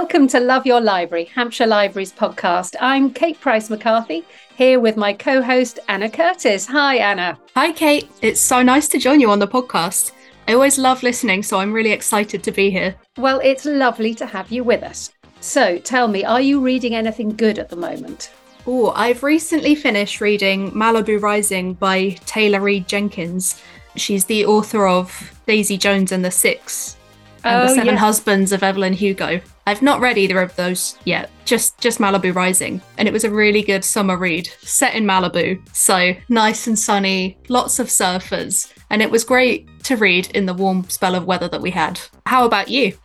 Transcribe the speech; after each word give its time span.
Welcome 0.00 0.28
to 0.28 0.38
Love 0.38 0.64
Your 0.64 0.80
Library, 0.80 1.24
Hampshire 1.24 1.66
Libraries 1.66 2.12
podcast. 2.12 2.76
I'm 2.80 3.12
Kate 3.12 3.38
Price 3.40 3.68
McCarthy, 3.68 4.24
here 4.54 4.78
with 4.78 4.96
my 4.96 5.12
co 5.12 5.42
host, 5.42 5.80
Anna 5.88 6.08
Curtis. 6.08 6.66
Hi, 6.66 6.98
Anna. 6.98 7.36
Hi, 7.56 7.72
Kate. 7.72 8.08
It's 8.22 8.40
so 8.40 8.62
nice 8.62 8.86
to 8.90 8.98
join 8.98 9.20
you 9.20 9.28
on 9.28 9.40
the 9.40 9.48
podcast. 9.48 10.12
I 10.46 10.52
always 10.52 10.78
love 10.78 11.02
listening, 11.02 11.42
so 11.42 11.58
I'm 11.58 11.72
really 11.72 11.90
excited 11.90 12.44
to 12.44 12.52
be 12.52 12.70
here. 12.70 12.94
Well, 13.16 13.40
it's 13.42 13.64
lovely 13.64 14.14
to 14.14 14.24
have 14.24 14.52
you 14.52 14.62
with 14.62 14.84
us. 14.84 15.10
So 15.40 15.78
tell 15.78 16.06
me, 16.06 16.24
are 16.24 16.40
you 16.40 16.60
reading 16.60 16.94
anything 16.94 17.30
good 17.30 17.58
at 17.58 17.68
the 17.68 17.74
moment? 17.74 18.30
Oh, 18.68 18.92
I've 18.92 19.24
recently 19.24 19.74
finished 19.74 20.20
reading 20.20 20.70
Malibu 20.70 21.20
Rising 21.20 21.74
by 21.74 22.10
Taylor 22.24 22.60
Reid 22.60 22.86
Jenkins. 22.86 23.60
She's 23.96 24.26
the 24.26 24.46
author 24.46 24.86
of 24.86 25.40
Daisy 25.48 25.76
Jones 25.76 26.12
and 26.12 26.24
the 26.24 26.30
Six 26.30 26.96
and 27.42 27.62
oh, 27.62 27.66
The 27.66 27.74
Seven 27.74 27.94
yeah. 27.94 28.00
Husbands 28.00 28.52
of 28.52 28.62
Evelyn 28.62 28.92
Hugo. 28.92 29.40
I've 29.68 29.82
not 29.82 30.00
read 30.00 30.16
either 30.16 30.40
of 30.40 30.56
those 30.56 30.96
yet, 31.04 31.28
just 31.44 31.78
just 31.78 31.98
Malibu 31.98 32.34
Rising, 32.34 32.80
and 32.96 33.06
it 33.06 33.12
was 33.12 33.24
a 33.24 33.30
really 33.30 33.60
good 33.60 33.84
summer 33.84 34.16
read, 34.16 34.48
set 34.62 34.94
in 34.94 35.04
Malibu. 35.04 35.60
So 35.76 36.14
nice 36.30 36.66
and 36.66 36.78
sunny, 36.78 37.36
lots 37.50 37.78
of 37.78 37.88
surfers, 37.88 38.72
and 38.88 39.02
it 39.02 39.10
was 39.10 39.24
great 39.24 39.68
to 39.82 39.96
read 39.96 40.30
in 40.30 40.46
the 40.46 40.54
warm 40.54 40.88
spell 40.88 41.14
of 41.14 41.26
weather 41.26 41.48
that 41.48 41.60
we 41.60 41.70
had. 41.70 42.00
How 42.24 42.46
about 42.46 42.68
you? 42.68 42.96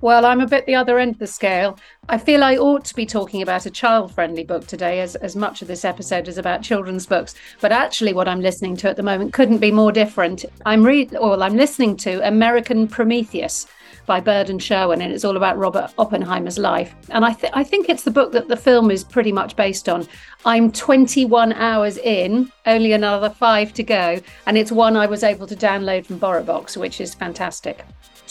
Well, 0.00 0.24
I'm 0.24 0.40
a 0.40 0.46
bit 0.46 0.64
the 0.64 0.76
other 0.76 1.00
end 1.00 1.14
of 1.14 1.18
the 1.18 1.26
scale. 1.26 1.76
I 2.08 2.18
feel 2.18 2.44
I 2.44 2.56
ought 2.56 2.84
to 2.84 2.94
be 2.94 3.04
talking 3.04 3.42
about 3.42 3.66
a 3.66 3.70
child 3.70 4.14
friendly 4.14 4.44
book 4.44 4.68
today, 4.68 5.00
as, 5.00 5.16
as 5.16 5.34
much 5.34 5.60
of 5.60 5.66
this 5.66 5.84
episode 5.84 6.28
is 6.28 6.38
about 6.38 6.62
children's 6.62 7.04
books. 7.04 7.34
But 7.60 7.72
actually, 7.72 8.12
what 8.12 8.28
I'm 8.28 8.40
listening 8.40 8.76
to 8.76 8.88
at 8.88 8.94
the 8.94 9.02
moment 9.02 9.32
couldn't 9.32 9.58
be 9.58 9.72
more 9.72 9.90
different. 9.90 10.44
I'm 10.64 10.84
read, 10.84 11.10
well, 11.20 11.42
I'm 11.42 11.56
listening 11.56 11.96
to 11.96 12.24
American 12.24 12.86
Prometheus 12.86 13.66
by 14.06 14.20
Bird 14.20 14.50
and 14.50 14.62
Sherwin, 14.62 15.00
and 15.00 15.12
it's 15.12 15.24
all 15.24 15.36
about 15.36 15.58
Robert 15.58 15.92
Oppenheimer's 15.98 16.58
life. 16.58 16.94
And 17.10 17.24
I, 17.24 17.32
th- 17.32 17.52
I 17.54 17.64
think 17.64 17.88
it's 17.88 18.04
the 18.04 18.10
book 18.10 18.32
that 18.32 18.48
the 18.48 18.56
film 18.56 18.90
is 18.90 19.04
pretty 19.04 19.32
much 19.32 19.56
based 19.56 19.88
on. 19.88 20.06
I'm 20.44 20.72
21 20.72 21.52
hours 21.52 21.98
in, 21.98 22.50
only 22.66 22.92
another 22.92 23.30
five 23.30 23.72
to 23.74 23.82
go, 23.82 24.20
and 24.46 24.58
it's 24.58 24.72
one 24.72 24.96
I 24.96 25.06
was 25.06 25.22
able 25.22 25.46
to 25.46 25.56
download 25.56 26.06
from 26.06 26.18
BorrowBox, 26.18 26.76
which 26.76 27.00
is 27.00 27.14
fantastic. 27.14 27.84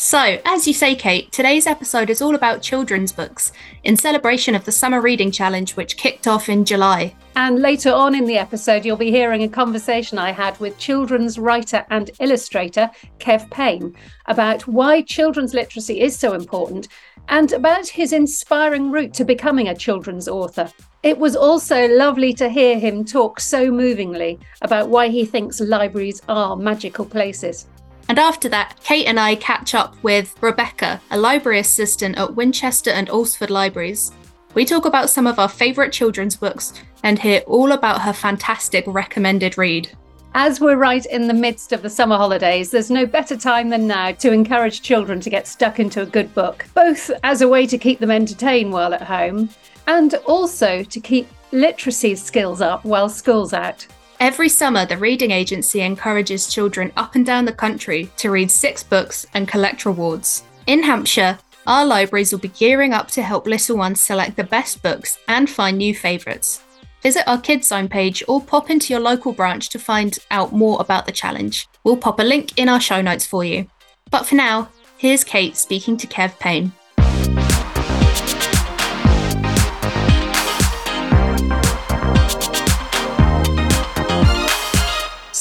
So, 0.04 0.40
as 0.46 0.66
you 0.66 0.74
say, 0.74 0.96
Kate, 0.96 1.32
today's 1.32 1.68
episode 1.68 2.10
is 2.10 2.24
all 2.24 2.34
about 2.34 2.64
children's 2.64 3.12
books 3.12 3.52
in 3.84 3.96
celebration 3.96 4.56
of 4.56 4.66
the 4.66 4.72
Summer 4.72 5.00
Reading 5.00 5.30
Challenge, 5.30 5.76
which 5.76 5.96
kicked 5.96 6.26
off 6.26 6.50
in 6.50 6.66
July. 6.66 7.14
And 7.36 7.60
later 7.60 7.94
on 7.94 8.16
in 8.16 8.26
the 8.26 8.40
episode, 8.40 8.84
you'll 8.84 8.98
be 8.98 9.12
hearing 9.12 9.44
a 9.44 9.48
conversation 9.48 10.18
I 10.18 10.32
had 10.32 10.60
with 10.60 10.80
children's 10.80 11.38
writer 11.38 11.86
and 11.92 12.10
illustrator 12.20 12.90
Kev 13.20 13.48
Payne 13.52 13.96
about 14.26 14.66
why 14.66 15.04
children's 15.04 15.54
literacy 15.54 16.02
is 16.02 16.18
so 16.18 16.34
important 16.34 16.88
and 17.30 17.54
about 17.54 17.88
his 17.88 18.12
inspiring 18.12 18.90
route 18.90 19.14
to 19.14 19.24
becoming 19.24 19.68
a 19.68 19.76
children's 19.76 20.28
author. 20.28 20.72
It 21.04 21.20
was 21.20 21.36
also 21.36 21.88
lovely 21.88 22.34
to 22.34 22.50
hear 22.50 22.80
him 22.80 23.06
talk 23.06 23.40
so 23.40 23.70
movingly 23.70 24.40
about 24.64 24.90
why 24.90 25.10
he 25.10 25.26
thinks 25.26 25.60
libraries 25.60 26.24
are 26.28 26.56
magical 26.56 27.06
places. 27.06 27.68
And 28.12 28.20
after 28.20 28.50
that, 28.50 28.78
Kate 28.84 29.06
and 29.06 29.18
I 29.18 29.36
catch 29.36 29.74
up 29.74 29.96
with 30.04 30.36
Rebecca, 30.42 31.00
a 31.12 31.18
library 31.18 31.60
assistant 31.60 32.18
at 32.18 32.36
Winchester 32.36 32.90
and 32.90 33.08
Alresford 33.08 33.50
Libraries. 33.50 34.12
We 34.54 34.66
talk 34.66 34.84
about 34.84 35.10
some 35.10 35.26
of 35.26 35.40
our 35.40 35.48
favourite 35.48 35.94
children's 35.94 36.36
books 36.36 36.74
and 37.04 37.18
hear 37.18 37.40
all 37.48 37.72
about 37.72 38.02
her 38.02 38.12
fantastic 38.12 38.84
recommended 38.86 39.58
read. 39.58 39.96
As 40.34 40.60
we're 40.60 40.76
right 40.76 41.06
in 41.06 41.30
the 41.30 41.34
midst 41.34 41.72
of 41.72 41.84
the 41.84 41.90
summer 41.90 42.18
holidays, 42.18 42.70
there's 42.70 42.92
no 42.92 43.06
better 43.06 43.38
time 43.38 43.70
than 43.70 43.88
now 43.88 44.12
to 44.12 44.34
encourage 44.34 44.82
children 44.82 45.22
to 45.22 45.30
get 45.30 45.48
stuck 45.48 45.80
into 45.80 46.02
a 46.02 46.06
good 46.06 46.36
book, 46.36 46.66
both 46.74 47.12
as 47.24 47.42
a 47.42 47.48
way 47.48 47.66
to 47.66 47.78
keep 47.78 48.00
them 48.00 48.12
entertained 48.12 48.74
while 48.74 48.94
at 48.94 49.04
home 49.04 49.48
and 49.88 50.16
also 50.26 50.84
to 50.84 51.00
keep 51.00 51.30
literacy 51.54 52.16
skills 52.16 52.60
up 52.60 52.84
while 52.84 53.08
school's 53.08 53.54
out. 53.54 53.88
Every 54.22 54.50
summer, 54.50 54.86
the 54.86 55.00
Reading 55.00 55.32
Agency 55.32 55.82
encourages 55.82 56.48
children 56.48 56.92
up 56.96 57.16
and 57.16 57.26
down 57.26 57.44
the 57.44 57.52
country 57.52 58.12
to 58.18 58.30
read 58.30 58.52
six 58.52 58.84
books 58.84 59.26
and 59.34 59.48
collect 59.48 59.84
rewards. 59.84 60.44
In 60.68 60.84
Hampshire, 60.84 61.40
our 61.66 61.84
libraries 61.84 62.32
will 62.32 62.38
be 62.38 62.50
gearing 62.50 62.94
up 62.94 63.08
to 63.14 63.24
help 63.24 63.48
little 63.48 63.78
ones 63.78 64.00
select 64.00 64.38
the 64.38 64.44
best 64.44 64.84
books 64.84 65.18
and 65.28 65.50
find 65.50 65.76
new 65.76 65.96
favourites. 65.96 66.62
Visit 67.02 67.28
our 67.28 67.42
Kids 67.42 67.70
Zone 67.70 67.90
page 67.90 68.24
or 68.28 68.40
pop 68.40 68.70
into 68.70 68.94
your 68.94 69.02
local 69.02 69.34
branch 69.34 69.70
to 69.70 69.80
find 69.80 70.20
out 70.30 70.54
more 70.54 70.80
about 70.80 71.08
the 71.08 71.12
challenge. 71.12 71.68
We'll 71.84 71.98
pop 71.98 72.20
a 72.20 72.24
link 72.24 72.60
in 72.60 72.70
our 72.70 72.80
show 72.80 73.02
notes 73.02 73.26
for 73.26 73.44
you. 73.44 73.66
But 74.12 74.28
for 74.28 74.36
now, 74.36 74.70
here's 75.00 75.24
Kate 75.24 75.58
speaking 75.58 75.98
to 75.98 76.06
Kev 76.06 76.38
Payne. 76.38 76.74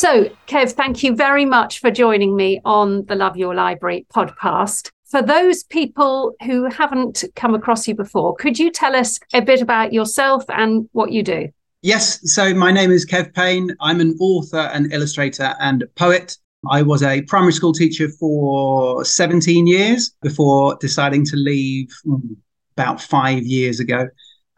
So, 0.00 0.30
Kev, 0.46 0.72
thank 0.72 1.02
you 1.02 1.14
very 1.14 1.44
much 1.44 1.78
for 1.78 1.90
joining 1.90 2.34
me 2.34 2.58
on 2.64 3.04
the 3.04 3.14
Love 3.14 3.36
Your 3.36 3.54
Library 3.54 4.06
podcast. 4.10 4.90
For 5.04 5.20
those 5.20 5.62
people 5.64 6.32
who 6.42 6.70
haven't 6.70 7.22
come 7.36 7.54
across 7.54 7.86
you 7.86 7.94
before, 7.94 8.34
could 8.34 8.58
you 8.58 8.70
tell 8.70 8.96
us 8.96 9.20
a 9.34 9.42
bit 9.42 9.60
about 9.60 9.92
yourself 9.92 10.42
and 10.48 10.88
what 10.92 11.12
you 11.12 11.22
do? 11.22 11.50
Yes. 11.82 12.18
So, 12.32 12.54
my 12.54 12.72
name 12.72 12.90
is 12.90 13.04
Kev 13.04 13.34
Payne. 13.34 13.76
I'm 13.78 14.00
an 14.00 14.16
author 14.20 14.70
and 14.72 14.90
illustrator 14.90 15.54
and 15.60 15.84
poet. 15.96 16.38
I 16.70 16.80
was 16.80 17.02
a 17.02 17.20
primary 17.20 17.52
school 17.52 17.74
teacher 17.74 18.08
for 18.08 19.04
17 19.04 19.66
years 19.66 20.16
before 20.22 20.78
deciding 20.80 21.26
to 21.26 21.36
leave 21.36 21.90
hmm, 22.04 22.32
about 22.74 23.02
five 23.02 23.42
years 23.42 23.80
ago. 23.80 24.08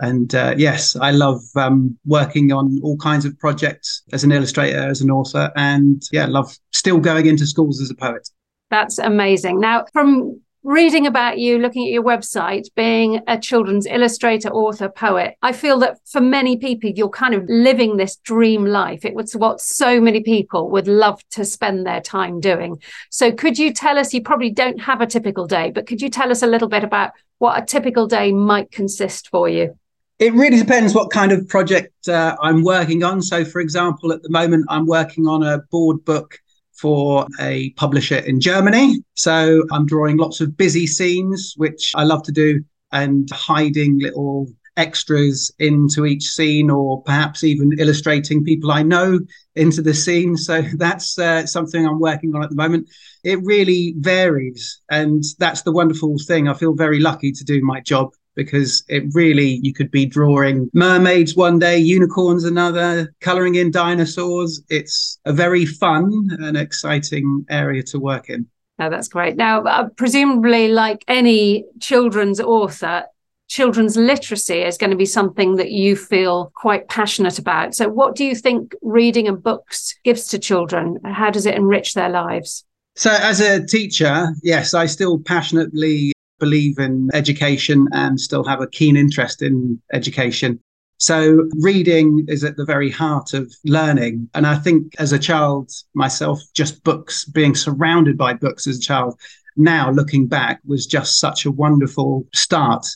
And 0.01 0.35
uh, 0.35 0.55
yes, 0.57 0.97
I 0.97 1.13
love 1.13 1.41
um, 1.55 1.97
working 2.05 2.53
on 2.53 2.81
all 2.83 2.97
kinds 2.97 3.25
of 3.25 3.39
projects 3.39 4.03
as 4.13 4.25
an 4.25 4.33
illustrator, 4.33 4.79
as 4.79 5.01
an 5.01 5.11
author, 5.11 5.53
and 5.57 6.03
yeah, 6.11 6.27
love 6.27 6.57
still 6.73 6.99
going 6.99 7.27
into 7.27 7.47
schools 7.47 7.81
as 7.81 7.91
a 7.91 7.95
poet. 7.95 8.29
That's 8.71 8.99
amazing. 8.99 9.61
Now, 9.61 9.85
from 9.93 10.41
reading 10.65 11.07
about 11.07 11.39
you, 11.39 11.59
looking 11.59 11.85
at 11.87 11.93
your 11.93 12.03
website, 12.03 12.67
being 12.75 13.21
a 13.27 13.39
children's 13.39 13.87
illustrator, 13.87 14.49
author, 14.49 14.89
poet, 14.89 15.35
I 15.43 15.53
feel 15.53 15.79
that 15.81 15.99
for 16.07 16.21
many 16.21 16.57
people, 16.57 16.91
you're 16.91 17.09
kind 17.09 17.35
of 17.35 17.45
living 17.49 17.97
this 17.97 18.17
dream 18.17 18.65
life. 18.65 19.05
It 19.05 19.15
was 19.15 19.35
what 19.35 19.61
so 19.61 20.01
many 20.01 20.23
people 20.23 20.71
would 20.71 20.89
love 20.89 21.23
to 21.31 21.45
spend 21.45 21.87
their 21.87 22.01
time 22.01 22.41
doing. 22.41 22.81
So, 23.11 23.33
could 23.33 23.59
you 23.59 23.73
tell 23.73 23.99
us? 23.99 24.15
You 24.15 24.23
probably 24.23 24.51
don't 24.51 24.81
have 24.81 25.01
a 25.01 25.07
typical 25.07 25.47
day, 25.47 25.71
but 25.71 25.87
could 25.87 26.01
you 26.01 26.09
tell 26.09 26.31
us 26.31 26.43
a 26.43 26.47
little 26.47 26.69
bit 26.69 26.85
about 26.85 27.13
what 27.39 27.61
a 27.61 27.67
typical 27.67 28.07
day 28.07 28.33
might 28.33 28.71
consist 28.71 29.29
for 29.29 29.49
you? 29.49 29.77
It 30.23 30.35
really 30.35 30.57
depends 30.57 30.95
what 30.95 31.11
kind 31.11 31.33
of 31.33 31.49
project 31.49 32.07
uh, 32.07 32.37
I'm 32.41 32.63
working 32.63 33.03
on. 33.03 33.23
So, 33.23 33.45
for 33.45 33.61
example, 33.61 34.13
at 34.13 34.23
the 34.23 34.31
moment, 34.31 34.67
I'm 34.69 34.87
working 34.87 35.27
on 35.27 35.43
a 35.43 35.59
board 35.73 36.05
book 36.05 36.39
for 36.71 37.27
a 37.41 37.71
publisher 37.71 38.19
in 38.19 38.39
Germany. 38.39 39.03
So, 39.15 39.65
I'm 39.73 39.85
drawing 39.85 40.19
lots 40.19 40.41
of 40.41 40.57
busy 40.57 40.87
scenes, 40.87 41.55
which 41.57 41.91
I 41.97 42.05
love 42.05 42.23
to 42.23 42.31
do, 42.31 42.63
and 42.93 43.29
hiding 43.33 43.99
little 43.99 44.47
extras 44.77 45.51
into 45.59 46.07
each 46.07 46.29
scene, 46.29 46.71
or 46.71 47.03
perhaps 47.03 47.43
even 47.43 47.73
illustrating 47.81 48.45
people 48.45 48.71
I 48.71 48.85
know 48.85 49.19
into 49.57 49.83
the 49.83 49.93
scene. 49.93 50.37
So, 50.37 50.63
that's 50.77 51.19
uh, 51.19 51.47
something 51.47 51.85
I'm 51.85 51.99
working 51.99 52.33
on 52.37 52.45
at 52.45 52.51
the 52.51 52.55
moment. 52.55 52.89
It 53.25 53.41
really 53.43 53.97
varies. 53.99 54.81
And 54.89 55.25
that's 55.41 55.63
the 55.63 55.73
wonderful 55.73 56.15
thing. 56.29 56.47
I 56.47 56.55
feel 56.55 56.75
very 56.75 57.01
lucky 57.01 57.33
to 57.33 57.43
do 57.43 57.61
my 57.61 57.81
job 57.81 58.13
because 58.35 58.85
it 58.89 59.05
really 59.13 59.61
you 59.63 59.73
could 59.73 59.91
be 59.91 60.07
drawing 60.07 60.71
mermaids 60.73 61.37
one 61.37 61.59
day 61.59 61.79
unicorns 61.79 62.45
another 62.45 63.15
coloring 63.21 63.57
in 63.57 63.71
dinosaurs. 63.71 64.63
It's 64.69 65.19
a 65.25 65.33
very 65.33 65.67
fun 65.67 66.31
and 66.41 66.57
exciting 66.57 67.45
area 67.51 67.83
to 67.85 67.99
work 67.99 68.31
in. 68.31 68.47
Oh, 68.79 68.91
that's 68.91 69.09
great. 69.09 69.37
Now 69.37 69.63
uh, 69.63 69.89
presumably 69.91 70.69
like 70.69 71.05
any 71.09 71.65
children's 71.81 72.41
author 72.41 73.05
children's 73.49 73.99
literacy 73.99 74.63
is 74.63 74.79
going 74.79 74.91
to 74.91 74.97
be 74.97 75.05
something 75.05 75.57
that 75.57 75.71
you 75.71 75.95
feel 75.95 76.51
quite 76.57 76.89
passionate 76.89 77.39
about. 77.39 77.75
So 77.75 77.87
what 77.87 78.17
do 78.17 78.25
you 78.25 78.35
think 78.35 78.75
reading 78.81 79.29
and 79.29 79.43
books 79.43 79.95
gives 80.05 80.29
to 80.29 80.39
children? 80.39 80.99
How 81.05 81.31
does 81.31 81.45
it 81.45 81.55
enrich 81.55 81.93
their 81.93 82.09
lives? 82.09 82.65
So, 82.95 83.11
as 83.11 83.41
a 83.41 83.65
teacher, 83.65 84.29
yes, 84.43 84.75
I 84.75 84.87
still 84.87 85.19
passionately 85.19 86.13
believe 86.43 86.77
in 86.81 87.09
education 87.15 87.87
and 87.93 88.19
still 88.19 88.43
have 88.43 88.61
a 88.61 88.67
keen 88.67 88.97
interest 88.97 89.43
in 89.43 89.81
education. 89.93 90.59
So, 90.99 91.49
reading 91.61 92.25
is 92.29 92.43
at 92.45 92.57
the 92.57 92.65
very 92.65 92.91
heart 92.91 93.33
of 93.33 93.53
learning. 93.65 94.29
And 94.35 94.45
I 94.47 94.57
think 94.57 94.95
as 94.99 95.13
a 95.13 95.19
child 95.19 95.71
myself, 95.95 96.41
just 96.53 96.83
books, 96.83 97.25
being 97.25 97.55
surrounded 97.55 98.17
by 98.19 98.35
books 98.35 98.67
as 98.67 98.79
a 98.79 98.81
child, 98.81 99.19
now 99.57 99.91
looking 99.91 100.27
back 100.27 100.61
was 100.65 100.87
just 100.87 101.21
such 101.21 101.45
a 101.45 101.51
wonderful 101.51 102.27
start. 102.35 102.87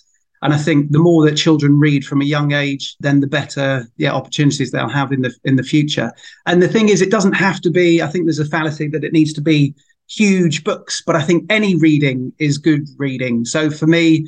And 0.43 0.53
I 0.53 0.59
think 0.59 0.91
the 0.91 0.99
more 0.99 1.25
that 1.25 1.37
children 1.37 1.79
read 1.79 2.05
from 2.05 2.21
a 2.21 2.33
young 2.37 2.53
age, 2.53 2.97
then 3.01 3.21
the 3.21 3.27
better 3.27 3.87
yeah, 3.97 4.13
opportunities 4.13 4.71
they'll 4.71 5.01
have 5.01 5.13
in 5.13 5.23
the 5.23 5.33
in 5.45 5.57
the 5.57 5.71
future. 5.75 6.13
And 6.47 6.63
the 6.63 6.73
thing 6.75 6.89
is, 6.89 7.01
it 7.01 7.11
doesn't 7.17 7.41
have 7.47 7.61
to 7.63 7.71
be. 7.71 8.03
I 8.03 8.09
think 8.09 8.25
there's 8.25 8.47
a 8.47 8.55
fallacy 8.57 8.89
that 8.89 9.05
it 9.05 9.13
needs 9.13 9.33
to 9.35 9.41
be 9.41 9.75
huge 10.09 10.65
books, 10.65 11.03
but 11.05 11.17
I 11.17 11.23
think 11.23 11.45
any 11.51 11.77
reading 11.77 12.33
is 12.39 12.59
good 12.59 12.89
reading. 12.99 13.45
So 13.45 13.71
for 13.71 13.87
me, 13.87 14.27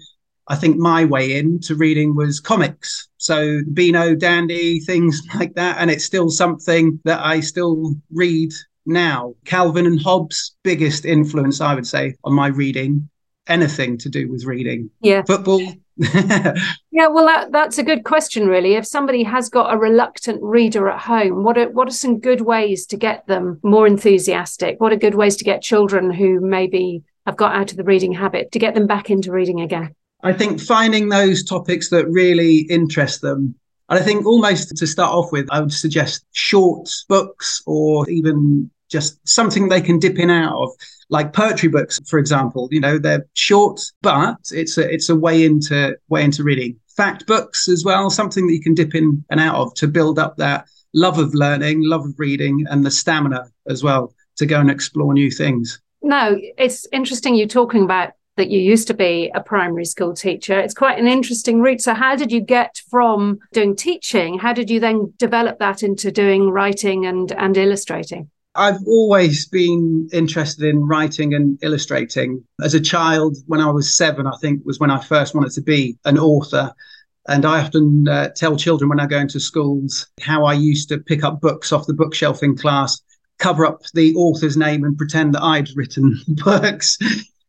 I 0.49 0.57
think 0.57 0.79
my 0.79 1.05
way 1.05 1.37
into 1.37 1.75
reading 1.75 2.15
was 2.15 2.41
comics. 2.41 3.09
So 3.19 3.61
Beano, 3.73 4.15
Dandy, 4.15 4.81
things 4.81 5.21
like 5.35 5.55
that. 5.55 5.77
And 5.79 5.91
it's 5.91 6.05
still 6.05 6.31
something 6.31 7.01
that 7.05 7.21
I 7.25 7.41
still 7.41 7.95
read 8.13 8.53
now. 8.87 9.35
Calvin 9.45 9.87
and 9.87 10.01
Hobbes, 10.01 10.57
biggest 10.65 11.05
influence, 11.05 11.61
I 11.61 11.75
would 11.75 11.87
say, 11.87 12.17
on 12.25 12.33
my 12.33 12.49
reading. 12.49 13.09
Anything 13.47 13.97
to 13.99 14.11
do 14.11 14.31
with 14.31 14.45
reading. 14.45 14.91
Yeah. 15.01 15.23
Football. 15.23 15.63
yeah, 16.93 17.09
well, 17.09 17.27
that, 17.27 17.50
that's 17.50 17.79
a 17.79 17.83
good 17.83 18.05
question, 18.05 18.47
really. 18.47 18.75
If 18.75 18.87
somebody 18.87 19.25
has 19.25 19.49
got 19.49 19.75
a 19.75 19.77
reluctant 19.77 20.41
reader 20.43 20.89
at 20.89 21.00
home, 21.00 21.43
what 21.43 21.59
are, 21.59 21.69
what 21.71 21.89
are 21.89 21.93
some 21.93 22.21
good 22.21 22.41
ways 22.41 22.87
to 22.87 22.97
get 22.97 23.27
them 23.27 23.59
more 23.65 23.87
enthusiastic? 23.87 24.81
What 24.81 24.93
are 24.93 24.97
good 24.97 25.17
ways 25.17 25.37
to 25.37 25.45
get 25.45 25.61
children 25.61 26.12
who 26.12 26.41
maybe 26.41 27.03
have 27.27 27.37
got 27.37 27.56
out 27.56 27.73
of 27.73 27.77
the 27.77 27.85
reading 27.85 28.12
habit 28.12 28.53
to 28.53 28.61
get 28.61 28.75
them 28.75 28.87
back 28.87 29.11
into 29.11 29.33
reading 29.33 29.61
again? 29.61 29.95
I 30.23 30.33
think 30.33 30.61
finding 30.61 31.09
those 31.09 31.43
topics 31.43 31.91
that 31.91 32.09
really 32.09 32.59
interest 32.71 33.21
them. 33.21 33.56
And 33.89 33.99
I 33.99 34.03
think 34.03 34.25
almost 34.25 34.77
to 34.77 34.87
start 34.87 35.12
off 35.12 35.33
with, 35.33 35.49
I 35.51 35.61
would 35.61 35.73
suggest 35.73 36.25
short 36.33 36.89
books 37.09 37.62
or 37.67 38.09
even 38.09 38.71
just 38.88 39.26
something 39.29 39.69
they 39.69 39.81
can 39.81 39.99
dip 39.99 40.19
in 40.19 40.31
out 40.31 40.56
of 40.56 40.70
like 41.11 41.32
poetry 41.32 41.69
books 41.69 41.99
for 42.06 42.19
example 42.19 42.69
you 42.70 42.81
know 42.81 42.99
they're 42.99 43.26
short 43.35 43.81
but 44.02 44.37
it's 44.52 44.76
a 44.79 44.93
it's 44.93 45.08
a 45.08 45.17
way 45.17 45.44
into 45.44 45.96
way 46.08 46.23
into 46.23 46.43
reading 46.43 46.76
fact 46.96 47.26
books 47.26 47.69
as 47.69 47.85
well 47.85 48.11
something 48.11 48.46
that 48.46 48.52
you 48.52 48.62
can 48.62 48.75
dip 48.75 48.94
in 48.94 49.25
and 49.31 49.40
out 49.40 49.56
of 49.56 49.75
to 49.75 49.87
build 49.87 50.19
up 50.19 50.37
that 50.37 50.67
love 50.94 51.19
of 51.19 51.35
learning 51.35 51.82
love 51.82 52.05
of 52.05 52.14
reading 52.19 52.64
and 52.70 52.85
the 52.85 52.90
stamina 52.90 53.44
as 53.69 53.82
well 53.82 54.12
to 54.37 54.46
go 54.46 54.61
and 54.61 54.70
explore 54.70 55.12
new 55.14 55.31
things 55.31 55.81
no 56.02 56.38
it's 56.56 56.87
interesting 56.93 57.34
you 57.34 57.46
talking 57.46 57.84
about 57.84 58.12
that 58.38 58.50
you 58.50 58.61
used 58.61 58.87
to 58.87 58.94
be 58.94 59.31
a 59.34 59.41
primary 59.41 59.84
school 59.84 60.14
teacher. 60.14 60.58
It's 60.58 60.73
quite 60.73 60.99
an 60.99 61.08
interesting 61.08 61.61
route. 61.61 61.82
So, 61.82 61.93
how 61.93 62.14
did 62.14 62.31
you 62.32 62.41
get 62.41 62.81
from 62.88 63.41
doing 63.52 63.76
teaching? 63.76 64.38
How 64.38 64.52
did 64.52 64.70
you 64.70 64.81
then 64.81 65.12
develop 65.19 65.58
that 65.58 65.82
into 65.82 66.11
doing 66.11 66.49
writing 66.49 67.05
and, 67.05 67.31
and 67.32 67.56
illustrating? 67.56 68.31
I've 68.58 68.82
always 68.88 69.46
been 69.46 70.08
interested 70.12 70.64
in 70.64 70.84
writing 70.84 71.32
and 71.32 71.58
illustrating. 71.62 72.43
As 72.60 72.75
a 72.75 72.81
child, 72.81 73.37
when 73.46 73.60
I 73.60 73.70
was 73.70 73.96
seven, 73.96 74.26
I 74.26 74.37
think 74.40 74.62
was 74.64 74.81
when 74.81 74.90
I 74.90 75.00
first 75.00 75.32
wanted 75.32 75.52
to 75.52 75.62
be 75.62 75.96
an 76.05 76.19
author. 76.19 76.75
And 77.28 77.44
I 77.44 77.62
often 77.62 78.08
uh, 78.08 78.31
tell 78.31 78.56
children 78.56 78.88
when 78.88 78.99
I 78.99 79.06
go 79.06 79.19
into 79.19 79.38
schools 79.38 80.08
how 80.20 80.44
I 80.44 80.55
used 80.55 80.88
to 80.88 80.99
pick 80.99 81.22
up 81.22 81.40
books 81.40 81.70
off 81.70 81.87
the 81.87 81.94
bookshelf 81.94 82.43
in 82.43 82.56
class, 82.56 83.00
cover 83.38 83.64
up 83.64 83.82
the 83.94 84.12
author's 84.16 84.56
name, 84.56 84.82
and 84.82 84.99
pretend 84.99 85.34
that 85.34 85.43
I'd 85.43 85.69
written 85.76 86.19
books. 86.28 86.99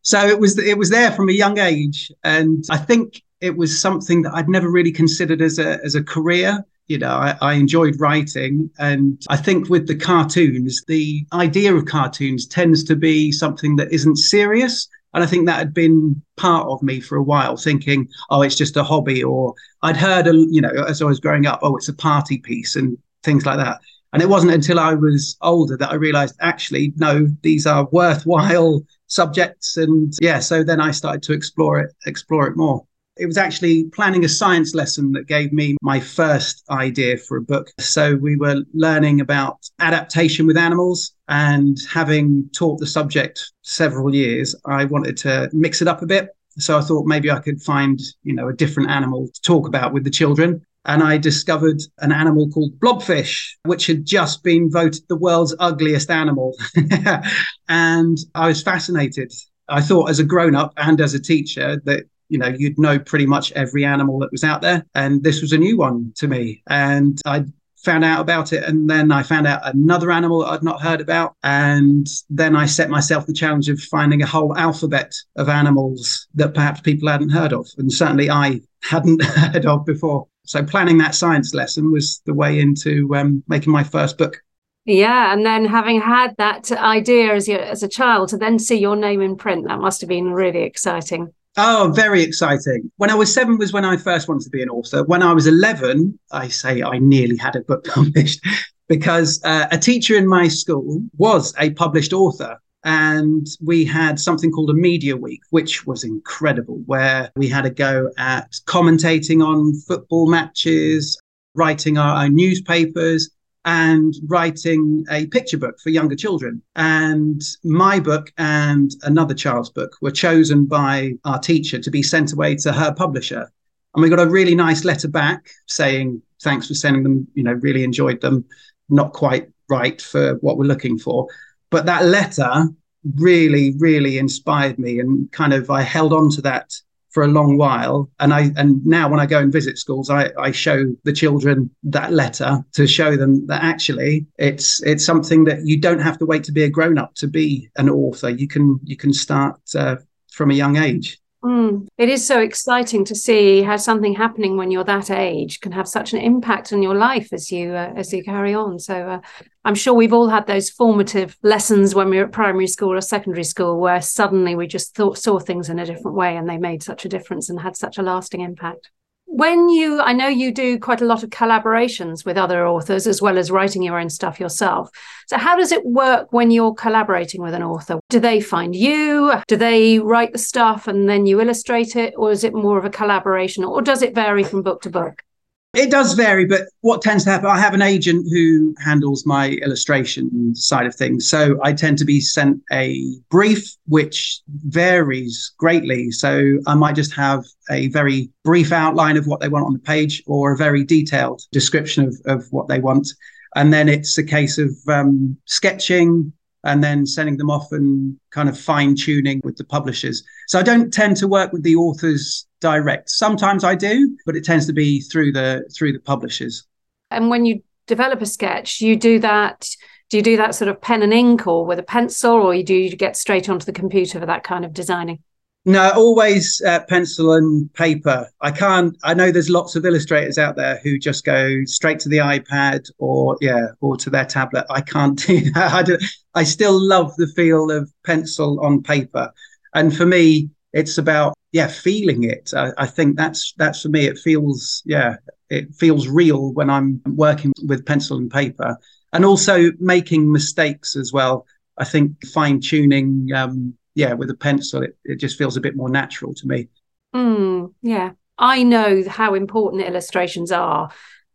So 0.03 0.27
it 0.27 0.39
was 0.39 0.59
it 0.59 0.77
was 0.77 0.89
there 0.89 1.11
from 1.11 1.29
a 1.29 1.33
young 1.33 1.57
age, 1.57 2.11
and 2.23 2.63
I 2.69 2.77
think 2.77 3.23
it 3.41 3.57
was 3.57 3.81
something 3.81 4.21
that 4.23 4.33
I'd 4.33 4.49
never 4.49 4.69
really 4.69 4.91
considered 4.91 5.41
as 5.41 5.57
a 5.57 5.83
as 5.83 5.95
a 5.95 6.03
career 6.03 6.63
you 6.89 6.97
know, 6.97 7.11
I, 7.11 7.37
I, 7.39 7.53
enjoyed 7.53 7.99
writing. 7.99 8.69
And 8.79 9.21
I 9.29 9.37
think 9.37 9.69
with 9.69 9.87
the 9.87 9.95
cartoons, 9.95 10.83
the 10.87 11.23
idea 11.31 11.73
of 11.73 11.85
cartoons 11.85 12.47
tends 12.47 12.83
to 12.85 12.95
be 12.95 13.31
something 13.31 13.75
that 13.77 13.93
isn't 13.93 14.17
serious. 14.17 14.89
And 15.13 15.23
I 15.23 15.27
think 15.27 15.45
that 15.45 15.59
had 15.59 15.73
been 15.73 16.21
part 16.35 16.67
of 16.67 16.81
me 16.81 16.99
for 16.99 17.15
a 17.15 17.23
while, 17.23 17.57
thinking, 17.57 18.09
oh, 18.31 18.41
it's 18.41 18.55
just 18.55 18.75
a 18.75 18.83
hobby. 18.83 19.23
Or 19.23 19.53
I'd 19.83 19.97
heard, 19.97 20.27
a, 20.27 20.33
you 20.33 20.61
know, 20.61 20.71
as 20.87 21.01
I 21.01 21.05
was 21.05 21.19
growing 21.19 21.45
up, 21.45 21.59
oh, 21.61 21.77
it's 21.77 21.89
a 21.89 21.93
party 21.93 22.39
piece 22.39 22.75
and 22.75 22.97
things 23.23 23.45
like 23.45 23.57
that. 23.57 23.79
And 24.11 24.23
it 24.23 24.29
wasn't 24.29 24.53
until 24.53 24.79
I 24.79 24.95
was 24.95 25.37
older 25.41 25.77
that 25.77 25.91
I 25.91 25.95
realized 25.95 26.35
actually, 26.41 26.93
no, 26.95 27.27
these 27.43 27.67
are 27.67 27.87
worthwhile 27.91 28.81
subjects. 29.07 29.77
And 29.77 30.11
yeah, 30.19 30.39
so 30.39 30.63
then 30.63 30.81
I 30.81 30.89
started 30.89 31.21
to 31.23 31.33
explore 31.33 31.79
it, 31.79 31.93
explore 32.07 32.47
it 32.47 32.57
more. 32.57 32.83
It 33.19 33.25
was 33.25 33.37
actually 33.37 33.83
planning 33.89 34.23
a 34.23 34.29
science 34.29 34.73
lesson 34.73 35.11
that 35.11 35.27
gave 35.27 35.51
me 35.51 35.75
my 35.81 35.99
first 35.99 36.63
idea 36.69 37.17
for 37.17 37.35
a 37.35 37.41
book. 37.41 37.69
So 37.77 38.15
we 38.15 38.37
were 38.37 38.63
learning 38.73 39.19
about 39.19 39.57
adaptation 39.79 40.47
with 40.47 40.55
animals 40.55 41.11
and 41.27 41.77
having 41.91 42.49
taught 42.55 42.79
the 42.79 42.87
subject 42.87 43.51
several 43.61 44.15
years, 44.15 44.55
I 44.65 44.85
wanted 44.85 45.17
to 45.17 45.49
mix 45.51 45.81
it 45.81 45.87
up 45.89 46.01
a 46.01 46.05
bit. 46.05 46.29
So 46.57 46.77
I 46.77 46.81
thought 46.81 47.07
maybe 47.07 47.29
I 47.29 47.39
could 47.39 47.61
find, 47.61 47.99
you 48.23 48.33
know, 48.33 48.47
a 48.47 48.53
different 48.53 48.89
animal 48.89 49.27
to 49.27 49.41
talk 49.41 49.67
about 49.67 49.91
with 49.91 50.05
the 50.05 50.09
children. 50.09 50.65
And 50.85 51.03
I 51.03 51.17
discovered 51.17 51.81
an 51.97 52.13
animal 52.13 52.49
called 52.49 52.79
blobfish, 52.79 53.55
which 53.65 53.85
had 53.87 54.05
just 54.05 54.43
been 54.43 54.71
voted 54.71 55.03
the 55.09 55.17
world's 55.17 55.53
ugliest 55.59 56.09
animal. 56.09 56.55
and 57.67 58.17
I 58.33 58.47
was 58.47 58.63
fascinated. 58.63 59.33
I 59.67 59.81
thought 59.81 60.09
as 60.09 60.19
a 60.19 60.23
grown 60.23 60.55
up 60.55 60.73
and 60.77 61.01
as 61.01 61.13
a 61.13 61.19
teacher 61.19 61.81
that 61.83 62.05
you 62.29 62.37
know, 62.37 62.47
you'd 62.47 62.79
know 62.79 62.97
pretty 62.97 63.25
much 63.25 63.51
every 63.53 63.83
animal 63.83 64.19
that 64.19 64.31
was 64.31 64.43
out 64.43 64.61
there. 64.61 64.85
And 64.95 65.23
this 65.23 65.41
was 65.41 65.51
a 65.51 65.57
new 65.57 65.77
one 65.77 66.13
to 66.17 66.27
me. 66.27 66.63
And 66.69 67.19
I 67.25 67.45
found 67.83 68.03
out 68.03 68.21
about 68.21 68.53
it. 68.53 68.63
And 68.63 68.89
then 68.89 69.11
I 69.11 69.23
found 69.23 69.47
out 69.47 69.61
another 69.63 70.11
animal 70.11 70.39
that 70.39 70.49
I'd 70.49 70.63
not 70.63 70.81
heard 70.81 71.01
about. 71.01 71.35
And 71.43 72.07
then 72.29 72.55
I 72.55 72.65
set 72.65 72.89
myself 72.89 73.25
the 73.25 73.33
challenge 73.33 73.69
of 73.69 73.79
finding 73.79 74.21
a 74.21 74.27
whole 74.27 74.55
alphabet 74.57 75.13
of 75.35 75.49
animals 75.49 76.27
that 76.35 76.53
perhaps 76.53 76.81
people 76.81 77.09
hadn't 77.09 77.29
heard 77.29 77.53
of. 77.53 77.67
And 77.77 77.91
certainly 77.91 78.29
I 78.29 78.61
hadn't 78.83 79.23
heard 79.23 79.65
of 79.65 79.85
before. 79.85 80.27
So 80.45 80.63
planning 80.63 80.97
that 80.97 81.15
science 81.15 81.53
lesson 81.53 81.91
was 81.91 82.21
the 82.25 82.33
way 82.33 82.59
into 82.59 83.13
um, 83.15 83.43
making 83.47 83.71
my 83.71 83.83
first 83.83 84.17
book. 84.17 84.41
Yeah, 84.85 85.31
and 85.31 85.45
then 85.45 85.65
having 85.65 86.01
had 86.01 86.35
that 86.37 86.71
idea 86.71 87.35
as, 87.35 87.47
your, 87.47 87.59
as 87.59 87.83
a 87.83 87.87
child 87.87 88.29
to 88.29 88.37
then 88.37 88.57
see 88.57 88.77
your 88.77 88.95
name 88.95 89.21
in 89.21 89.35
print, 89.35 89.67
that 89.67 89.79
must 89.79 90.01
have 90.01 90.07
been 90.07 90.31
really 90.31 90.63
exciting. 90.63 91.31
Oh, 91.61 91.91
very 91.93 92.23
exciting. 92.23 92.89
When 92.95 93.09
I 93.09 93.15
was 93.15 93.33
seven 93.33 93.57
was 93.57 93.73
when 93.73 93.83
I 93.83 93.97
first 93.97 94.29
wanted 94.29 94.45
to 94.45 94.49
be 94.49 94.61
an 94.61 94.69
author. 94.69 95.03
When 95.03 95.21
I 95.21 95.33
was 95.33 95.45
11, 95.45 96.17
I 96.31 96.47
say 96.47 96.81
I 96.81 96.99
nearly 96.99 97.35
had 97.35 97.57
a 97.57 97.59
book 97.59 97.83
published 97.93 98.39
because 98.87 99.41
uh, 99.43 99.67
a 99.69 99.77
teacher 99.77 100.15
in 100.15 100.25
my 100.25 100.47
school 100.47 101.03
was 101.17 101.53
a 101.59 101.71
published 101.71 102.13
author. 102.13 102.57
And 102.85 103.45
we 103.61 103.83
had 103.83 104.21
something 104.21 104.51
called 104.51 104.69
a 104.69 104.73
media 104.73 105.17
week, 105.17 105.41
which 105.49 105.85
was 105.85 106.05
incredible, 106.05 106.81
where 106.85 107.29
we 107.35 107.49
had 107.49 107.65
a 107.65 107.69
go 107.69 108.09
at 108.17 108.51
commentating 108.65 109.45
on 109.45 109.73
football 109.81 110.29
matches, 110.31 111.21
writing 111.55 111.97
our 111.97 112.23
own 112.23 112.35
newspapers, 112.35 113.29
and 113.65 114.13
writing 114.27 115.05
a 115.11 115.27
picture 115.27 115.57
book 115.57 115.79
for 115.79 115.89
younger 115.89 116.15
children. 116.15 116.61
And 116.75 117.41
my 117.63 117.99
book 117.99 118.31
and 118.37 118.91
another 119.03 119.33
child's 119.33 119.69
book 119.69 119.95
were 120.01 120.11
chosen 120.11 120.65
by 120.65 121.13
our 121.25 121.39
teacher 121.39 121.79
to 121.79 121.91
be 121.91 122.01
sent 122.01 122.33
away 122.33 122.55
to 122.57 122.71
her 122.71 122.93
publisher. 122.93 123.51
And 123.93 124.01
we 124.01 124.09
got 124.09 124.19
a 124.19 124.29
really 124.29 124.55
nice 124.55 124.85
letter 124.85 125.07
back 125.07 125.49
saying, 125.67 126.21
thanks 126.41 126.67
for 126.67 126.73
sending 126.73 127.03
them, 127.03 127.27
you 127.33 127.43
know, 127.43 127.53
really 127.53 127.83
enjoyed 127.83 128.21
them, 128.21 128.45
not 128.89 129.13
quite 129.13 129.49
right 129.69 130.01
for 130.01 130.35
what 130.35 130.57
we're 130.57 130.65
looking 130.65 130.97
for. 130.97 131.27
But 131.69 131.85
that 131.85 132.05
letter 132.05 132.67
really, 133.15 133.75
really 133.77 134.17
inspired 134.17 134.79
me 134.79 134.99
and 134.99 135.31
kind 135.31 135.53
of 135.53 135.69
I 135.69 135.81
held 135.81 136.13
on 136.13 136.29
to 136.31 136.41
that 136.41 136.73
for 137.09 137.23
a 137.23 137.27
long 137.27 137.57
while. 137.57 138.09
And 138.19 138.33
I 138.33 138.51
and 138.55 138.85
now 138.85 139.09
when 139.09 139.19
I 139.19 139.25
go 139.25 139.39
and 139.39 139.51
visit 139.51 139.77
schools, 139.77 140.09
I, 140.09 140.31
I 140.37 140.51
show 140.51 140.95
the 141.03 141.13
children 141.13 141.69
that 141.83 142.13
letter 142.13 142.63
to 142.73 142.87
show 142.87 143.15
them 143.15 143.45
that 143.47 143.63
actually 143.63 144.27
it's 144.37 144.81
it's 144.83 145.05
something 145.05 145.43
that 145.45 145.65
you 145.65 145.79
don't 145.79 145.99
have 145.99 146.17
to 146.19 146.25
wait 146.25 146.43
to 146.45 146.51
be 146.51 146.63
a 146.63 146.69
grown 146.69 146.97
up 146.97 147.15
to 147.15 147.27
be 147.27 147.69
an 147.77 147.89
author. 147.89 148.29
You 148.29 148.47
can 148.47 148.79
you 148.83 148.97
can 148.97 149.13
start 149.13 149.59
uh, 149.75 149.97
from 150.31 150.51
a 150.51 150.55
young 150.55 150.77
age. 150.77 151.19
Mm. 151.43 151.87
It 151.97 152.09
is 152.09 152.27
so 152.27 152.41
exciting 152.41 153.05
to 153.05 153.15
see 153.15 153.61
how 153.61 153.77
something 153.77 154.13
happening 154.13 154.57
when 154.57 154.71
you're 154.71 154.83
that 154.83 155.09
age 155.09 155.61
can 155.61 155.71
have 155.71 155.87
such 155.87 156.11
an 156.11 156.19
impact 156.19 156.73
on 156.73 156.83
your 156.83 156.95
life 156.95 157.31
as 157.31 157.49
you 157.49 157.71
uh, 157.71 157.93
as 157.95 158.11
you 158.11 158.23
carry 158.23 158.53
on. 158.53 158.77
So 158.77 159.07
uh, 159.07 159.19
I'm 159.63 159.75
sure 159.75 159.93
we've 159.93 160.11
all 160.11 160.27
had 160.27 160.47
those 160.47 160.69
formative 160.69 161.37
lessons 161.41 161.95
when 161.95 162.09
we 162.09 162.17
were 162.17 162.25
at 162.25 162.33
primary 162.33 162.67
school 162.67 162.93
or 162.93 162.99
secondary 162.99 163.45
school 163.45 163.79
where 163.79 164.01
suddenly 164.01 164.55
we 164.55 164.67
just 164.67 164.95
thought 164.95 165.17
saw 165.17 165.39
things 165.39 165.69
in 165.69 165.79
a 165.79 165.85
different 165.85 166.17
way 166.17 166.35
and 166.35 166.49
they 166.49 166.57
made 166.57 166.83
such 166.83 167.05
a 167.05 167.09
difference 167.09 167.49
and 167.49 167.61
had 167.61 167.77
such 167.77 167.97
a 167.97 168.03
lasting 168.03 168.41
impact 168.41 168.89
when 169.31 169.69
you 169.69 170.01
i 170.01 170.11
know 170.11 170.27
you 170.27 170.51
do 170.51 170.79
quite 170.79 171.01
a 171.01 171.05
lot 171.05 171.21
of 171.23 171.29
collaborations 171.29 172.25
with 172.25 172.35
other 172.35 172.67
authors 172.67 173.05
as 173.05 173.21
well 173.21 173.37
as 173.37 173.51
writing 173.51 173.83
your 173.83 173.99
own 173.99 174.09
stuff 174.09 174.39
yourself. 174.39 174.89
So 175.27 175.37
how 175.37 175.55
does 175.55 175.71
it 175.71 175.85
work 175.85 176.33
when 176.33 176.49
you're 176.49 176.73
collaborating 176.73 177.41
with 177.41 177.53
an 177.53 177.63
author? 177.63 177.99
Do 178.09 178.19
they 178.19 178.41
find 178.41 178.75
you? 178.75 179.33
Do 179.47 179.55
they 179.55 179.99
write 179.99 180.33
the 180.33 180.39
stuff 180.39 180.87
and 180.87 181.07
then 181.07 181.27
you 181.27 181.39
illustrate 181.39 181.95
it? 181.95 182.15
Or 182.17 182.31
is 182.31 182.43
it 182.43 182.53
more 182.53 182.79
of 182.79 182.85
a 182.85 182.89
collaboration? 182.89 183.63
Or 183.63 183.81
does 183.81 184.01
it 184.01 184.15
vary 184.15 184.43
from 184.43 184.63
book 184.63 184.81
to 184.81 184.89
book 184.89 185.23
it 185.73 185.91
does 185.91 186.13
vary, 186.13 186.45
but 186.45 186.63
what 186.81 187.01
tends 187.01 187.23
to 187.23 187.29
happen, 187.29 187.47
I 187.47 187.59
have 187.59 187.75
an 187.75 187.81
agent 187.83 188.25
who 188.31 188.73
handles 188.83 189.25
my 189.25 189.49
illustration 189.49 190.55
side 190.55 190.87
of 190.87 190.95
things. 190.95 191.29
So 191.29 191.59
I 191.63 191.73
tend 191.73 191.99
to 191.99 192.05
be 192.05 192.19
sent 192.19 192.59
a 192.71 193.05
brief, 193.29 193.75
which 193.87 194.41
varies 194.47 195.51
greatly. 195.57 196.09
So 196.09 196.57
I 196.65 196.73
might 196.73 196.95
just 196.95 197.13
have 197.13 197.45
a 197.69 197.87
very 197.89 198.31
brief 198.43 198.71
outline 198.71 199.15
of 199.15 199.27
what 199.27 199.41
they 199.41 199.49
want 199.49 199.65
on 199.65 199.73
the 199.73 199.79
page 199.79 200.23
or 200.25 200.53
a 200.53 200.57
very 200.57 200.83
detailed 200.83 201.43
description 201.51 202.07
of, 202.07 202.15
of 202.25 202.47
what 202.49 202.67
they 202.67 202.79
want. 202.79 203.07
And 203.55 203.71
then 203.71 203.89
it's 203.89 204.17
a 204.17 204.23
case 204.23 204.57
of 204.57 204.71
um, 204.87 205.37
sketching 205.45 206.33
and 206.63 206.83
then 206.83 207.05
sending 207.05 207.37
them 207.37 207.51
off 207.51 207.71
and 207.71 208.17
kind 208.31 208.49
of 208.49 208.59
fine 208.59 208.95
tuning 208.95 209.39
with 209.43 209.57
the 209.57 209.63
publishers. 209.63 210.23
So 210.47 210.59
I 210.59 210.63
don't 210.63 210.91
tend 210.91 211.17
to 211.17 211.27
work 211.27 211.53
with 211.53 211.63
the 211.63 211.75
authors 211.75 212.47
direct. 212.59 213.09
Sometimes 213.09 213.63
I 213.63 213.75
do, 213.75 214.17
but 214.25 214.35
it 214.35 214.43
tends 214.43 214.65
to 214.67 214.73
be 214.73 215.01
through 215.01 215.31
the 215.31 215.69
through 215.75 215.93
the 215.93 215.99
publishers. 215.99 216.65
And 217.11 217.29
when 217.29 217.45
you 217.45 217.63
develop 217.87 218.21
a 218.21 218.25
sketch, 218.25 218.81
you 218.81 218.95
do 218.95 219.19
that. 219.19 219.69
Do 220.09 220.17
you 220.17 220.23
do 220.23 220.37
that 220.37 220.55
sort 220.55 220.69
of 220.69 220.81
pen 220.81 221.03
and 221.03 221.13
ink, 221.13 221.45
or 221.45 221.65
with 221.65 221.79
a 221.79 221.83
pencil, 221.83 222.33
or 222.33 222.53
you 222.53 222.63
do 222.63 222.75
you 222.75 222.95
get 222.95 223.15
straight 223.15 223.49
onto 223.49 223.65
the 223.65 223.71
computer 223.71 224.19
for 224.19 224.25
that 224.25 224.43
kind 224.43 224.65
of 224.65 224.73
designing? 224.73 225.19
No, 225.65 225.91
always 225.91 226.61
uh, 226.65 226.79
pencil 226.87 227.33
and 227.33 227.71
paper. 227.73 228.27
I 228.41 228.51
can't. 228.51 228.97
I 229.03 229.13
know 229.13 229.29
there's 229.29 229.49
lots 229.49 229.75
of 229.75 229.85
illustrators 229.85 230.37
out 230.37 230.55
there 230.55 230.79
who 230.83 230.97
just 230.97 231.25
go 231.25 231.63
straight 231.65 231.99
to 231.99 232.09
the 232.09 232.17
iPad 232.17 232.89
or 232.97 233.37
yeah, 233.41 233.67
or 233.81 233.97
to 233.97 234.09
their 234.09 234.25
tablet. 234.25 234.65
I 234.69 234.81
can't 234.81 235.19
do 235.27 235.51
that. 235.51 235.73
I, 235.73 235.83
do, 235.83 235.97
I 236.33 236.43
still 236.43 236.79
love 236.79 237.15
the 237.17 237.27
feel 237.27 237.71
of 237.71 237.91
pencil 238.05 238.59
on 238.61 238.81
paper, 238.81 239.31
and 239.73 239.95
for 239.95 240.05
me, 240.05 240.49
it's 240.73 240.97
about 240.97 241.35
yeah, 241.51 241.67
feeling 241.67 242.23
it. 242.23 242.51
I, 242.55 242.71
I 242.77 242.85
think 242.85 243.17
that's 243.17 243.53
that's 243.57 243.81
for 243.81 243.89
me. 243.89 244.05
It 244.05 244.17
feels 244.17 244.83
yeah, 244.85 245.17
it 245.49 245.73
feels 245.75 246.07
real 246.07 246.53
when 246.53 246.69
I'm 246.69 247.01
working 247.05 247.53
with 247.65 247.85
pencil 247.85 248.17
and 248.17 248.31
paper, 248.31 248.77
and 249.13 249.25
also 249.25 249.71
making 249.79 250.31
mistakes 250.31 250.95
as 250.95 251.11
well. 251.11 251.45
I 251.77 251.85
think 251.85 252.25
fine 252.27 252.59
tuning. 252.59 253.29
Um, 253.33 253.73
yeah, 253.95 254.13
with 254.13 254.29
a 254.29 254.35
pencil, 254.35 254.83
it, 254.83 254.97
it 255.03 255.15
just 255.15 255.37
feels 255.37 255.57
a 255.57 255.61
bit 255.61 255.75
more 255.75 255.89
natural 255.89 256.33
to 256.35 256.47
me. 256.47 256.67
Mm, 257.13 257.73
yeah. 257.81 258.11
I 258.37 258.63
know 258.63 259.03
how 259.09 259.33
important 259.33 259.83
illustrations 259.83 260.51
are 260.51 260.89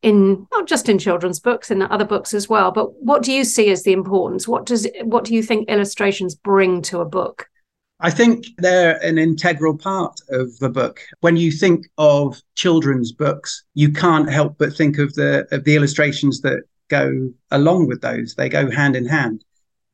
in 0.04 0.46
not 0.52 0.66
just 0.66 0.88
in 0.88 0.98
children's 0.98 1.40
books 1.40 1.70
in 1.70 1.80
other 1.80 2.04
books 2.04 2.34
as 2.34 2.46
well 2.46 2.70
but 2.70 2.92
what 3.02 3.22
do 3.22 3.32
you 3.32 3.42
see 3.42 3.70
as 3.70 3.84
the 3.84 3.92
importance 3.92 4.46
what 4.46 4.66
does 4.66 4.86
what 5.02 5.24
do 5.24 5.34
you 5.34 5.42
think 5.42 5.68
illustrations 5.70 6.34
bring 6.34 6.82
to 6.82 7.00
a 7.00 7.06
book 7.06 7.48
I 8.04 8.10
think 8.10 8.48
they're 8.58 9.02
an 9.02 9.16
integral 9.16 9.78
part 9.78 10.20
of 10.28 10.58
the 10.58 10.68
book. 10.68 11.00
When 11.20 11.38
you 11.38 11.50
think 11.50 11.86
of 11.96 12.38
children's 12.54 13.12
books, 13.12 13.64
you 13.72 13.94
can't 13.94 14.30
help 14.30 14.58
but 14.58 14.76
think 14.76 14.98
of 14.98 15.14
the 15.14 15.46
of 15.52 15.64
the 15.64 15.74
illustrations 15.74 16.42
that 16.42 16.64
go 16.88 17.30
along 17.50 17.86
with 17.86 18.02
those. 18.02 18.34
They 18.34 18.50
go 18.50 18.70
hand 18.70 18.94
in 18.94 19.06
hand. 19.06 19.42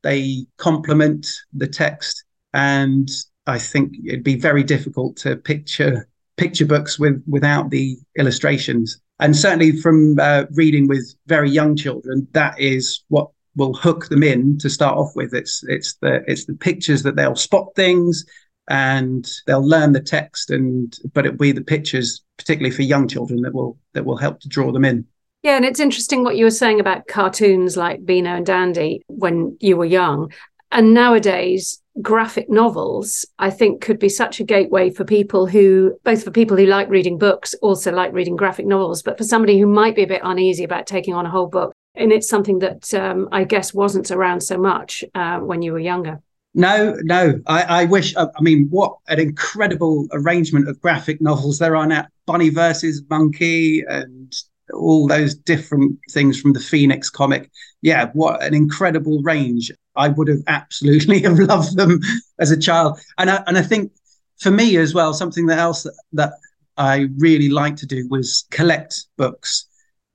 They 0.01 0.45
complement 0.57 1.25
the 1.53 1.67
text 1.67 2.25
and 2.53 3.09
I 3.47 3.57
think 3.57 3.93
it'd 4.05 4.25
be 4.25 4.35
very 4.35 4.63
difficult 4.63 5.15
to 5.23 5.37
picture 5.37 6.05
picture 6.35 6.65
books 6.65 6.99
with 6.99 7.23
without 7.27 7.69
the 7.69 7.97
illustrations. 8.19 8.99
And 9.19 9.37
certainly 9.37 9.77
from 9.77 10.19
uh, 10.19 10.47
reading 10.51 10.89
with 10.89 11.15
very 11.27 11.49
young 11.49 11.77
children, 11.77 12.27
that 12.33 12.59
is 12.59 13.05
what 13.07 13.29
will 13.55 13.73
hook 13.73 14.07
them 14.09 14.23
in 14.23 14.57
to 14.59 14.69
start 14.69 14.97
off 14.97 15.15
with. 15.15 15.33
It's 15.33 15.63
it's 15.67 15.95
the 15.95 16.23
it's 16.27 16.45
the 16.45 16.53
pictures 16.53 17.03
that 17.03 17.15
they'll 17.15 17.35
spot 17.35 17.67
things 17.75 18.25
and 18.69 19.27
they'll 19.47 19.67
learn 19.67 19.91
the 19.91 20.01
text 20.01 20.49
and 20.49 20.97
but 21.13 21.25
it'll 21.25 21.37
be 21.37 21.51
the 21.51 21.61
pictures, 21.61 22.23
particularly 22.37 22.75
for 22.75 22.83
young 22.83 23.07
children, 23.07 23.41
that 23.41 23.53
will 23.53 23.77
that 23.93 24.05
will 24.05 24.17
help 24.17 24.39
to 24.41 24.47
draw 24.47 24.71
them 24.71 24.85
in. 24.85 25.05
Yeah, 25.43 25.55
and 25.55 25.65
it's 25.65 25.79
interesting 25.79 26.23
what 26.23 26.37
you 26.37 26.45
were 26.45 26.51
saying 26.51 26.79
about 26.79 27.07
cartoons 27.07 27.75
like 27.75 28.05
Beano 28.05 28.35
and 28.35 28.45
Dandy 28.45 29.03
when 29.07 29.57
you 29.59 29.75
were 29.75 29.85
young. 29.85 30.31
And 30.71 30.93
nowadays, 30.93 31.81
graphic 32.01 32.49
novels, 32.49 33.25
I 33.39 33.49
think, 33.49 33.81
could 33.81 33.99
be 33.99 34.07
such 34.07 34.39
a 34.39 34.45
gateway 34.45 34.89
for 34.89 35.03
people 35.03 35.47
who, 35.47 35.97
both 36.03 36.23
for 36.23 36.31
people 36.31 36.55
who 36.55 36.65
like 36.65 36.89
reading 36.89 37.17
books, 37.17 37.53
also 37.55 37.91
like 37.91 38.13
reading 38.13 38.37
graphic 38.37 38.65
novels, 38.65 39.01
but 39.01 39.17
for 39.17 39.25
somebody 39.25 39.59
who 39.59 39.65
might 39.65 39.95
be 39.95 40.03
a 40.03 40.07
bit 40.07 40.21
uneasy 40.23 40.63
about 40.63 40.87
taking 40.87 41.13
on 41.13 41.25
a 41.25 41.29
whole 41.29 41.47
book. 41.47 41.73
And 41.95 42.11
it's 42.11 42.29
something 42.29 42.59
that 42.59 42.93
um, 42.93 43.27
I 43.31 43.43
guess 43.43 43.73
wasn't 43.73 44.11
around 44.11 44.41
so 44.41 44.57
much 44.57 45.03
uh, 45.13 45.39
when 45.39 45.61
you 45.61 45.73
were 45.73 45.79
younger. 45.79 46.21
No, 46.53 46.95
no. 47.03 47.39
I, 47.47 47.63
I 47.63 47.85
wish. 47.85 48.15
I, 48.15 48.27
I, 48.35 48.41
mean, 48.41 48.67
what 48.69 48.95
an 49.07 49.19
incredible 49.19 50.07
arrangement 50.11 50.67
of 50.67 50.81
graphic 50.81 51.21
novels 51.21 51.59
there 51.59 51.75
are 51.75 51.87
now. 51.87 52.07
Bunny 52.25 52.49
versus 52.49 53.01
Monkey 53.09 53.83
and 53.87 54.33
all 54.73 55.07
those 55.07 55.35
different 55.35 55.97
things 56.09 56.39
from 56.39 56.53
the 56.53 56.59
Phoenix 56.59 57.09
comic. 57.09 57.49
Yeah, 57.81 58.09
what 58.13 58.43
an 58.43 58.53
incredible 58.53 59.21
range. 59.21 59.71
I 59.95 60.09
would 60.09 60.27
have 60.27 60.43
absolutely 60.47 61.21
have 61.23 61.39
loved 61.39 61.75
them 61.77 61.99
as 62.39 62.51
a 62.51 62.59
child. 62.59 62.99
And 63.17 63.29
I, 63.29 63.43
and 63.47 63.57
I 63.57 63.61
think 63.61 63.91
for 64.39 64.51
me 64.51 64.77
as 64.77 64.93
well, 64.93 65.13
something 65.13 65.45
that 65.47 65.59
else 65.59 65.83
that, 65.83 65.93
that 66.13 66.33
I 66.77 67.07
really 67.17 67.49
like 67.49 67.75
to 67.77 67.85
do 67.85 68.07
was 68.09 68.45
collect 68.49 69.05
books. 69.17 69.67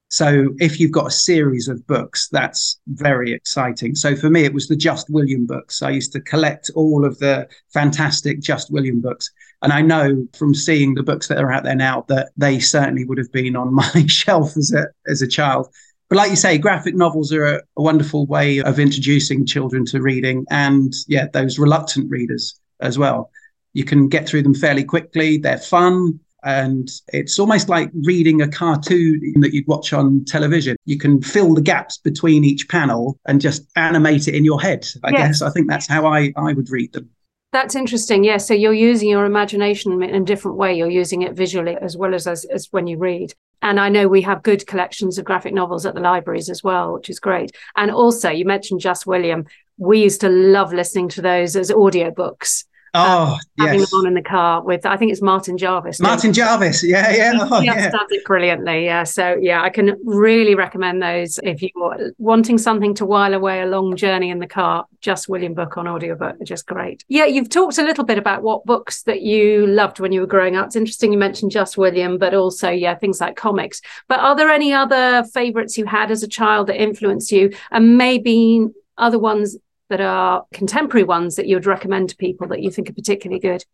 So 0.08 0.54
if 0.58 0.78
you've 0.78 0.92
got 0.92 1.08
a 1.08 1.10
series 1.10 1.66
of 1.68 1.84
books, 1.86 2.28
that's 2.30 2.78
very 2.86 3.32
exciting. 3.32 3.94
So 3.96 4.14
for 4.14 4.30
me, 4.30 4.44
it 4.44 4.54
was 4.54 4.68
the 4.68 4.76
Just 4.76 5.10
William 5.10 5.46
books. 5.46 5.82
I 5.82 5.90
used 5.90 6.12
to 6.12 6.20
collect 6.20 6.70
all 6.76 7.04
of 7.04 7.18
the 7.18 7.48
fantastic 7.72 8.40
Just 8.40 8.70
William 8.70 9.00
books. 9.00 9.30
And 9.62 9.72
I 9.72 9.82
know 9.82 10.26
from 10.38 10.54
seeing 10.54 10.94
the 10.94 11.02
books 11.02 11.26
that 11.28 11.38
are 11.38 11.50
out 11.50 11.64
there 11.64 11.74
now 11.74 12.04
that 12.08 12.30
they 12.36 12.60
certainly 12.60 13.04
would 13.04 13.18
have 13.18 13.32
been 13.32 13.56
on 13.56 13.74
my 13.74 14.04
shelf 14.06 14.56
as 14.56 14.72
a 14.72 14.86
as 15.10 15.22
a 15.22 15.26
child. 15.26 15.68
But 16.08 16.16
like 16.16 16.30
you 16.30 16.36
say, 16.36 16.56
graphic 16.56 16.94
novels 16.94 17.32
are 17.32 17.44
a, 17.44 17.62
a 17.76 17.82
wonderful 17.82 18.26
way 18.26 18.60
of 18.60 18.78
introducing 18.78 19.44
children 19.44 19.84
to 19.86 20.00
reading 20.00 20.46
and 20.50 20.94
yeah, 21.08 21.26
those 21.32 21.58
reluctant 21.58 22.08
readers 22.10 22.60
as 22.80 22.96
well. 22.96 23.30
You 23.72 23.84
can 23.84 24.08
get 24.08 24.28
through 24.28 24.42
them 24.42 24.54
fairly 24.54 24.84
quickly. 24.84 25.36
They're 25.36 25.58
fun 25.58 26.20
and 26.46 26.88
it's 27.08 27.40
almost 27.40 27.68
like 27.68 27.90
reading 28.04 28.40
a 28.40 28.48
cartoon 28.48 29.34
that 29.40 29.52
you'd 29.52 29.66
watch 29.66 29.92
on 29.92 30.24
television. 30.24 30.76
You 30.84 30.96
can 30.96 31.20
fill 31.20 31.54
the 31.54 31.60
gaps 31.60 31.98
between 31.98 32.44
each 32.44 32.68
panel 32.68 33.18
and 33.26 33.40
just 33.40 33.66
animate 33.74 34.28
it 34.28 34.34
in 34.36 34.44
your 34.44 34.60
head. 34.60 34.86
I 35.02 35.10
yes. 35.10 35.18
guess 35.18 35.42
I 35.42 35.50
think 35.50 35.68
that's 35.68 35.88
how 35.88 36.06
I, 36.06 36.32
I 36.36 36.52
would 36.52 36.70
read 36.70 36.92
them. 36.92 37.10
That's 37.52 37.74
interesting. 37.74 38.22
Yeah. 38.22 38.36
So 38.36 38.54
you're 38.54 38.72
using 38.72 39.08
your 39.08 39.24
imagination 39.24 40.00
in 40.02 40.22
a 40.22 40.24
different 40.24 40.56
way. 40.56 40.74
You're 40.74 40.88
using 40.88 41.22
it 41.22 41.34
visually 41.34 41.76
as 41.80 41.96
well 41.96 42.14
as, 42.14 42.28
as, 42.28 42.44
as 42.44 42.68
when 42.70 42.86
you 42.86 42.96
read. 42.96 43.34
And 43.60 43.80
I 43.80 43.88
know 43.88 44.06
we 44.06 44.22
have 44.22 44.44
good 44.44 44.66
collections 44.68 45.18
of 45.18 45.24
graphic 45.24 45.52
novels 45.52 45.84
at 45.84 45.94
the 45.94 46.00
libraries 46.00 46.48
as 46.48 46.62
well, 46.62 46.92
which 46.92 47.10
is 47.10 47.18
great. 47.18 47.50
And 47.76 47.90
also, 47.90 48.30
you 48.30 48.44
mentioned 48.44 48.80
Just 48.80 49.04
William. 49.06 49.46
We 49.78 50.02
used 50.02 50.20
to 50.20 50.28
love 50.28 50.72
listening 50.72 51.08
to 51.10 51.22
those 51.22 51.56
as 51.56 51.72
audiobooks. 51.72 52.64
Oh, 52.96 53.32
um, 53.32 53.38
having 53.58 53.80
yes. 53.80 53.92
on 53.92 54.06
in 54.06 54.14
the 54.14 54.22
car 54.22 54.62
with 54.62 54.86
I 54.86 54.96
think 54.96 55.12
it's 55.12 55.22
Martin 55.22 55.58
Jarvis. 55.58 56.00
Martin 56.00 56.32
Jarvis, 56.32 56.82
yeah, 56.82 57.10
yeah, 57.10 57.32
oh, 57.40 57.60
he 57.60 57.66
yeah. 57.66 57.90
does 57.90 58.06
it 58.10 58.24
brilliantly. 58.24 58.84
Yeah, 58.84 59.04
so 59.04 59.36
yeah, 59.40 59.62
I 59.62 59.70
can 59.70 59.96
really 60.04 60.54
recommend 60.54 61.02
those 61.02 61.38
if 61.42 61.62
you're 61.62 62.12
wanting 62.18 62.58
something 62.58 62.94
to 62.94 63.04
while 63.04 63.34
away 63.34 63.60
a 63.60 63.66
long 63.66 63.96
journey 63.96 64.30
in 64.30 64.38
the 64.38 64.46
car. 64.46 64.86
Just 65.00 65.28
William 65.28 65.54
book 65.54 65.76
on 65.76 65.86
audiobook, 65.86 66.40
are 66.40 66.44
just 66.44 66.66
great. 66.66 67.04
Yeah, 67.08 67.26
you've 67.26 67.50
talked 67.50 67.78
a 67.78 67.82
little 67.82 68.04
bit 68.04 68.18
about 68.18 68.42
what 68.42 68.64
books 68.64 69.02
that 69.02 69.22
you 69.22 69.66
loved 69.66 70.00
when 70.00 70.12
you 70.12 70.20
were 70.20 70.26
growing 70.26 70.56
up. 70.56 70.66
It's 70.66 70.76
interesting 70.76 71.12
you 71.12 71.18
mentioned 71.18 71.52
Just 71.52 71.76
William, 71.76 72.18
but 72.18 72.34
also 72.34 72.70
yeah, 72.70 72.94
things 72.94 73.20
like 73.20 73.36
comics. 73.36 73.80
But 74.08 74.20
are 74.20 74.34
there 74.34 74.50
any 74.50 74.72
other 74.72 75.24
favourites 75.34 75.76
you 75.76 75.86
had 75.86 76.10
as 76.10 76.22
a 76.22 76.28
child 76.28 76.66
that 76.68 76.80
influenced 76.80 77.30
you, 77.30 77.52
and 77.70 77.98
maybe 77.98 78.66
other 78.98 79.18
ones 79.18 79.56
that 79.88 80.00
are 80.00 80.44
contemporary 80.52 81.04
ones 81.04 81.36
that 81.36 81.46
you 81.46 81.56
would 81.56 81.66
recommend 81.66 82.10
to 82.10 82.16
people 82.16 82.48
that 82.48 82.62
you 82.62 82.70
think 82.70 82.90
are 82.90 82.94
particularly 82.94 83.40
good? 83.40 83.64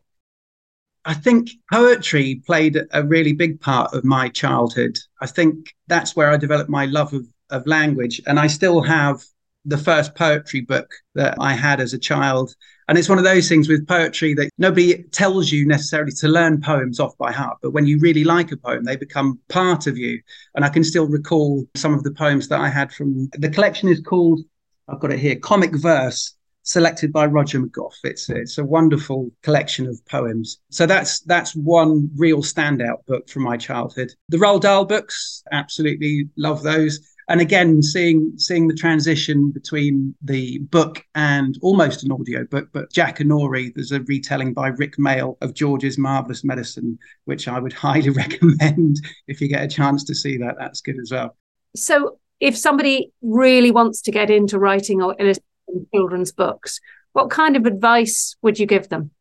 I 1.05 1.15
think 1.15 1.51
poetry 1.73 2.43
played 2.47 2.79
a 2.93 3.03
really 3.03 3.33
big 3.33 3.61
part 3.61 3.93
of 3.93 4.05
my 4.05 4.29
childhood. 4.29 4.99
I 5.21 5.27
think 5.27 5.75
that's 5.89 6.15
where 6.15 6.31
I 6.31 6.37
developed 6.37 6.71
my 6.71 6.87
love 6.87 7.13
of, 7.13 7.27
of 7.51 7.67
language. 7.67 8.21
And 8.27 8.39
I 8.39 8.47
still 8.47 8.83
have 8.83 9.23
the 9.65 9.79
first 9.79 10.15
poetry 10.15 10.61
book 10.61 10.93
that 11.15 11.37
I 11.41 11.55
had 11.55 11.81
as 11.81 11.93
a 11.93 11.99
child. 11.99 12.55
And 12.89 12.99
it's 12.99 13.09
one 13.09 13.19
of 13.19 13.25
those 13.25 13.49
things 13.49 13.69
with 13.69 13.87
poetry 13.87 14.35
that 14.35 14.51
nobody 14.59 15.03
tells 15.13 15.51
you 15.51 15.67
necessarily 15.67 16.13
to 16.13 16.29
learn 16.29 16.61
poems 16.61 17.01
off 17.01 17.17
by 17.17 17.33
heart. 17.33 17.59
But 17.63 17.73
when 17.73 17.87
you 17.87 17.99
really 17.99 18.25
like 18.25 18.53
a 18.53 18.57
poem, 18.57 18.85
they 18.85 18.97
become 18.97 19.41
part 19.49 19.87
of 19.87 19.97
you. 19.97 20.21
And 20.55 20.65
I 20.65 20.69
can 20.69 20.85
still 20.85 21.07
recall 21.07 21.65
some 21.75 21.95
of 21.95 22.03
the 22.03 22.13
poems 22.13 22.49
that 22.49 22.61
I 22.61 22.69
had 22.69 22.93
from 22.93 23.29
the 23.33 23.49
collection 23.49 23.89
is 23.89 24.01
called 24.01 24.41
I've 24.89 25.01
got 25.01 25.13
it 25.13 25.19
here, 25.19 25.37
Comic 25.37 25.75
Verse, 25.75 26.35
selected 26.63 27.13
by 27.13 27.27
Roger 27.27 27.61
McGough. 27.61 27.93
It's 28.05 28.29
it's 28.31 28.59
a 28.59 28.65
wonderful 28.65 29.31
collection 29.43 29.87
of 29.87 30.05
poems. 30.07 30.61
So 30.71 30.87
that's 30.87 31.21
that's 31.21 31.55
one 31.55 32.11
real 32.17 32.43
standout 32.43 33.05
book 33.07 33.29
from 33.29 33.43
my 33.43 33.57
childhood. 33.57 34.13
The 34.29 34.39
Roald 34.39 34.63
Dahl 34.63 34.85
books, 34.85 35.43
absolutely 35.53 36.29
love 36.37 36.63
those. 36.63 37.01
And 37.29 37.41
again, 37.41 37.83
seeing 37.83 38.33
seeing 38.37 38.69
the 38.69 38.75
transition 38.75 39.51
between 39.51 40.15
the 40.23 40.59
book 40.59 41.05
and 41.15 41.57
almost 41.63 42.05
an 42.05 42.13
audio 42.13 42.45
book, 42.45 42.69
but 42.73 42.93
Jackanory, 42.93 43.73
there's 43.75 43.93
a 43.93 44.01
retelling 44.01 44.53
by 44.53 44.69
Rick 44.69 44.97
Mayall 44.97 45.37
of 45.41 45.55
George's 45.55 45.99
Marvelous 45.99 46.45
Medicine, 46.45 46.99
which 47.25 47.49
I 47.49 47.59
would 47.59 47.73
highly 47.89 48.11
recommend 48.11 48.97
if 49.29 49.41
you 49.41 49.49
get 49.49 49.63
a 49.63 49.69
chance 49.69 50.05
to 50.05 50.15
see 50.15 50.37
that. 50.39 50.57
That's 50.59 50.81
good 50.81 50.99
as 51.01 51.11
well. 51.13 51.37
So 51.75 52.19
if 52.43 52.59
somebody 52.59 53.13
really 53.23 53.71
wants 53.71 54.03
to 54.03 54.11
get 54.11 54.29
into 54.29 54.59
writing 54.59 55.01
or 55.01 55.15
illustrating 55.21 55.87
children's 55.95 56.33
books, 56.33 56.81
what 57.13 57.31
kind 57.31 57.57
of 57.57 57.67
advice 57.67 58.35
would 58.43 58.59
you 58.59 58.67
give 58.67 58.89
them? 58.89 59.13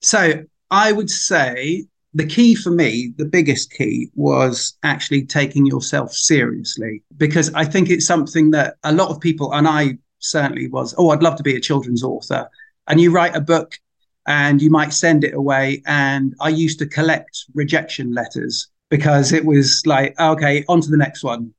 So 0.00 0.44
I 0.70 0.92
would 0.92 1.10
say 1.10 1.84
the 2.14 2.26
key 2.26 2.54
for 2.54 2.70
me, 2.70 3.12
the 3.18 3.26
biggest 3.26 3.72
key 3.72 4.10
was 4.14 4.78
actually 4.82 5.26
taking 5.26 5.66
yourself 5.66 6.12
seriously 6.14 7.02
because 7.18 7.52
I 7.52 7.66
think 7.66 7.90
it's 7.90 8.06
something 8.06 8.52
that 8.52 8.76
a 8.84 8.92
lot 8.92 9.10
of 9.10 9.20
people, 9.20 9.52
and 9.52 9.68
I 9.68 9.98
certainly 10.20 10.68
was, 10.68 10.94
oh, 10.96 11.10
I'd 11.10 11.22
love 11.22 11.36
to 11.36 11.42
be 11.42 11.54
a 11.54 11.60
children's 11.60 12.02
author. 12.02 12.48
And 12.88 12.98
you 13.02 13.12
write 13.12 13.36
a 13.36 13.40
book 13.40 13.78
and 14.26 14.62
you 14.62 14.70
might 14.70 14.94
send 14.94 15.24
it 15.24 15.34
away. 15.34 15.82
And 15.84 16.34
I 16.40 16.48
used 16.48 16.78
to 16.78 16.86
collect 16.86 17.44
rejection 17.52 18.14
letters 18.14 18.68
because 18.88 19.30
it 19.32 19.44
was 19.44 19.82
like, 19.84 20.18
okay, 20.18 20.64
on 20.68 20.80
to 20.80 20.88
the 20.88 20.96
next 20.96 21.22
one. 21.22 21.52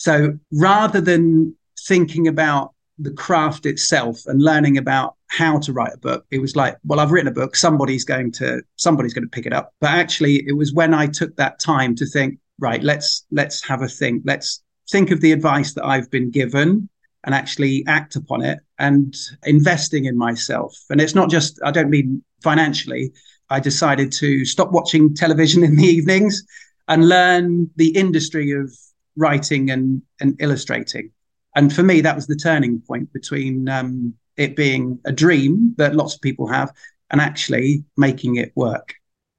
So 0.00 0.38
rather 0.50 0.98
than 1.02 1.54
thinking 1.86 2.26
about 2.26 2.72
the 2.98 3.10
craft 3.10 3.66
itself 3.66 4.22
and 4.24 4.40
learning 4.40 4.78
about 4.78 5.14
how 5.26 5.58
to 5.58 5.74
write 5.74 5.92
a 5.94 5.98
book 5.98 6.26
it 6.30 6.38
was 6.38 6.56
like 6.56 6.76
well 6.84 7.00
i've 7.00 7.12
written 7.12 7.28
a 7.28 7.40
book 7.40 7.54
somebody's 7.54 8.04
going 8.04 8.30
to 8.30 8.60
somebody's 8.76 9.14
going 9.14 9.24
to 9.24 9.30
pick 9.30 9.46
it 9.46 9.52
up. 9.52 9.72
But 9.80 9.90
actually 9.90 10.36
it 10.46 10.56
was 10.56 10.72
when 10.72 10.94
i 10.94 11.06
took 11.06 11.36
that 11.36 11.58
time 11.58 11.94
to 11.96 12.06
think 12.06 12.38
right 12.58 12.82
let's 12.82 13.26
let's 13.30 13.62
have 13.68 13.82
a 13.82 13.88
think. 13.88 14.22
Let's 14.24 14.62
think 14.90 15.10
of 15.10 15.20
the 15.20 15.32
advice 15.32 15.74
that 15.74 15.84
i've 15.84 16.10
been 16.10 16.30
given 16.30 16.88
and 17.24 17.34
actually 17.34 17.84
act 17.86 18.16
upon 18.16 18.42
it 18.42 18.58
and 18.78 19.14
investing 19.44 20.06
in 20.06 20.16
myself. 20.16 20.74
And 20.88 20.98
it's 21.00 21.14
not 21.14 21.28
just 21.28 21.60
i 21.62 21.70
don't 21.70 21.90
mean 21.90 22.24
financially. 22.42 23.12
I 23.50 23.60
decided 23.60 24.12
to 24.12 24.46
stop 24.46 24.72
watching 24.72 25.14
television 25.14 25.62
in 25.62 25.76
the 25.76 25.86
evenings 25.86 26.42
and 26.88 27.08
learn 27.08 27.70
the 27.76 27.90
industry 27.90 28.52
of 28.52 28.72
writing 29.20 29.70
and 29.70 30.02
and 30.20 30.36
illustrating 30.40 31.10
and 31.54 31.74
for 31.74 31.82
me, 31.82 32.00
that 32.00 32.16
was 32.16 32.26
the 32.26 32.36
turning 32.36 32.80
point 32.80 33.12
between 33.12 33.68
um, 33.68 34.14
it 34.36 34.56
being 34.56 34.98
a 35.04 35.12
dream 35.12 35.74
that 35.78 35.96
lots 35.96 36.14
of 36.14 36.20
people 36.20 36.46
have 36.46 36.72
and 37.10 37.20
actually 37.20 37.84
making 37.96 38.36
it 38.36 38.52
work. 38.54 38.94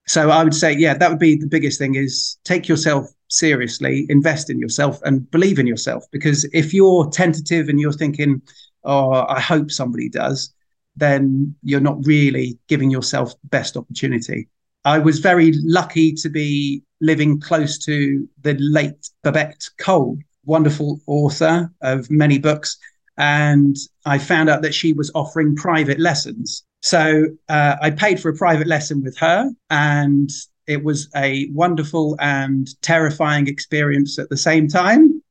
So 0.08 0.30
I 0.30 0.44
would 0.44 0.56
say, 0.56 0.74
yeah, 0.74 0.96
that 0.96 1.10
would 1.10 1.20
be 1.20 1.36
the 1.36 1.48
biggest 1.48 1.80
thing 1.80 1.96
is 1.96 2.38
take 2.44 2.68
yourself 2.68 3.08
seriously, 3.30 4.06
invest 4.10 4.50
in 4.50 4.60
yourself 4.60 5.00
and 5.04 5.30
believe 5.32 5.58
in 5.58 5.68
yourself. 5.68 6.04
Because 6.12 6.44
if 6.54 6.74
you're 6.74 7.10
tentative 7.12 7.70
and 7.70 7.80
you're 7.80 7.94
thinking, 7.94 8.42
oh, 8.84 9.26
I 9.30 9.40
hope 9.40 9.72
somebody 9.72 10.10
does, 10.10 10.54
then 10.98 11.56
you're 11.64 11.80
not 11.80 12.06
really 12.06 12.60
giving 12.68 12.92
yourself 12.92 13.32
the 13.42 13.48
best 13.48 13.78
opportunity. 13.78 14.50
I 14.84 15.00
was 15.00 15.20
very 15.20 15.54
lucky 15.64 16.12
to 16.14 16.30
be 16.30 16.84
living 17.02 17.40
close 17.40 17.78
to 17.80 18.28
the 18.42 18.56
late 18.60 19.10
Babette 19.24 19.68
Cole, 19.78 20.18
wonderful 20.46 21.02
author 21.08 21.72
of 21.82 22.10
many 22.10 22.38
books. 22.38 22.78
And 23.18 23.76
I 24.06 24.18
found 24.18 24.50
out 24.50 24.62
that 24.62 24.74
she 24.74 24.94
was 24.94 25.12
offering 25.14 25.56
private 25.56 26.00
lessons. 26.00 26.64
So 26.82 27.26
uh, 27.50 27.76
I 27.82 27.92
paid 27.92 28.20
for 28.20 28.30
a 28.30 28.36
private 28.36 28.68
lesson 28.68 29.04
with 29.04 29.18
her, 29.18 29.50
and 29.70 30.30
it 30.68 30.84
was 30.84 31.10
a 31.16 31.50
wonderful 31.52 32.16
and 32.20 32.68
terrifying 32.82 33.48
experience 33.48 34.18
at 34.18 34.30
the 34.30 34.38
same 34.38 34.68
time. 34.68 35.22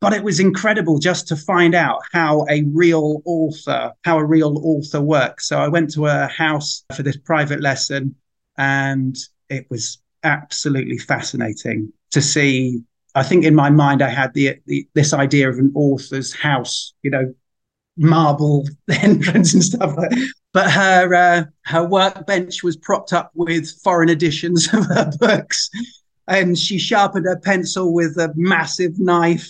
But 0.00 0.14
it 0.14 0.22
was 0.22 0.40
incredible 0.40 0.98
just 0.98 1.28
to 1.28 1.36
find 1.36 1.74
out 1.74 2.00
how 2.12 2.46
a 2.48 2.62
real 2.72 3.20
author, 3.26 3.92
how 4.04 4.18
a 4.18 4.24
real 4.24 4.58
author 4.64 5.00
works. 5.00 5.46
So 5.48 5.58
I 5.58 5.68
went 5.68 5.92
to 5.94 6.04
her 6.04 6.26
house 6.26 6.84
for 6.94 7.02
this 7.02 7.18
private 7.18 7.60
lesson, 7.60 8.14
and 8.56 9.16
it 9.48 9.66
was 9.68 9.98
absolutely 10.22 10.98
fascinating 10.98 11.92
to 12.10 12.20
see 12.20 12.82
I 13.14 13.22
think 13.22 13.44
in 13.44 13.54
my 13.54 13.70
mind 13.70 14.02
I 14.02 14.08
had 14.08 14.32
the, 14.34 14.56
the 14.66 14.86
this 14.94 15.12
idea 15.12 15.48
of 15.48 15.58
an 15.58 15.72
author's 15.74 16.34
house, 16.34 16.94
you 17.02 17.10
know, 17.10 17.34
marble 17.96 18.66
entrance 18.90 19.52
and 19.52 19.62
stuff 19.62 19.96
like. 19.96 20.12
But 20.52 20.70
her 20.70 21.14
uh, 21.14 21.44
her 21.64 21.86
workbench 21.86 22.62
was 22.62 22.76
propped 22.76 23.12
up 23.12 23.30
with 23.34 23.70
foreign 23.82 24.08
editions 24.08 24.68
of 24.72 24.86
her 24.86 25.10
books, 25.18 25.70
and 26.28 26.56
she 26.58 26.78
sharpened 26.78 27.26
her 27.26 27.38
pencil 27.38 27.92
with 27.92 28.16
a 28.16 28.32
massive 28.36 28.98
knife, 28.98 29.48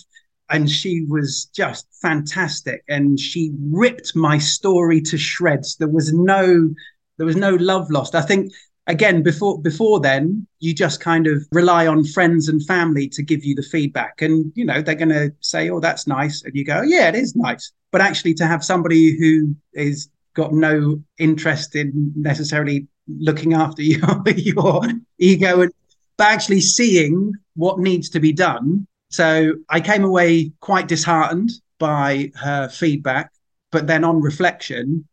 and 0.48 0.70
she 0.70 1.04
was 1.08 1.46
just 1.54 1.86
fantastic. 2.00 2.82
And 2.88 3.20
she 3.20 3.52
ripped 3.70 4.16
my 4.16 4.38
story 4.38 5.00
to 5.02 5.18
shreds. 5.18 5.76
There 5.76 5.88
was 5.88 6.12
no 6.12 6.70
there 7.18 7.26
was 7.26 7.36
no 7.36 7.54
love 7.56 7.90
lost. 7.90 8.14
I 8.14 8.22
think 8.22 8.52
again 8.86 9.22
before 9.22 9.60
before 9.60 10.00
then 10.00 10.46
you 10.58 10.74
just 10.74 11.00
kind 11.00 11.26
of 11.26 11.46
rely 11.52 11.86
on 11.86 12.04
friends 12.04 12.48
and 12.48 12.64
family 12.66 13.08
to 13.08 13.22
give 13.22 13.44
you 13.44 13.54
the 13.54 13.62
feedback. 13.62 14.22
And 14.22 14.52
you 14.54 14.64
know 14.64 14.82
they're 14.82 14.94
going 14.94 15.10
to 15.10 15.32
say 15.40 15.70
oh 15.70 15.80
that's 15.80 16.06
nice. 16.06 16.42
And 16.42 16.54
you 16.54 16.64
go 16.64 16.78
oh, 16.78 16.82
yeah 16.82 17.08
it 17.08 17.14
is 17.14 17.36
nice. 17.36 17.72
But 17.90 18.00
actually 18.00 18.34
to 18.34 18.46
have 18.46 18.64
somebody 18.64 19.16
who 19.18 19.54
is 19.72 20.08
got 20.34 20.52
no 20.52 21.02
interest 21.18 21.74
in 21.74 22.12
necessarily 22.16 22.86
looking 23.08 23.54
after 23.54 23.82
your 23.92 24.22
your 24.36 24.82
ego 25.18 25.62
and 25.62 25.72
but 26.16 26.26
actually 26.26 26.60
seeing 26.60 27.32
what 27.54 27.78
needs 27.78 28.10
to 28.10 28.20
be 28.20 28.32
done. 28.32 28.86
So 29.10 29.54
i 29.68 29.80
came 29.80 30.04
away 30.04 30.52
quite 30.60 30.88
disheartened 30.88 31.50
by 31.78 32.30
her 32.36 32.68
feedback 32.68 33.32
but 33.72 33.86
then 33.86 34.04
on 34.04 34.20
reflection 34.20 35.08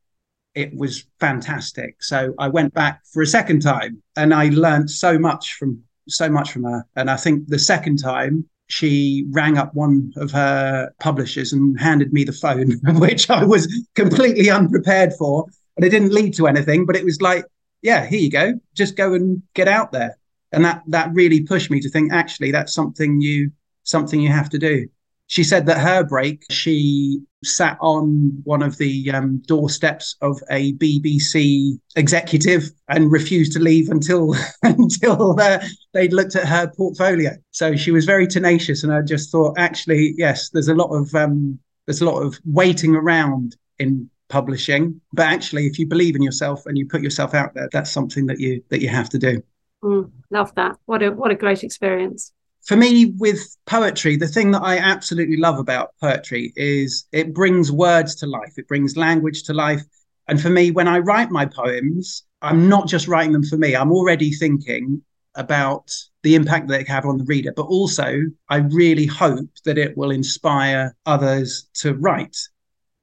it 0.58 0.76
was 0.76 1.06
fantastic. 1.20 2.02
So 2.02 2.34
I 2.40 2.48
went 2.48 2.74
back 2.74 3.02
for 3.14 3.22
a 3.22 3.28
second 3.28 3.62
time 3.62 4.02
and 4.16 4.34
I 4.34 4.50
learned 4.50 4.90
so 4.90 5.20
much 5.20 5.54
from 5.54 5.84
so 6.10 6.30
much 6.30 6.52
from 6.52 6.64
her. 6.64 6.84
And 6.96 7.12
I 7.12 7.18
think 7.18 7.48
the 7.48 7.60
second 7.60 7.98
time 7.98 8.46
she 8.70 9.26
rang 9.32 9.58
up 9.58 9.74
one 9.76 10.12
of 10.18 10.32
her 10.32 10.92
publishers 11.00 11.54
and 11.54 11.80
handed 11.80 12.12
me 12.12 12.24
the 12.24 12.34
phone, 12.34 12.72
which 13.00 13.30
I 13.30 13.44
was 13.44 13.68
completely 13.94 14.50
unprepared 14.50 15.14
for. 15.14 15.46
And 15.76 15.86
it 15.86 15.90
didn't 15.90 16.14
lead 16.14 16.34
to 16.36 16.48
anything, 16.48 16.86
but 16.86 16.96
it 16.96 17.06
was 17.06 17.22
like, 17.22 17.46
yeah, 17.84 18.06
here 18.06 18.20
you 18.20 18.32
go. 18.32 18.54
Just 18.74 18.96
go 18.96 19.14
and 19.14 19.44
get 19.54 19.68
out 19.68 19.92
there. 19.92 20.18
And 20.52 20.66
that 20.66 20.82
that 20.88 21.14
really 21.14 21.42
pushed 21.42 21.70
me 21.70 21.80
to 21.82 21.90
think, 21.90 22.12
actually, 22.12 22.52
that's 22.52 22.74
something 22.74 23.22
you 23.22 23.52
something 23.84 24.20
you 24.20 24.32
have 24.32 24.50
to 24.50 24.58
do 24.58 24.88
she 25.28 25.44
said 25.44 25.66
that 25.66 25.78
her 25.78 26.04
break, 26.04 26.46
she 26.50 27.22
sat 27.44 27.78
on 27.82 28.42
one 28.44 28.64
of 28.64 28.78
the 28.78 29.12
um, 29.12 29.42
doorsteps 29.46 30.16
of 30.22 30.42
a 30.50 30.74
BBC 30.74 31.80
executive 31.96 32.72
and 32.88 33.12
refused 33.12 33.54
to 33.54 33.60
leave 33.60 33.90
until 33.90 34.36
until 34.64 35.40
uh, 35.40 35.60
they'd 35.94 36.14
looked 36.14 36.36
at 36.36 36.48
her 36.48 36.72
portfolio. 36.76 37.32
So 37.52 37.76
she 37.76 37.92
was 37.92 38.06
very 38.06 38.28
tenacious, 38.28 38.84
and 38.84 38.94
I 38.94 39.02
just 39.02 39.32
thought, 39.32 39.58
actually, 39.58 40.14
yes, 40.18 40.50
there's 40.50 40.70
a 40.70 40.76
lot 40.76 40.90
of 40.90 41.14
um, 41.14 41.60
there's 41.86 42.02
a 42.02 42.06
lot 42.06 42.22
of 42.22 42.40
waiting 42.46 42.96
around 42.96 43.56
in 43.80 44.10
publishing, 44.30 45.00
but 45.14 45.28
actually, 45.28 45.68
if 45.68 45.80
you 45.80 45.88
believe 45.88 46.16
in 46.16 46.22
yourself 46.22 46.66
and 46.66 46.78
you 46.78 46.88
put 46.88 47.02
yourself 47.02 47.34
out 47.34 47.54
there, 47.54 47.70
that's 47.72 47.92
something 47.92 48.26
that 48.26 48.40
you 48.40 48.64
that 48.70 48.82
you 48.82 48.90
have 48.90 49.10
to 49.10 49.18
do. 49.18 49.42
Mm, 49.84 50.12
love 50.32 50.54
that. 50.56 50.78
What 50.86 51.04
a 51.04 51.12
what 51.12 51.32
a 51.32 51.36
great 51.36 51.64
experience 51.64 52.34
for 52.68 52.76
me 52.76 53.14
with 53.18 53.56
poetry 53.66 54.18
the 54.18 54.28
thing 54.28 54.52
that 54.52 54.62
i 54.62 54.78
absolutely 54.78 55.38
love 55.38 55.58
about 55.58 55.94
poetry 56.02 56.54
is 56.56 57.06
it 57.12 57.34
brings 57.34 57.72
words 57.72 58.14
to 58.16 58.28
life. 58.28 58.54
It 58.58 58.68
brings 58.68 58.98
language 58.98 59.44
to 59.44 59.54
life. 59.54 59.82
And 60.28 60.40
for 60.40 60.50
me 60.50 60.72
when 60.72 60.88
i 60.88 61.00
write 61.00 61.32
my 61.32 61.46
poems 61.46 62.24
i'm 62.42 62.70
not 62.70 62.88
just 62.88 63.08
writing 63.08 63.32
them 63.32 63.44
for 63.44 63.58
me. 63.58 63.76
I'm 63.76 63.92
already 63.92 64.32
thinking 64.32 65.02
about 65.36 65.92
the 66.24 66.36
impact 66.36 66.68
that 66.68 66.78
they 66.78 66.92
have 66.92 67.06
on 67.06 67.18
the 67.20 67.24
reader. 67.24 67.54
But 67.56 67.68
also 67.68 68.22
i 68.50 68.58
really 68.58 69.06
hope 69.06 69.50
that 69.64 69.78
it 69.78 69.98
will 69.98 70.12
inspire 70.12 70.96
others 71.06 71.70
to 71.76 71.94
write. 71.94 72.38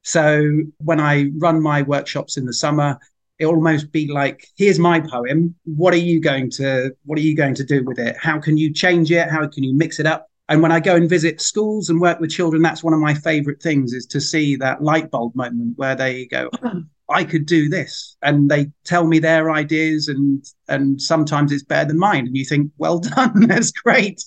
So 0.03 0.61
when 0.77 0.99
i 0.99 1.31
run 1.37 1.61
my 1.61 1.81
workshops 1.81 2.37
in 2.37 2.45
the 2.45 2.53
summer 2.53 2.99
it 3.39 3.45
almost 3.45 3.91
be 3.91 4.07
like 4.07 4.47
here's 4.57 4.79
my 4.79 4.99
poem. 4.99 5.55
What 5.65 5.93
are 5.93 5.97
you 5.97 6.19
going 6.21 6.49
to 6.51 6.91
what 7.03 7.17
are 7.17 7.23
you 7.23 7.35
going 7.35 7.55
to 7.55 7.63
do 7.63 7.83
with 7.83 7.99
it? 7.99 8.15
How 8.17 8.39
can 8.39 8.57
you 8.57 8.73
change 8.73 9.11
it? 9.11 9.29
How 9.29 9.47
can 9.47 9.63
you 9.63 9.75
mix 9.75 9.99
it 9.99 10.05
up? 10.05 10.27
And 10.47 10.61
when 10.61 10.71
i 10.71 10.79
go 10.79 10.95
and 10.95 11.09
visit 11.09 11.41
schools 11.41 11.89
and 11.89 11.99
work 11.99 12.19
with 12.19 12.29
children 12.29 12.61
that's 12.61 12.83
one 12.83 12.93
of 12.93 12.99
my 12.99 13.15
favorite 13.15 13.63
things 13.63 13.93
is 13.93 14.05
to 14.05 14.21
see 14.21 14.55
that 14.57 14.83
light 14.83 15.09
bulb 15.09 15.35
moment 15.35 15.75
where 15.75 15.95
they 15.95 16.27
go 16.27 16.51
oh, 16.63 16.83
i 17.09 17.23
could 17.23 17.45
do 17.45 17.67
this. 17.67 18.15
And 18.21 18.49
they 18.49 18.71
tell 18.83 19.07
me 19.07 19.19
their 19.19 19.51
ideas 19.51 20.07
and 20.07 20.45
and 20.67 21.01
sometimes 21.01 21.51
it's 21.51 21.63
better 21.63 21.87
than 21.87 21.99
mine. 21.99 22.27
And 22.27 22.37
you 22.37 22.45
think 22.45 22.71
well 22.77 22.99
done 23.15 23.47
that's 23.47 23.71
great. 23.71 24.23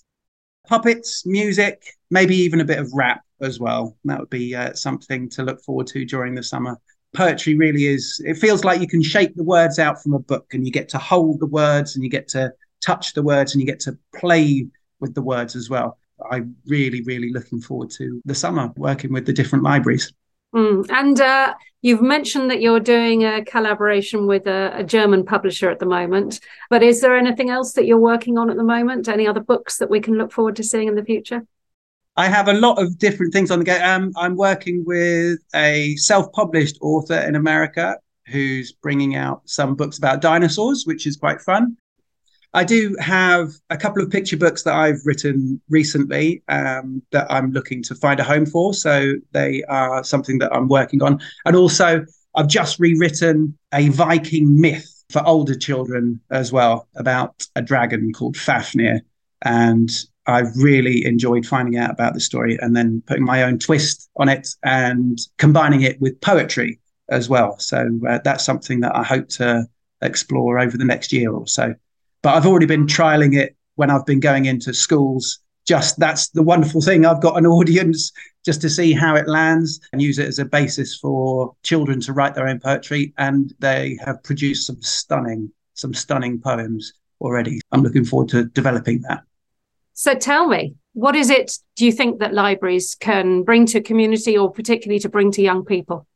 Puppets 0.67 1.25
music 1.25 1.83
maybe 2.11 2.37
even 2.37 2.61
a 2.61 2.65
bit 2.65 2.79
of 2.79 2.91
rap 2.93 3.23
as 3.41 3.61
well. 3.61 3.97
That 4.05 4.19
would 4.19 4.31
be 4.31 4.55
uh, 4.55 4.73
something 4.75 5.29
to 5.31 5.43
look 5.43 5.63
forward 5.63 5.87
to 5.89 6.05
during 6.05 6.35
the 6.35 6.43
summer 6.43 6.79
poetry 7.15 7.57
really 7.57 7.87
is 7.87 8.23
it 8.25 8.35
feels 8.35 8.65
like 8.65 8.81
you 8.81 8.87
can 8.87 9.03
shape 9.03 9.35
the 9.35 9.45
words 9.45 9.79
out 9.79 10.03
from 10.03 10.15
a 10.15 10.19
book 10.19 10.47
and 10.53 10.67
you 10.67 10.73
get 10.73 10.89
to 10.91 10.99
hold 10.99 11.41
the 11.41 11.47
words 11.47 11.95
and 11.95 12.05
you 12.05 12.11
get 12.11 12.29
to 12.29 12.53
touch 12.85 13.15
the 13.15 13.23
words 13.23 13.55
and 13.55 13.61
you 13.61 13.67
get 13.67 13.81
to 13.81 13.97
play 14.15 14.67
with 15.01 15.15
the 15.15 15.23
words 15.23 15.57
as 15.57 15.71
well. 15.71 15.99
I'm 16.31 16.57
really 16.67 17.03
really 17.03 17.33
looking 17.33 17.61
forward 17.61 17.91
to 17.91 18.21
the 18.25 18.35
summer 18.35 18.73
working 18.77 19.13
with 19.13 19.27
the 19.27 19.33
different 19.33 19.65
libraries. 19.65 20.13
Mm. 20.55 20.87
and 20.89 21.21
uh, 21.21 21.53
you've 21.83 22.01
mentioned 22.01 22.51
that 22.51 22.63
you're 22.63 22.81
doing 22.81 23.23
a 23.23 23.45
collaboration 23.45 24.27
with 24.27 24.47
a, 24.47 24.73
a 24.77 24.83
german 24.83 25.23
publisher 25.23 25.69
at 25.69 25.79
the 25.79 25.85
moment 25.85 26.41
but 26.71 26.83
is 26.83 27.03
there 27.03 27.15
anything 27.15 27.51
else 27.51 27.75
that 27.75 27.85
you're 27.85 27.99
working 27.99 28.39
on 28.39 28.49
at 28.49 28.57
the 28.57 28.65
moment? 28.65 29.09
Any 29.09 29.27
other 29.27 29.41
books 29.41 29.77
that 29.77 29.91
we 29.91 30.01
can 30.01 30.15
look 30.15 30.33
forward 30.33 30.57
to 30.57 30.65
seeing 30.65 30.89
in 30.89 30.95
the 30.95 31.05
future 31.05 31.43
I 32.19 32.27
have 32.27 32.49
a 32.49 32.53
lot 32.53 32.83
of 32.83 32.99
different 32.99 33.33
things 33.33 33.53
on 33.53 33.61
the 33.61 33.65
go. 33.65 33.81
Um, 33.81 34.13
I'm 34.17 34.35
working 34.35 34.83
with 34.85 35.39
a 35.55 35.95
self-published 35.95 36.77
author 36.81 37.15
in 37.15 37.37
America 37.37 37.97
who's 38.27 38.73
bringing 38.73 39.15
out 39.15 39.43
some 39.45 39.77
books 39.77 39.99
about 39.99 40.21
dinosaurs, 40.21 40.83
which 40.85 41.07
is 41.07 41.17
quite 41.17 41.41
fun. 41.41 41.77
I 42.55 42.65
do 42.65 42.97
have 42.99 43.53
a 43.71 43.77
couple 43.77 44.03
of 44.03 44.11
picture 44.11 44.37
books 44.37 44.65
that 44.65 44.75
I've 44.75 45.01
written 45.05 45.61
recently 45.69 46.43
um, 46.49 47.03
that 47.13 47.31
I'm 47.31 47.53
looking 47.53 47.85
to 47.85 47.95
find 47.95 48.19
a 48.19 48.25
home 48.25 48.47
for. 48.47 48.75
So 48.75 49.13
they 49.31 49.63
are 49.69 50.03
something 50.03 50.39
that 50.39 50.53
I'm 50.53 50.67
working 50.67 51.05
on. 51.05 51.21
And 51.45 51.55
also, 51.55 52.05
I've 52.35 52.49
just 52.49 52.81
rewritten 52.81 53.57
a 53.73 53.91
Viking 53.91 54.61
myth 54.61 55.05
for 55.11 55.25
older 55.25 55.55
children 55.55 56.21
as 56.33 56.51
well 56.51 56.89
about 56.97 57.47
a 57.55 57.63
dragon 57.63 58.13
called 58.13 58.37
Fafnir. 58.37 59.03
And 59.43 59.89
I 60.29 60.43
really 60.57 61.07
enjoyed 61.07 61.47
finding 61.47 61.79
out 61.79 61.91
about 61.91 62.13
the 62.13 62.21
story 62.21 62.59
and 62.61 62.77
then 62.77 63.03
putting 63.07 63.25
my 63.25 63.43
own 63.43 63.59
twist 63.59 64.11
on 64.17 64.29
it 64.29 64.49
and 64.63 65.19
combining 65.39 65.81
it 65.81 65.99
with 66.03 66.21
poetry 66.21 66.81
as 67.09 67.31
well. 67.31 67.59
So 67.59 67.99
uh, 68.07 68.19
that's 68.23 68.45
something 68.45 68.81
that 68.81 68.95
I 68.95 69.03
hope 69.03 69.29
to 69.31 69.67
explore 70.03 70.59
over 70.59 70.77
the 70.77 70.85
next 70.85 71.13
year 71.13 71.33
or 71.33 71.47
so. 71.47 71.75
But 72.23 72.35
I've 72.35 72.47
already 72.47 72.67
been 72.67 72.87
trialing 72.87 73.37
it 73.37 73.57
when 73.77 73.91
I've 73.91 74.05
been 74.05 74.21
going 74.21 74.45
into 74.45 74.75
schools. 74.75 75.41
Just 75.67 75.99
that's 75.99 76.29
the 76.29 76.43
wonderful 76.43 76.83
thing. 76.83 77.07
I've 77.07 77.23
got 77.23 77.39
an 77.39 77.47
audience 77.59 78.13
just 78.45 78.61
to 78.61 78.69
see 78.69 78.93
how 78.93 79.17
it 79.17 79.29
lands 79.29 79.81
and 79.95 80.03
use 80.03 80.19
it 80.19 80.29
as 80.29 80.39
a 80.39 80.45
basis 80.45 80.95
for 80.95 81.55
children 81.63 82.01
to 82.03 82.13
write 82.13 82.35
their 82.35 82.49
own 82.49 82.61
poetry. 82.61 83.15
And 83.17 83.55
they 83.61 83.99
have 84.05 84.23
produced 84.23 84.67
some 84.67 84.83
stunning, 84.83 85.51
some 85.73 85.95
stunning 85.95 86.39
poems 86.39 86.93
already. 87.23 87.61
I'm 87.73 87.83
looking 87.83 88.05
forward 88.05 88.29
to 88.31 88.45
developing 88.45 89.01
that. 89.09 89.23
So 89.99 90.15
tell 90.15 90.47
me, 90.47 90.77
what 90.93 91.17
is 91.17 91.29
it 91.29 91.59
do 91.75 91.85
you 91.85 91.91
think 91.91 92.21
that 92.21 92.33
libraries 92.33 92.95
can 92.95 93.43
bring 93.43 93.67
to 93.67 93.81
community 93.81 94.39
or 94.39 94.49
particularly 94.49 95.01
to 95.01 95.09
bring 95.09 95.33
to 95.33 95.43
young 95.43 95.65
people? 95.65 96.07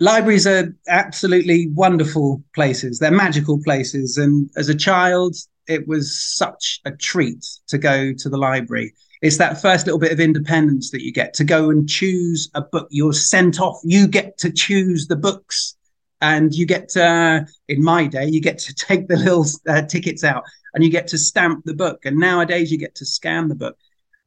Libraries 0.00 0.48
are 0.48 0.74
absolutely 0.88 1.68
wonderful 1.68 2.42
places. 2.56 2.98
They're 2.98 3.12
magical 3.12 3.62
places. 3.62 4.18
And 4.18 4.50
as 4.56 4.68
a 4.68 4.74
child, 4.74 5.36
it 5.68 5.86
was 5.86 6.20
such 6.20 6.80
a 6.84 6.90
treat 6.90 7.46
to 7.68 7.78
go 7.78 8.12
to 8.14 8.28
the 8.28 8.36
library. 8.36 8.94
It's 9.22 9.36
that 9.36 9.62
first 9.62 9.86
little 9.86 10.00
bit 10.00 10.10
of 10.10 10.18
independence 10.18 10.90
that 10.90 11.04
you 11.04 11.12
get 11.12 11.32
to 11.34 11.44
go 11.44 11.70
and 11.70 11.88
choose 11.88 12.50
a 12.54 12.62
book. 12.62 12.88
You're 12.90 13.12
sent 13.12 13.60
off. 13.60 13.78
You 13.84 14.08
get 14.08 14.38
to 14.38 14.50
choose 14.50 15.06
the 15.06 15.14
books. 15.14 15.76
And 16.20 16.52
you 16.52 16.66
get 16.66 16.88
to, 16.90 17.04
uh, 17.06 17.40
in 17.68 17.82
my 17.82 18.06
day, 18.06 18.26
you 18.26 18.42
get 18.42 18.58
to 18.58 18.74
take 18.88 19.06
the 19.06 19.16
little 19.16 19.46
uh, 19.68 19.82
tickets 19.82 20.24
out 20.24 20.42
and 20.74 20.84
you 20.84 20.90
get 20.90 21.08
to 21.08 21.18
stamp 21.18 21.64
the 21.64 21.74
book. 21.74 22.04
And 22.04 22.16
nowadays 22.18 22.70
you 22.70 22.78
get 22.78 22.94
to 22.96 23.06
scan 23.06 23.48
the 23.48 23.54
book. 23.54 23.76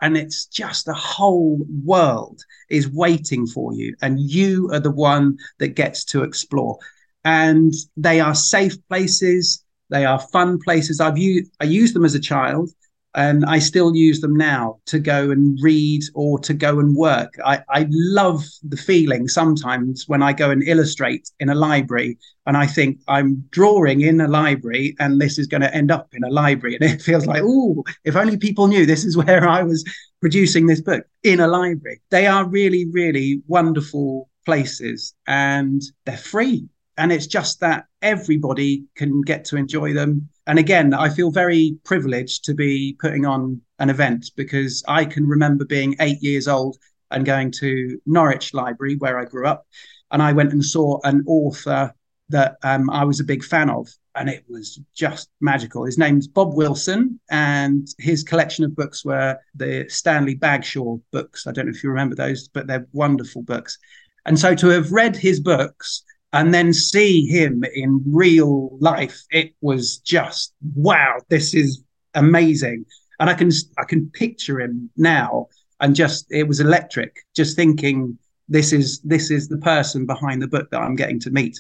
And 0.02 0.18
it's 0.18 0.46
just 0.46 0.86
the 0.86 0.94
whole 0.94 1.66
world 1.84 2.44
is 2.70 2.90
waiting 2.90 3.48
for 3.48 3.74
you. 3.74 3.96
And 4.02 4.20
you 4.20 4.70
are 4.74 4.80
the 4.80 4.92
one 4.92 5.38
that 5.60 5.70
gets 5.70 6.04
to 6.06 6.24
explore. 6.24 6.78
And 7.24 7.74
they 7.96 8.20
are 8.20 8.36
safe 8.36 8.76
places. 8.90 9.64
They 9.90 10.06
are 10.06 10.20
fun 10.20 10.60
places. 10.60 11.00
I've 11.00 11.18
used, 11.18 11.52
I 11.62 11.66
used 11.66 11.96
them 11.96 12.04
as 12.04 12.16
a 12.16 12.20
child 12.20 12.70
and 13.16 13.46
I 13.46 13.60
still 13.60 13.96
use 13.96 14.22
them 14.22 14.36
now 14.36 14.80
to 14.88 15.00
go 15.00 15.30
and 15.30 15.58
read 15.62 16.02
or 16.16 16.40
to 16.40 16.54
go 16.54 16.80
and 16.80 16.96
work. 16.96 17.36
I, 17.46 17.62
I 17.70 17.88
love 17.90 18.44
the 18.64 18.78
feeling 18.78 19.28
sometimes 19.28 20.08
when 20.08 20.24
I 20.24 20.34
go 20.34 20.50
and 20.50 20.64
illustrate 20.64 21.30
in 21.40 21.50
a 21.50 21.56
library 21.56 22.18
and 22.48 22.58
I 22.58 22.66
think 22.66 23.00
I'm 23.08 23.46
drawing 23.52 24.02
in 24.02 24.20
a 24.20 24.28
library 24.28 24.96
and 25.00 25.22
this 25.22 25.38
is 25.38 25.48
going 25.48 25.62
to 25.62 25.74
end 25.74 25.92
up 25.92 26.10
in 26.14 26.24
a 26.24 26.30
library. 26.30 26.76
And 26.76 26.90
it 26.90 27.02
feels 27.10 27.28
like, 27.28 27.44
oh, 27.46 27.84
if 28.04 28.16
only 28.16 28.38
people 28.38 28.68
knew 28.68 28.86
this 28.86 29.06
is 29.06 29.16
where 29.24 29.48
I 29.48 29.64
was 29.64 29.84
producing 30.20 30.66
this 30.66 30.82
book 30.82 31.06
in 31.24 31.40
a 31.40 31.48
library. 31.48 32.02
They 32.10 32.26
are 32.26 32.48
really, 32.48 32.86
really 32.90 33.42
wonderful 33.48 34.30
places 34.46 35.14
and 35.28 35.82
they're 36.06 36.18
free. 36.18 36.68
And 36.98 37.12
it's 37.12 37.28
just 37.28 37.60
that 37.60 37.86
everybody 38.02 38.86
can 38.96 39.22
get 39.22 39.46
to 39.46 39.58
enjoy 39.58 39.94
them 39.94 40.30
and 40.46 40.60
again, 40.60 40.94
I 40.94 41.10
feel 41.10 41.32
very 41.32 41.78
privileged 41.84 42.44
to 42.46 42.54
be 42.54 42.98
putting 43.00 43.26
on 43.26 43.62
an 43.80 43.90
event 43.90 44.32
because 44.36 44.84
I 44.88 45.06
can 45.06 45.26
remember 45.26 45.66
being 45.66 45.96
eight 46.00 46.22
years 46.22 46.48
old 46.48 46.78
and 47.12 47.26
going 47.26 47.52
to 47.52 48.00
Norwich 48.06 48.54
Library, 48.54 48.96
where 48.98 49.20
I 49.20 49.26
grew 49.26 49.48
up. 49.48 49.66
And 50.12 50.22
I 50.22 50.34
went 50.34 50.52
and 50.52 50.64
saw 50.64 51.00
an 51.04 51.24
author 51.28 51.94
that 52.30 52.58
um, 52.64 52.90
I 52.90 53.04
was 53.06 53.20
a 53.20 53.26
big 53.26 53.44
fan 53.44 53.70
of. 53.70 53.88
And 54.16 54.30
it 54.30 54.44
was 54.48 54.80
just 54.94 55.30
magical. 55.42 55.86
His 55.86 55.98
name's 55.98 56.28
Bob 56.28 56.54
Wilson, 56.54 57.20
and 57.32 57.88
his 57.98 58.22
collection 58.22 58.64
of 58.64 58.76
books 58.76 59.04
were 59.04 59.40
the 59.56 59.86
Stanley 59.90 60.36
Bagshaw 60.36 61.00
books. 61.12 61.48
I 61.48 61.52
don't 61.52 61.66
know 61.66 61.72
if 61.72 61.84
you 61.84 61.90
remember 61.90 62.16
those, 62.16 62.48
but 62.48 62.68
they're 62.68 62.88
wonderful 62.92 63.42
books. 63.42 63.80
And 64.26 64.38
so 64.38 64.54
to 64.54 64.68
have 64.68 64.92
read 64.92 65.16
his 65.16 65.40
books 65.40 66.04
and 66.34 66.54
then 66.54 66.74
see 66.74 67.26
him 67.28 67.64
in 67.74 68.04
real 68.06 68.76
life 68.80 69.22
it 69.30 69.54
was 69.62 69.98
just 70.00 70.54
wow 70.76 71.18
this 71.30 71.54
is 71.54 71.84
amazing. 72.16 72.86
And 73.20 73.30
i 73.30 73.34
can 73.34 73.52
i 73.78 73.86
can 73.86 74.10
picture 74.10 74.60
him 74.60 74.90
now 74.98 75.48
and 75.80 75.96
just 75.96 76.26
it 76.30 76.48
was 76.48 76.60
electric 76.60 77.16
just 77.36 77.56
thinking 77.56 78.18
this 78.50 78.74
is 78.74 79.00
this 79.02 79.32
is 79.32 79.48
the 79.48 79.58
person 79.58 80.06
behind 80.06 80.42
the 80.42 80.48
book 80.48 80.70
that 80.72 80.82
i'm 80.82 80.96
getting 80.96 81.20
to 81.22 81.32
meet. 81.32 81.60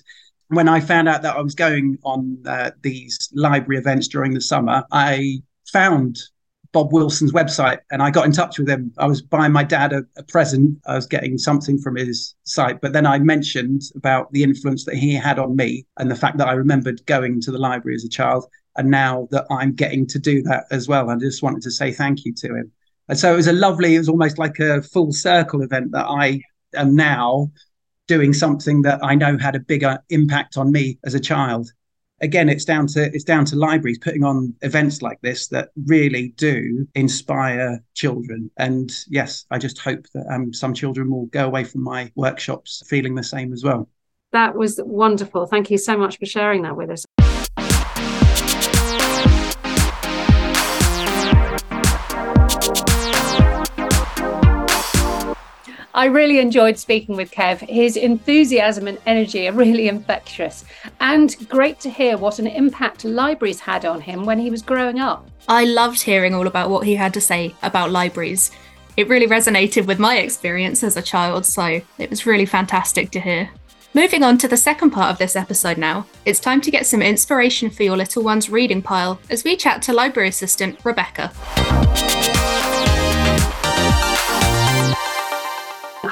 When 0.49 0.67
i 0.67 0.79
found 0.79 1.07
out 1.07 1.21
that 1.21 1.37
i 1.37 1.41
was 1.41 1.55
going 1.55 1.97
on 2.03 2.37
uh, 2.45 2.71
these 2.81 3.29
library 3.33 3.77
events 3.79 4.07
during 4.07 4.33
the 4.33 4.41
summer 4.41 4.83
i 4.91 5.41
found 5.71 6.19
Bob 6.73 6.91
Wilson's 6.91 7.31
website 7.31 7.77
and 7.91 8.01
I 8.01 8.09
got 8.09 8.25
in 8.25 8.31
touch 8.31 8.57
with 8.57 8.67
him. 8.67 8.91
I 8.97 9.05
was 9.05 9.21
buying 9.21 9.51
my 9.51 9.63
dad 9.63 9.93
a, 9.93 10.03
a, 10.17 10.23
present. 10.23 10.79
I 10.87 10.95
was 10.95 11.05
getting 11.05 11.37
something 11.37 11.77
from 11.77 11.95
his 11.95 12.35
site, 12.43 12.81
but 12.81 12.93
then 12.93 13.05
I 13.05 13.19
mentioned 13.19 13.83
about 13.95 14.31
the 14.33 14.43
influence 14.43 14.83
that 14.85 14.95
he 14.95 15.13
had 15.13 15.37
on 15.37 15.55
me 15.55 15.85
and 15.97 16.09
the 16.09 16.15
fact 16.15 16.37
that 16.39 16.47
I 16.47 16.53
remembered 16.53 17.05
going 17.05 17.39
to 17.41 17.51
the 17.51 17.59
library 17.59 17.95
as 17.95 18.03
a 18.03 18.09
child. 18.09 18.45
And 18.75 18.89
now 18.89 19.27
that 19.29 19.45
I'm 19.51 19.73
getting 19.73 20.07
to 20.07 20.19
do 20.19 20.41
that 20.43 20.65
as 20.71 20.87
well, 20.87 21.11
I 21.11 21.15
just 21.15 21.43
wanted 21.43 21.61
to 21.61 21.71
say 21.71 21.91
thank 21.91 22.25
you 22.25 22.33
to 22.33 22.55
him. 22.55 22.71
And 23.07 23.19
so 23.19 23.31
it 23.31 23.35
was 23.35 23.47
a 23.47 23.53
lovely, 23.53 23.93
it 23.93 23.99
was 23.99 24.09
almost 24.09 24.39
like 24.39 24.57
a 24.59 24.81
full 24.81 25.13
circle 25.13 25.61
event 25.61 25.91
that 25.91 26.07
I 26.07 26.41
am 26.73 26.95
now 26.95 27.51
doing 28.07 28.33
something 28.33 28.81
that 28.81 28.99
I 29.03 29.13
know 29.13 29.37
had 29.37 29.55
a 29.55 29.59
bigger 29.59 29.99
impact 30.09 30.57
on 30.57 30.71
me 30.71 30.97
as 31.05 31.13
a 31.13 31.19
child 31.19 31.71
again 32.21 32.49
it's 32.49 32.65
down 32.65 32.87
to 32.87 33.03
it's 33.13 33.23
down 33.23 33.45
to 33.45 33.55
libraries 33.55 33.97
putting 33.97 34.23
on 34.23 34.53
events 34.61 35.01
like 35.01 35.19
this 35.21 35.47
that 35.47 35.69
really 35.85 36.29
do 36.37 36.87
inspire 36.95 37.83
children. 37.93 38.49
And 38.57 38.91
yes 39.07 39.45
i 39.51 39.57
just 39.57 39.79
hope 39.79 40.05
that 40.13 40.25
um, 40.31 40.53
some 40.53 40.73
children 40.73 41.09
will 41.09 41.25
go 41.27 41.45
away 41.45 41.63
from 41.63 41.83
my 41.83 42.11
workshops 42.15 42.83
feeling 42.87 43.15
the 43.15 43.23
same 43.23 43.53
as 43.53 43.63
well. 43.63 43.89
That 44.31 44.55
was 44.55 44.79
wonderful. 44.83 45.45
Thank 45.45 45.69
you 45.69 45.77
so 45.77 45.95
much 45.95 46.17
for 46.17 46.25
sharing 46.25 46.63
that 46.63 46.75
with 46.75 46.89
us 46.89 47.05
I 56.03 56.07
really 56.07 56.39
enjoyed 56.39 56.77
speaking 56.77 57.15
with 57.15 57.31
Kev. 57.31 57.61
His 57.61 57.95
enthusiasm 57.95 58.89
and 58.89 58.97
energy 59.05 59.47
are 59.47 59.53
really 59.53 59.87
infectious, 59.87 60.65
and 60.99 61.33
great 61.47 61.79
to 61.79 61.89
hear 61.89 62.17
what 62.17 62.39
an 62.39 62.47
impact 62.47 63.05
libraries 63.05 63.61
had 63.61 63.85
on 63.85 64.01
him 64.01 64.25
when 64.25 64.37
he 64.37 64.49
was 64.49 64.61
growing 64.61 64.99
up. 64.99 65.25
I 65.47 65.63
loved 65.63 66.01
hearing 66.01 66.33
all 66.35 66.45
about 66.45 66.69
what 66.69 66.85
he 66.85 66.95
had 66.95 67.13
to 67.13 67.21
say 67.21 67.55
about 67.63 67.89
libraries. 67.89 68.51
It 68.97 69.07
really 69.07 69.27
resonated 69.27 69.87
with 69.87 69.97
my 69.97 70.17
experience 70.17 70.83
as 70.83 70.97
a 70.97 71.01
child, 71.01 71.45
so 71.45 71.79
it 71.97 72.09
was 72.09 72.25
really 72.25 72.45
fantastic 72.45 73.09
to 73.11 73.21
hear. 73.21 73.51
Moving 73.93 74.23
on 74.23 74.37
to 74.39 74.49
the 74.49 74.57
second 74.57 74.91
part 74.91 75.09
of 75.09 75.19
this 75.19 75.37
episode 75.37 75.77
now, 75.77 76.05
it's 76.25 76.41
time 76.41 76.59
to 76.59 76.71
get 76.71 76.85
some 76.85 77.01
inspiration 77.01 77.69
for 77.69 77.83
your 77.83 77.95
little 77.95 78.23
one's 78.23 78.49
reading 78.49 78.81
pile 78.81 79.21
as 79.29 79.45
we 79.45 79.55
chat 79.55 79.81
to 79.83 79.93
library 79.93 80.27
assistant 80.27 80.83
Rebecca. 80.83 81.31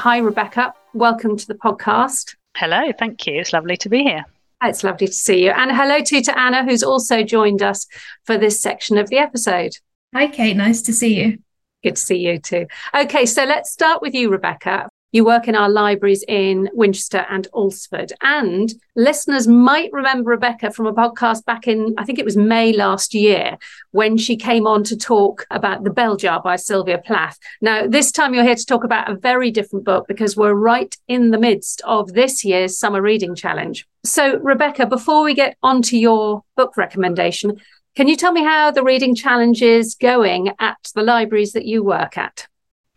Hi, 0.01 0.17
Rebecca. 0.17 0.73
Welcome 0.95 1.37
to 1.37 1.45
the 1.45 1.53
podcast. 1.53 2.35
Hello, 2.57 2.91
thank 2.97 3.27
you. 3.27 3.39
It's 3.39 3.53
lovely 3.53 3.77
to 3.77 3.87
be 3.87 4.01
here. 4.01 4.25
Uh, 4.59 4.69
it's 4.69 4.83
lovely 4.83 5.05
to 5.05 5.13
see 5.13 5.43
you. 5.43 5.51
And 5.51 5.71
hello 5.71 6.01
too 6.01 6.23
to 6.23 6.39
Anna, 6.39 6.63
who's 6.63 6.81
also 6.81 7.21
joined 7.21 7.61
us 7.61 7.85
for 8.23 8.35
this 8.35 8.59
section 8.59 8.97
of 8.97 9.11
the 9.11 9.19
episode. 9.19 9.73
Hi, 10.15 10.25
Kate. 10.25 10.57
Nice 10.57 10.81
to 10.81 10.91
see 10.91 11.21
you. 11.21 11.37
Good 11.83 11.97
to 11.97 12.01
see 12.01 12.17
you 12.17 12.39
too. 12.39 12.65
Okay, 12.95 13.27
so 13.27 13.43
let's 13.43 13.71
start 13.71 14.01
with 14.01 14.15
you, 14.15 14.31
Rebecca. 14.31 14.89
You 15.13 15.25
work 15.25 15.47
in 15.47 15.55
our 15.55 15.69
libraries 15.69 16.23
in 16.27 16.69
Winchester 16.73 17.25
and 17.29 17.47
Alresford. 17.53 18.13
And 18.21 18.73
listeners 18.95 19.47
might 19.47 19.91
remember 19.91 20.31
Rebecca 20.31 20.71
from 20.71 20.87
a 20.87 20.93
podcast 20.93 21.43
back 21.43 21.67
in, 21.67 21.93
I 21.97 22.05
think 22.05 22.17
it 22.17 22.25
was 22.25 22.37
May 22.37 22.71
last 22.71 23.13
year, 23.13 23.57
when 23.91 24.17
she 24.17 24.37
came 24.37 24.65
on 24.65 24.83
to 24.85 24.95
talk 24.95 25.45
about 25.51 25.83
The 25.83 25.89
Bell 25.89 26.15
Jar 26.15 26.41
by 26.41 26.55
Sylvia 26.55 26.97
Plath. 26.97 27.37
Now, 27.59 27.87
this 27.87 28.11
time 28.11 28.33
you're 28.33 28.45
here 28.45 28.55
to 28.55 28.65
talk 28.65 28.85
about 28.85 29.09
a 29.09 29.15
very 29.15 29.51
different 29.51 29.83
book 29.83 30.07
because 30.07 30.37
we're 30.37 30.53
right 30.53 30.95
in 31.09 31.31
the 31.31 31.37
midst 31.37 31.81
of 31.85 32.13
this 32.13 32.45
year's 32.45 32.77
Summer 32.77 33.01
Reading 33.01 33.35
Challenge. 33.35 33.85
So, 34.05 34.37
Rebecca, 34.37 34.85
before 34.85 35.23
we 35.23 35.33
get 35.33 35.57
onto 35.61 35.97
your 35.97 36.43
book 36.55 36.77
recommendation, 36.77 37.59
can 37.95 38.07
you 38.07 38.15
tell 38.15 38.31
me 38.31 38.43
how 38.43 38.71
the 38.71 38.83
reading 38.83 39.15
challenge 39.15 39.61
is 39.61 39.95
going 39.95 40.53
at 40.59 40.77
the 40.95 41.01
libraries 41.03 41.51
that 41.51 41.65
you 41.65 41.83
work 41.83 42.17
at? 42.17 42.47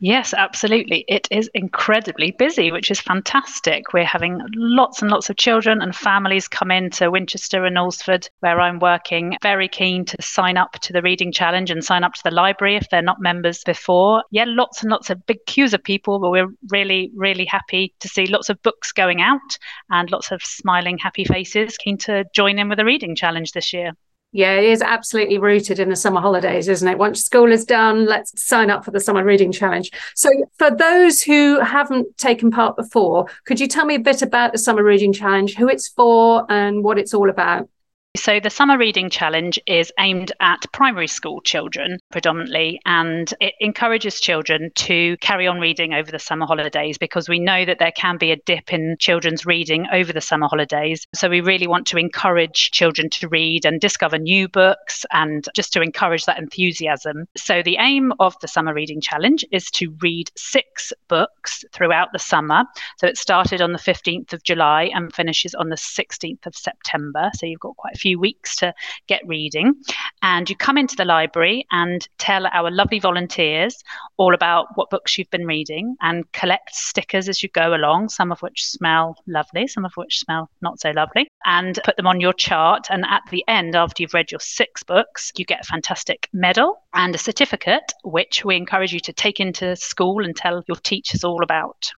Yes, 0.00 0.34
absolutely. 0.34 1.04
It 1.08 1.28
is 1.30 1.48
incredibly 1.54 2.32
busy, 2.32 2.70
which 2.70 2.90
is 2.90 3.00
fantastic. 3.00 3.92
We're 3.92 4.04
having 4.04 4.38
lots 4.54 5.00
and 5.00 5.10
lots 5.10 5.30
of 5.30 5.36
children 5.36 5.80
and 5.80 5.94
families 5.94 6.48
come 6.48 6.70
into 6.70 7.10
Winchester 7.10 7.64
and 7.64 7.78
Alresford, 7.78 8.28
where 8.40 8.60
I'm 8.60 8.80
working, 8.80 9.38
very 9.40 9.68
keen 9.68 10.04
to 10.06 10.20
sign 10.20 10.56
up 10.56 10.72
to 10.80 10.92
the 10.92 11.00
Reading 11.00 11.32
Challenge 11.32 11.70
and 11.70 11.82
sign 11.82 12.04
up 12.04 12.14
to 12.14 12.20
the 12.24 12.34
library 12.34 12.76
if 12.76 12.88
they're 12.90 13.02
not 13.02 13.20
members 13.20 13.62
before. 13.64 14.24
Yeah, 14.30 14.44
lots 14.46 14.82
and 14.82 14.90
lots 14.90 15.10
of 15.10 15.24
big 15.26 15.38
queues 15.46 15.72
of 15.72 15.82
people, 15.82 16.18
but 16.18 16.30
we're 16.30 16.52
really, 16.70 17.10
really 17.14 17.46
happy 17.46 17.94
to 18.00 18.08
see 18.08 18.26
lots 18.26 18.50
of 18.50 18.60
books 18.62 18.92
going 18.92 19.22
out 19.22 19.58
and 19.90 20.10
lots 20.10 20.32
of 20.32 20.42
smiling, 20.42 20.98
happy 20.98 21.24
faces 21.24 21.78
keen 21.78 21.98
to 21.98 22.24
join 22.34 22.58
in 22.58 22.68
with 22.68 22.78
the 22.78 22.84
Reading 22.84 23.16
Challenge 23.16 23.52
this 23.52 23.72
year. 23.72 23.92
Yeah, 24.34 24.54
it 24.54 24.64
is 24.64 24.82
absolutely 24.82 25.38
rooted 25.38 25.78
in 25.78 25.90
the 25.90 25.94
summer 25.94 26.20
holidays, 26.20 26.66
isn't 26.66 26.88
it? 26.88 26.98
Once 26.98 27.24
school 27.24 27.52
is 27.52 27.64
done, 27.64 28.04
let's 28.04 28.42
sign 28.42 28.68
up 28.68 28.84
for 28.84 28.90
the 28.90 28.98
summer 28.98 29.22
reading 29.24 29.52
challenge. 29.52 29.92
So, 30.16 30.28
for 30.58 30.72
those 30.72 31.22
who 31.22 31.60
haven't 31.60 32.18
taken 32.18 32.50
part 32.50 32.74
before, 32.74 33.26
could 33.44 33.60
you 33.60 33.68
tell 33.68 33.84
me 33.84 33.94
a 33.94 34.00
bit 34.00 34.22
about 34.22 34.50
the 34.50 34.58
summer 34.58 34.82
reading 34.82 35.12
challenge, 35.12 35.54
who 35.54 35.68
it's 35.68 35.86
for, 35.86 36.50
and 36.50 36.82
what 36.82 36.98
it's 36.98 37.14
all 37.14 37.30
about? 37.30 37.68
So, 38.16 38.38
the 38.38 38.48
Summer 38.48 38.78
Reading 38.78 39.10
Challenge 39.10 39.58
is 39.66 39.92
aimed 39.98 40.30
at 40.38 40.70
primary 40.70 41.08
school 41.08 41.40
children 41.40 41.98
predominantly, 42.12 42.80
and 42.86 43.34
it 43.40 43.54
encourages 43.58 44.20
children 44.20 44.70
to 44.76 45.16
carry 45.16 45.48
on 45.48 45.58
reading 45.58 45.92
over 45.92 46.12
the 46.12 46.20
summer 46.20 46.46
holidays 46.46 46.96
because 46.96 47.28
we 47.28 47.40
know 47.40 47.64
that 47.64 47.80
there 47.80 47.90
can 47.90 48.16
be 48.16 48.30
a 48.30 48.36
dip 48.36 48.72
in 48.72 48.94
children's 49.00 49.44
reading 49.44 49.88
over 49.92 50.12
the 50.12 50.20
summer 50.20 50.46
holidays. 50.46 51.08
So, 51.12 51.28
we 51.28 51.40
really 51.40 51.66
want 51.66 51.88
to 51.88 51.98
encourage 51.98 52.70
children 52.70 53.10
to 53.10 53.28
read 53.28 53.64
and 53.64 53.80
discover 53.80 54.16
new 54.16 54.46
books 54.46 55.04
and 55.10 55.48
just 55.56 55.72
to 55.72 55.82
encourage 55.82 56.24
that 56.26 56.38
enthusiasm. 56.38 57.26
So, 57.36 57.62
the 57.64 57.78
aim 57.80 58.12
of 58.20 58.36
the 58.40 58.48
Summer 58.48 58.72
Reading 58.72 59.00
Challenge 59.00 59.44
is 59.50 59.68
to 59.72 59.92
read 60.00 60.30
six 60.36 60.92
books 61.08 61.64
throughout 61.72 62.12
the 62.12 62.20
summer. 62.20 62.62
So, 62.98 63.08
it 63.08 63.18
started 63.18 63.60
on 63.60 63.72
the 63.72 63.78
15th 63.80 64.32
of 64.32 64.44
July 64.44 64.84
and 64.94 65.12
finishes 65.12 65.52
on 65.56 65.68
the 65.68 65.76
16th 65.76 66.46
of 66.46 66.54
September. 66.54 67.32
So, 67.34 67.46
you've 67.46 67.58
got 67.58 67.76
quite 67.76 67.96
a 67.96 68.03
few 68.04 68.20
weeks 68.20 68.56
to 68.56 68.74
get 69.06 69.26
reading. 69.26 69.74
And 70.20 70.50
you 70.50 70.56
come 70.56 70.76
into 70.76 70.94
the 70.94 71.06
library 71.06 71.66
and 71.70 72.06
tell 72.18 72.46
our 72.46 72.70
lovely 72.70 72.98
volunteers 72.98 73.82
all 74.18 74.34
about 74.34 74.66
what 74.74 74.90
books 74.90 75.16
you've 75.16 75.30
been 75.30 75.46
reading 75.46 75.96
and 76.02 76.30
collect 76.32 76.74
stickers 76.74 77.30
as 77.30 77.42
you 77.42 77.48
go 77.48 77.74
along, 77.74 78.10
some 78.10 78.30
of 78.30 78.42
which 78.42 78.62
smell 78.62 79.16
lovely, 79.26 79.66
some 79.66 79.86
of 79.86 79.92
which 79.94 80.18
smell 80.18 80.50
not 80.60 80.78
so 80.80 80.90
lovely, 80.90 81.28
and 81.46 81.80
put 81.82 81.96
them 81.96 82.06
on 82.06 82.20
your 82.20 82.34
chart. 82.34 82.88
And 82.90 83.06
at 83.06 83.22
the 83.30 83.42
end, 83.48 83.74
after 83.74 84.02
you've 84.02 84.14
read 84.14 84.30
your 84.30 84.40
six 84.40 84.82
books, 84.82 85.32
you 85.38 85.46
get 85.46 85.62
a 85.62 85.64
fantastic 85.74 86.28
medal 86.34 86.82
and 86.92 87.14
a 87.14 87.18
certificate, 87.18 87.92
which 88.02 88.44
we 88.44 88.56
encourage 88.56 88.92
you 88.92 89.00
to 89.00 89.12
take 89.14 89.40
into 89.40 89.76
school 89.76 90.24
and 90.24 90.36
tell 90.36 90.62
your 90.68 90.76
teachers 90.76 91.24
all 91.24 91.42
about 91.42 91.90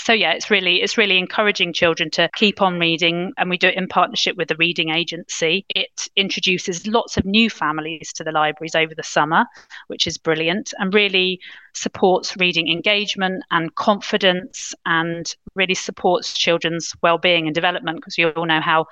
so 0.00 0.12
yeah 0.12 0.32
it's 0.32 0.50
really 0.50 0.82
it's 0.82 0.98
really 0.98 1.18
encouraging 1.18 1.72
children 1.72 2.10
to 2.10 2.28
keep 2.34 2.60
on 2.62 2.78
reading 2.78 3.32
and 3.36 3.50
we 3.50 3.58
do 3.58 3.68
it 3.68 3.76
in 3.76 3.86
partnership 3.88 4.36
with 4.36 4.48
the 4.48 4.56
reading 4.56 4.90
agency. 4.90 5.64
It 5.74 6.08
introduces 6.16 6.86
lots 6.86 7.16
of 7.16 7.24
new 7.24 7.50
families 7.50 8.12
to 8.14 8.24
the 8.24 8.32
libraries 8.32 8.74
over 8.74 8.94
the 8.94 9.02
summer 9.02 9.44
which 9.88 10.06
is 10.06 10.18
brilliant 10.18 10.72
and 10.78 10.92
really 10.94 11.40
supports 11.74 12.36
reading 12.36 12.68
engagement 12.68 13.44
and 13.50 13.74
confidence 13.74 14.74
and 14.86 15.34
really 15.54 15.74
supports 15.74 16.36
children's 16.36 16.92
well-being 17.02 17.46
and 17.46 17.54
development 17.54 17.98
because 17.98 18.18
you 18.18 18.28
all 18.30 18.46
know 18.46 18.60
how 18.60 18.86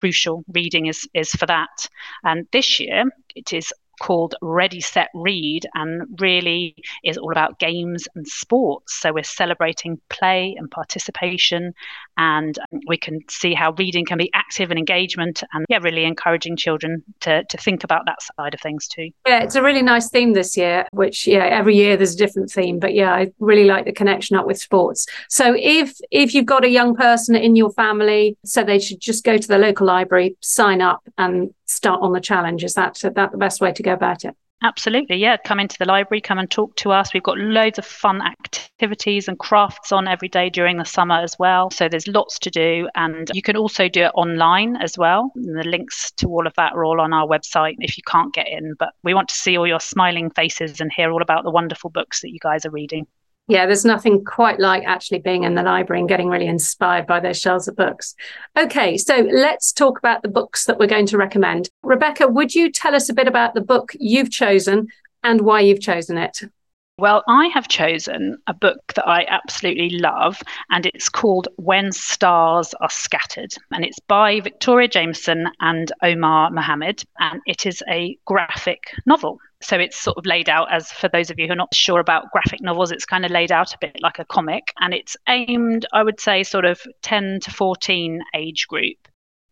crucial 0.00 0.44
reading 0.52 0.86
is 0.86 1.08
is 1.14 1.30
for 1.30 1.46
that. 1.46 1.88
And 2.24 2.46
this 2.52 2.80
year 2.80 3.04
it 3.34 3.52
is 3.52 3.72
called 4.00 4.34
Ready 4.42 4.80
Set 4.80 5.08
Read 5.14 5.66
and 5.74 6.20
really 6.20 6.76
is 7.04 7.16
all 7.18 7.32
about 7.32 7.58
games 7.58 8.06
and 8.14 8.26
sports. 8.26 9.00
So 9.00 9.12
we're 9.12 9.24
celebrating 9.24 10.00
play 10.08 10.54
and 10.58 10.70
participation, 10.70 11.74
and 12.16 12.58
we 12.86 12.96
can 12.96 13.20
see 13.28 13.54
how 13.54 13.72
reading 13.72 14.04
can 14.04 14.18
be 14.18 14.30
active 14.34 14.70
and 14.70 14.78
engagement, 14.78 15.42
and 15.52 15.66
yeah, 15.68 15.78
really 15.78 16.04
encouraging 16.04 16.56
children 16.56 17.02
to 17.20 17.44
to 17.44 17.56
think 17.58 17.84
about 17.84 18.04
that 18.06 18.18
side 18.22 18.54
of 18.54 18.60
things 18.60 18.88
too. 18.88 19.10
Yeah, 19.26 19.42
it's 19.42 19.54
a 19.54 19.62
really 19.62 19.82
nice 19.82 20.08
theme 20.08 20.32
this 20.32 20.56
year. 20.56 20.86
Which 20.92 21.26
yeah, 21.26 21.44
every 21.44 21.76
year 21.76 21.96
there's 21.96 22.14
a 22.14 22.18
different 22.18 22.50
theme, 22.50 22.78
but 22.78 22.94
yeah, 22.94 23.12
I 23.12 23.32
really 23.38 23.64
like 23.64 23.84
the 23.84 23.92
connection 23.92 24.36
up 24.36 24.46
with 24.46 24.58
sports. 24.58 25.06
So 25.28 25.54
if 25.56 25.96
if 26.10 26.34
you've 26.34 26.46
got 26.46 26.64
a 26.64 26.70
young 26.70 26.94
person 26.94 27.34
in 27.36 27.56
your 27.56 27.70
family, 27.70 28.36
so 28.44 28.62
they 28.62 28.78
should 28.78 29.00
just 29.00 29.24
go 29.24 29.36
to 29.36 29.48
the 29.48 29.58
local 29.58 29.86
library, 29.86 30.36
sign 30.40 30.80
up, 30.80 31.00
and 31.18 31.54
start 31.66 32.00
on 32.02 32.12
the 32.12 32.20
challenge. 32.20 32.64
Is 32.64 32.74
that 32.74 32.96
is 32.96 33.12
that 33.14 33.32
the 33.32 33.38
best 33.38 33.60
way 33.60 33.72
to 33.72 33.82
go 33.82 33.92
about 33.92 34.24
it? 34.24 34.34
Absolutely, 34.62 35.16
yeah. 35.18 35.36
Come 35.36 35.60
into 35.60 35.76
the 35.78 35.84
library, 35.84 36.20
come 36.22 36.38
and 36.38 36.50
talk 36.50 36.74
to 36.76 36.90
us. 36.90 37.12
We've 37.12 37.22
got 37.22 37.36
loads 37.36 37.78
of 37.78 37.84
fun 37.84 38.22
activities 38.22 39.28
and 39.28 39.38
crafts 39.38 39.92
on 39.92 40.08
every 40.08 40.28
day 40.28 40.48
during 40.48 40.78
the 40.78 40.84
summer 40.84 41.20
as 41.20 41.36
well. 41.38 41.70
So 41.70 41.88
there's 41.88 42.08
lots 42.08 42.38
to 42.40 42.50
do, 42.50 42.88
and 42.94 43.30
you 43.34 43.42
can 43.42 43.56
also 43.56 43.88
do 43.88 44.04
it 44.04 44.12
online 44.14 44.76
as 44.76 44.96
well. 44.96 45.30
And 45.36 45.58
the 45.58 45.68
links 45.68 46.10
to 46.12 46.28
all 46.28 46.46
of 46.46 46.54
that 46.56 46.72
are 46.72 46.84
all 46.84 47.00
on 47.02 47.12
our 47.12 47.26
website 47.26 47.76
if 47.80 47.98
you 47.98 48.02
can't 48.06 48.32
get 48.32 48.48
in. 48.48 48.74
But 48.78 48.94
we 49.04 49.12
want 49.12 49.28
to 49.28 49.34
see 49.34 49.58
all 49.58 49.66
your 49.66 49.80
smiling 49.80 50.30
faces 50.30 50.80
and 50.80 50.90
hear 50.90 51.12
all 51.12 51.22
about 51.22 51.44
the 51.44 51.50
wonderful 51.50 51.90
books 51.90 52.22
that 52.22 52.32
you 52.32 52.38
guys 52.40 52.64
are 52.64 52.70
reading. 52.70 53.06
Yeah, 53.48 53.66
there's 53.66 53.84
nothing 53.84 54.24
quite 54.24 54.58
like 54.58 54.84
actually 54.84 55.20
being 55.20 55.44
in 55.44 55.54
the 55.54 55.62
library 55.62 56.00
and 56.00 56.08
getting 56.08 56.28
really 56.28 56.48
inspired 56.48 57.06
by 57.06 57.20
those 57.20 57.40
shelves 57.40 57.68
of 57.68 57.76
books. 57.76 58.16
Okay, 58.58 58.98
so 58.98 59.18
let's 59.30 59.72
talk 59.72 59.98
about 59.98 60.22
the 60.22 60.28
books 60.28 60.64
that 60.64 60.78
we're 60.78 60.88
going 60.88 61.06
to 61.06 61.16
recommend. 61.16 61.68
Rebecca, 61.84 62.26
would 62.26 62.56
you 62.56 62.72
tell 62.72 62.94
us 62.94 63.08
a 63.08 63.14
bit 63.14 63.28
about 63.28 63.54
the 63.54 63.60
book 63.60 63.92
you've 64.00 64.32
chosen 64.32 64.88
and 65.22 65.42
why 65.42 65.60
you've 65.60 65.80
chosen 65.80 66.18
it? 66.18 66.42
Well, 66.98 67.22
I 67.28 67.48
have 67.48 67.68
chosen 67.68 68.38
a 68.46 68.54
book 68.54 68.94
that 68.94 69.06
I 69.06 69.26
absolutely 69.28 69.98
love, 69.98 70.42
and 70.70 70.86
it's 70.86 71.10
called 71.10 71.46
When 71.56 71.92
Stars 71.92 72.72
Are 72.80 72.88
Scattered. 72.88 73.52
And 73.70 73.84
it's 73.84 73.98
by 73.98 74.40
Victoria 74.40 74.88
Jamieson 74.88 75.46
and 75.60 75.92
Omar 76.02 76.50
Mohamed, 76.50 77.02
and 77.18 77.42
it 77.44 77.66
is 77.66 77.82
a 77.86 78.16
graphic 78.24 78.84
novel. 79.04 79.38
So 79.60 79.76
it's 79.76 79.98
sort 79.98 80.16
of 80.16 80.24
laid 80.24 80.48
out 80.48 80.72
as, 80.72 80.90
for 80.90 81.08
those 81.08 81.28
of 81.28 81.38
you 81.38 81.48
who 81.48 81.52
are 81.52 81.56
not 81.56 81.74
sure 81.74 82.00
about 82.00 82.32
graphic 82.32 82.62
novels, 82.62 82.90
it's 82.90 83.04
kind 83.04 83.26
of 83.26 83.30
laid 83.30 83.52
out 83.52 83.74
a 83.74 83.78
bit 83.78 84.00
like 84.00 84.18
a 84.18 84.24
comic, 84.24 84.72
and 84.80 84.94
it's 84.94 85.18
aimed, 85.28 85.84
I 85.92 86.02
would 86.02 86.18
say, 86.18 86.44
sort 86.44 86.64
of 86.64 86.80
10 87.02 87.40
to 87.40 87.50
14 87.50 88.22
age 88.34 88.68
group. 88.68 88.96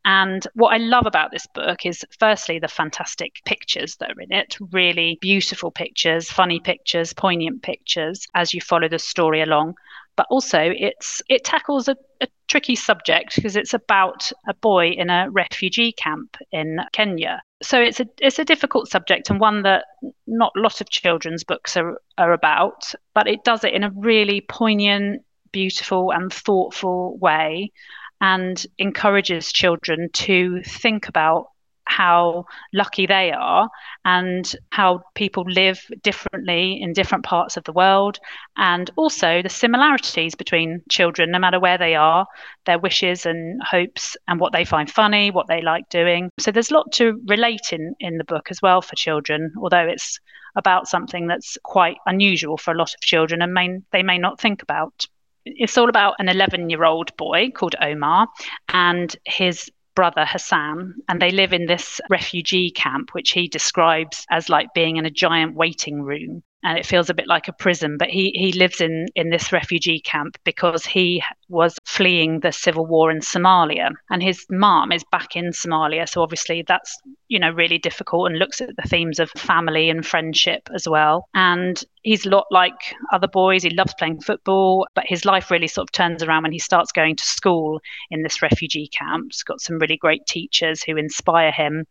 And 0.05 0.47
what 0.55 0.75
I 0.75 0.77
love 0.77 1.07
about 1.07 1.31
this 1.31 1.47
book 1.47 1.87
is, 1.87 2.05
firstly, 2.19 2.59
the 2.59 2.69
fantastic 2.69 3.41
pictures 3.47 3.97
that 3.97 4.11
are 4.11 4.21
in 4.21 4.33
it 4.33 4.57
really 4.73 5.19
beautiful 5.21 5.71
pictures, 5.71 6.31
funny 6.31 6.61
pictures, 6.61 7.15
poignant 7.15 7.63
pictures 7.63 8.27
as 8.35 8.53
you 8.53 8.61
follow 8.61 8.89
the 8.89 8.99
story 8.99 9.41
along. 9.41 9.75
But 10.17 10.27
also, 10.31 10.59
it's 10.61 11.23
it 11.29 11.43
tackles 11.43 11.89
a, 11.89 11.97
a 12.21 12.29
tricky 12.47 12.77
subject 12.77 13.35
because 13.35 13.57
it's 13.57 13.75
about 13.75 14.31
a 14.47 14.55
boy 14.55 14.91
in 14.91 15.11
a 15.11 15.29
refugee 15.31 15.93
camp 15.93 16.37
in 16.53 16.81
Kenya. 16.93 17.43
So 17.63 17.81
it's 17.81 17.99
a 17.99 18.07
it's 18.21 18.39
a 18.39 18.45
difficult 18.45 18.89
subject 18.89 19.31
and 19.31 19.41
one 19.41 19.63
that 19.63 19.87
not 20.27 20.53
a 20.55 20.61
lot 20.61 20.81
of 20.83 20.91
children's 20.91 21.45
books 21.45 21.77
are, 21.77 21.99
are 22.19 22.33
about, 22.33 22.93
but 23.15 23.27
it 23.27 23.43
does 23.43 23.65
it 23.65 23.73
in 23.73 23.83
a 23.85 23.91
really 23.91 24.43
poignant, 24.43 25.23
beautiful, 25.51 26.13
and 26.13 26.33
thoughtful 26.33 27.17
way 27.19 27.73
and 28.21 28.67
encourages 28.79 29.53
children 29.53 30.09
to 30.13 30.63
think 30.63 31.09
about 31.09 31.49
how 31.87 32.47
lucky 32.73 33.07
they 33.07 33.31
are 33.31 33.69
and 34.05 34.57
how 34.71 35.03
people 35.15 35.45
live 35.47 35.81
differently 36.03 36.81
in 36.81 36.93
different 36.93 37.25
parts 37.25 37.57
of 37.57 37.65
the 37.65 37.73
world, 37.73 38.19
and 38.57 38.91
also 38.97 39.43
the 39.43 39.49
similarities 39.49 40.35
between 40.35 40.83
children, 40.89 41.31
no 41.31 41.39
matter 41.39 41.61
where 41.61 41.79
they 41.79 41.95
are, 41.95 42.27
their 42.67 42.79
wishes 42.79 43.27
and 43.27 43.63
hopes, 43.63 44.17
and 44.29 44.41
what 44.41 44.53
they 44.53 44.65
find 44.65 44.91
funny, 44.91 45.31
what 45.31 45.47
they 45.47 45.61
like 45.61 45.89
doing. 45.91 46.31
So 46.39 46.51
there's 46.51 46.71
a 46.71 46.75
lot 46.75 46.91
to 46.93 47.21
relate 47.27 47.73
in, 47.73 47.95
in 48.01 48.19
the 48.19 48.25
book 48.25 48.49
as 48.51 48.63
well 48.63 48.81
for 48.83 48.97
children, 48.97 49.53
although 49.61 49.87
it's 49.87 50.19
about 50.57 50.89
something 50.89 51.27
that's 51.27 51.59
quite 51.65 51.97
unusual 52.07 52.57
for 52.57 52.73
a 52.73 52.77
lot 52.77 52.95
of 52.95 53.01
children 53.01 53.43
and 53.43 53.53
may, 53.53 53.79
they 53.93 54.03
may 54.03 54.19
not 54.19 54.41
think 54.41 54.63
about 54.63 55.07
it's 55.45 55.79
all 55.79 55.89
about 55.89 56.15
an 56.19 56.29
11 56.29 56.71
year 56.71 56.85
old 56.85 57.17
boy 57.17 57.51
called 57.51 57.77
Omar 57.81 58.29
and 58.69 59.15
his 59.25 59.71
brother 59.95 60.25
Hassan, 60.25 60.95
and 61.09 61.21
they 61.21 61.31
live 61.31 61.53
in 61.53 61.67
this 61.67 62.01
refugee 62.11 62.71
camp, 62.71 63.11
which 63.13 63.31
he 63.31 63.49
describes 63.49 64.27
as 64.31 64.49
like 64.49 64.69
being 64.75 64.97
in 64.97 65.07
a 65.07 65.11
giant 65.11 65.55
waiting 65.55 66.03
room. 66.03 66.43
And 66.63 66.79
it 66.79 66.87
feels 66.87 67.11
a 67.11 67.15
bit 67.15 67.29
like 67.29 67.47
a 67.47 67.53
prison, 67.53 67.97
but 67.99 68.09
he, 68.09 68.31
he 68.35 68.53
lives 68.53 68.81
in, 68.81 69.07
in 69.15 69.29
this 69.29 69.53
refugee 69.53 70.01
camp 70.01 70.39
because 70.45 70.87
he 70.87 71.23
was 71.49 71.77
fleeing 71.85 72.41
the 72.41 72.53
civil 72.53 72.87
war 72.87 73.11
in 73.11 73.21
Somalia 73.21 73.91
and 74.11 74.23
his 74.23 74.47
mom 74.51 74.93
is 74.93 75.05
back 75.11 75.37
in 75.37 75.51
Somalia 75.51 76.09
so 76.09 76.23
obviously 76.23 76.65
that's 76.67 76.97
you 77.29 77.39
know 77.39 77.51
really 77.51 77.79
difficult 77.79 78.29
and 78.29 78.39
looks 78.39 78.61
at 78.61 78.71
the 78.77 78.89
themes 78.89 79.19
of 79.19 79.31
family 79.31 79.91
and 79.91 80.07
friendship 80.07 80.69
as 80.75 80.89
well 80.89 81.29
and 81.35 81.85
he's 82.03 82.27
a 82.27 82.31
lot 82.31 82.47
like 82.51 82.95
other 83.13 83.29
boys 83.29 83.63
he 83.63 83.71
loves 83.71 83.95
playing 83.99 84.21
football 84.21 84.87
but 84.95 85.05
his 85.07 85.25
life 85.25 85.51
really 85.51 85.67
sort 85.67 85.89
of 85.89 85.93
turns 85.93 86.23
around 86.23 86.43
when 86.43 86.53
he 86.53 86.59
starts 86.59 86.93
going 86.93 87.17
to 87.17 87.25
school 87.25 87.81
in 88.11 88.23
this 88.23 88.43
refugee 88.43 88.89
camp 88.89 89.27
he's 89.31 89.43
got 89.43 89.61
some 89.61 89.79
really 89.79 89.97
great 89.97 90.27
teachers 90.27 90.83
who 90.83 90.97
inspire 90.97 91.51
him 91.51 91.87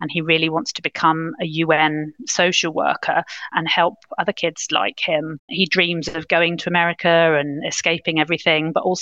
and 0.00 0.10
he 0.10 0.20
really 0.20 0.48
wants 0.48 0.72
to 0.72 0.82
become 0.82 1.34
a 1.40 1.46
UN 1.46 2.12
social 2.26 2.72
worker 2.72 3.24
and 3.52 3.68
help 3.68 3.94
other 4.18 4.32
kids 4.32 4.68
like 4.70 4.98
him. 5.00 5.40
He 5.48 5.66
dreams 5.66 6.08
of 6.08 6.28
going 6.28 6.58
to 6.58 6.68
America 6.68 7.36
and 7.38 7.66
escaping 7.66 8.20
everything, 8.20 8.72
but 8.72 8.82
also 8.82 8.97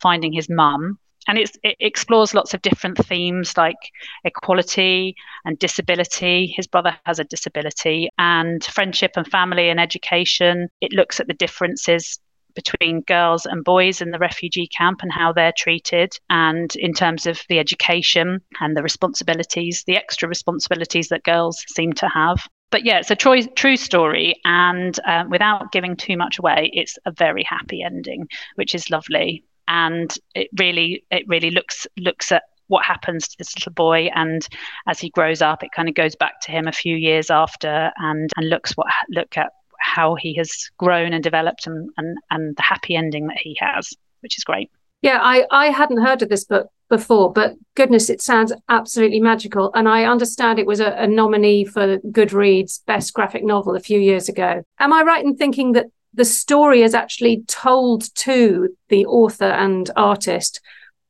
finding 0.00 0.32
his 0.32 0.48
mum 0.48 0.98
and 1.28 1.38
it 1.38 1.56
explores 1.80 2.34
lots 2.34 2.54
of 2.54 2.62
different 2.62 2.98
themes 3.06 3.56
like 3.56 3.76
equality 4.24 5.14
and 5.44 5.58
disability. 5.58 6.52
His 6.56 6.66
brother 6.66 6.96
has 7.04 7.18
a 7.18 7.24
disability, 7.24 8.08
and 8.18 8.64
friendship 8.64 9.12
and 9.16 9.26
family 9.26 9.68
and 9.68 9.78
education. 9.78 10.68
It 10.80 10.92
looks 10.92 11.20
at 11.20 11.28
the 11.28 11.34
differences 11.34 12.18
between 12.54 13.02
girls 13.02 13.46
and 13.46 13.62
boys 13.62 14.00
in 14.00 14.10
the 14.10 14.18
refugee 14.18 14.66
camp 14.66 15.02
and 15.02 15.12
how 15.12 15.32
they're 15.32 15.52
treated, 15.56 16.12
and 16.30 16.74
in 16.76 16.92
terms 16.92 17.26
of 17.26 17.40
the 17.48 17.58
education 17.58 18.40
and 18.60 18.76
the 18.76 18.82
responsibilities, 18.82 19.84
the 19.86 19.96
extra 19.96 20.28
responsibilities 20.28 21.08
that 21.08 21.22
girls 21.22 21.62
seem 21.68 21.92
to 21.92 22.08
have. 22.08 22.44
But 22.70 22.84
yeah, 22.84 22.98
it's 22.98 23.10
a 23.10 23.16
true, 23.16 23.42
true 23.42 23.76
story, 23.76 24.36
and 24.44 24.98
uh, 25.06 25.24
without 25.28 25.72
giving 25.72 25.96
too 25.96 26.16
much 26.16 26.38
away, 26.38 26.70
it's 26.72 26.98
a 27.04 27.10
very 27.10 27.42
happy 27.42 27.82
ending, 27.82 28.28
which 28.54 28.74
is 28.74 28.90
lovely. 28.90 29.44
And 29.66 30.12
it 30.34 30.48
really, 30.58 31.04
it 31.10 31.26
really 31.28 31.50
looks 31.50 31.86
looks 31.98 32.32
at 32.32 32.44
what 32.68 32.84
happens 32.84 33.26
to 33.26 33.36
this 33.38 33.56
little 33.56 33.72
boy 33.72 34.08
and 34.14 34.46
as 34.86 35.00
he 35.00 35.10
grows 35.10 35.42
up 35.42 35.64
it 35.64 35.72
kind 35.74 35.88
of 35.88 35.94
goes 35.96 36.14
back 36.14 36.40
to 36.40 36.52
him 36.52 36.68
a 36.68 36.72
few 36.72 36.94
years 36.94 37.28
after 37.28 37.90
and 37.96 38.30
and 38.36 38.48
looks 38.48 38.74
what 38.74 38.86
look 39.08 39.36
at 39.36 39.50
how 39.80 40.14
he 40.14 40.34
has 40.34 40.70
grown 40.78 41.12
and 41.12 41.24
developed 41.24 41.66
and, 41.66 41.90
and, 41.96 42.18
and 42.30 42.56
the 42.56 42.62
happy 42.62 42.94
ending 42.94 43.26
that 43.26 43.38
he 43.38 43.56
has, 43.58 43.92
which 44.20 44.38
is 44.38 44.44
great. 44.44 44.70
Yeah, 45.02 45.18
I, 45.20 45.46
I 45.50 45.66
hadn't 45.66 46.04
heard 46.04 46.22
of 46.22 46.28
this 46.28 46.44
book 46.44 46.68
before, 46.90 47.32
but 47.32 47.54
goodness, 47.74 48.10
it 48.10 48.20
sounds 48.20 48.52
absolutely 48.68 49.20
magical. 49.20 49.70
And 49.74 49.88
I 49.88 50.04
understand 50.04 50.58
it 50.58 50.66
was 50.66 50.80
a, 50.80 50.90
a 50.92 51.06
nominee 51.06 51.64
for 51.64 51.98
Goodreads 51.98 52.84
Best 52.84 53.14
Graphic 53.14 53.44
Novel 53.44 53.74
a 53.74 53.80
few 53.80 53.98
years 53.98 54.28
ago. 54.28 54.62
Am 54.78 54.92
I 54.92 55.02
right 55.02 55.24
in 55.24 55.36
thinking 55.36 55.72
that 55.72 55.86
the 56.12 56.24
story 56.24 56.82
is 56.82 56.94
actually 56.94 57.44
told 57.46 58.14
to 58.16 58.68
the 58.88 59.06
author 59.06 59.44
and 59.44 59.90
artist 59.96 60.60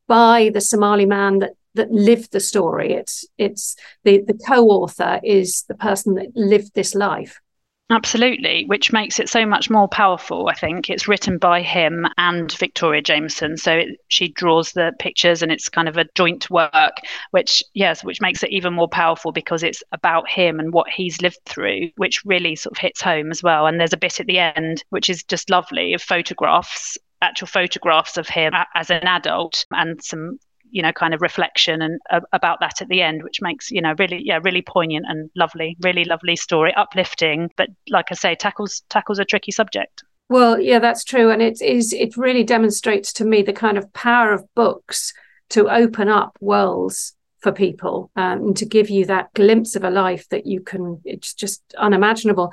by 0.07 0.51
the 0.53 0.61
Somali 0.61 1.07
man 1.07 1.39
that 1.39 1.53
that 1.75 1.91
lived 1.91 2.33
the 2.33 2.41
story. 2.41 2.93
It's 2.93 3.25
it's 3.39 3.77
the 4.05 4.23
the 4.27 4.39
co-author 4.47 5.21
is 5.23 5.65
the 5.69 5.75
person 5.75 6.15
that 6.15 6.29
lived 6.35 6.75
this 6.75 6.95
life. 6.95 7.41
Absolutely, 7.93 8.65
which 8.67 8.93
makes 8.93 9.19
it 9.19 9.29
so 9.29 9.45
much 9.45 9.69
more 9.69 9.89
powerful. 9.89 10.49
I 10.49 10.55
think 10.55 10.89
it's 10.89 11.09
written 11.09 11.39
by 11.39 11.61
him 11.61 12.07
and 12.19 12.51
Victoria 12.53 13.03
Jamieson, 13.03 13.57
so 13.57 13.73
it, 13.73 14.01
she 14.07 14.29
draws 14.29 14.71
the 14.71 14.93
pictures, 15.01 15.43
and 15.43 15.51
it's 15.51 15.69
kind 15.69 15.89
of 15.89 15.97
a 15.97 16.07
joint 16.15 16.49
work, 16.51 16.99
which 17.33 17.65
yes, 17.75 18.05
which 18.05 18.21
makes 18.21 18.45
it 18.45 18.51
even 18.51 18.75
more 18.75 18.89
powerful 18.89 19.33
because 19.33 19.65
it's 19.65 19.83
about 19.91 20.31
him 20.31 20.61
and 20.61 20.73
what 20.73 20.89
he's 20.89 21.21
lived 21.21 21.41
through, 21.47 21.91
which 21.97 22.25
really 22.25 22.55
sort 22.55 22.77
of 22.77 22.79
hits 22.79 23.03
home 23.03 23.33
as 23.33 23.43
well. 23.43 23.67
And 23.67 23.81
there's 23.81 23.93
a 23.93 23.97
bit 23.97 24.21
at 24.21 24.27
the 24.27 24.39
end 24.39 24.85
which 24.91 25.11
is 25.11 25.25
just 25.25 25.51
lovely 25.51 25.93
of 25.93 26.01
photographs 26.01 26.97
actual 27.23 27.49
photographs 27.49 28.17
of 28.17 28.29
him 28.29 28.55
as 28.75 28.89
an 28.89 29.07
adult 29.07 29.67
and 29.73 30.03
some 30.03 30.39
you 30.71 30.83
know 30.83 30.93
kind 30.93 31.15
of 31.15 31.21
reflection 31.21 31.83
and 31.83 32.01
uh, 32.11 32.21
about 32.33 32.61
that 32.61 32.81
at 32.81 32.89
the 32.89 33.03
end 33.03 33.23
which 33.23 33.41
makes 33.41 33.71
you 33.71 33.81
know 33.81 33.95
really 33.99 34.23
yeah 34.25 34.39
really 34.43 34.63
poignant 34.63 35.07
and 35.09 35.31
lovely 35.37 35.77
really 35.81 36.05
lovely 36.05 36.37
story 36.37 36.73
uplifting 36.75 37.51
but 37.57 37.69
like 37.89 38.07
i 38.11 38.15
say 38.15 38.35
tackles 38.35 38.83
tackles 38.89 39.19
a 39.19 39.25
tricky 39.25 39.53
subject. 39.53 40.03
Well 40.29 40.61
yeah 40.61 40.79
that's 40.79 41.05
true 41.05 41.31
and 41.31 41.43
it 41.43 41.61
is 41.61 41.93
it 41.93 42.17
really 42.17 42.45
demonstrates 42.45 43.13
to 43.15 43.25
me 43.25 43.43
the 43.43 43.53
kind 43.53 43.77
of 43.77 43.93
power 43.93 44.33
of 44.33 44.45
books 44.55 45.13
to 45.51 45.69
open 45.69 46.09
up 46.09 46.37
worlds 46.41 47.15
for 47.41 47.53
people 47.53 48.11
um, 48.17 48.39
and 48.41 48.57
to 48.57 48.67
give 48.67 48.91
you 48.91 49.07
that 49.07 49.33
glimpse 49.35 49.75
of 49.75 49.85
a 49.85 49.91
life 49.91 50.29
that 50.29 50.47
you 50.47 50.61
can 50.61 51.01
it's 51.05 51.35
just 51.35 51.63
unimaginable. 51.79 52.53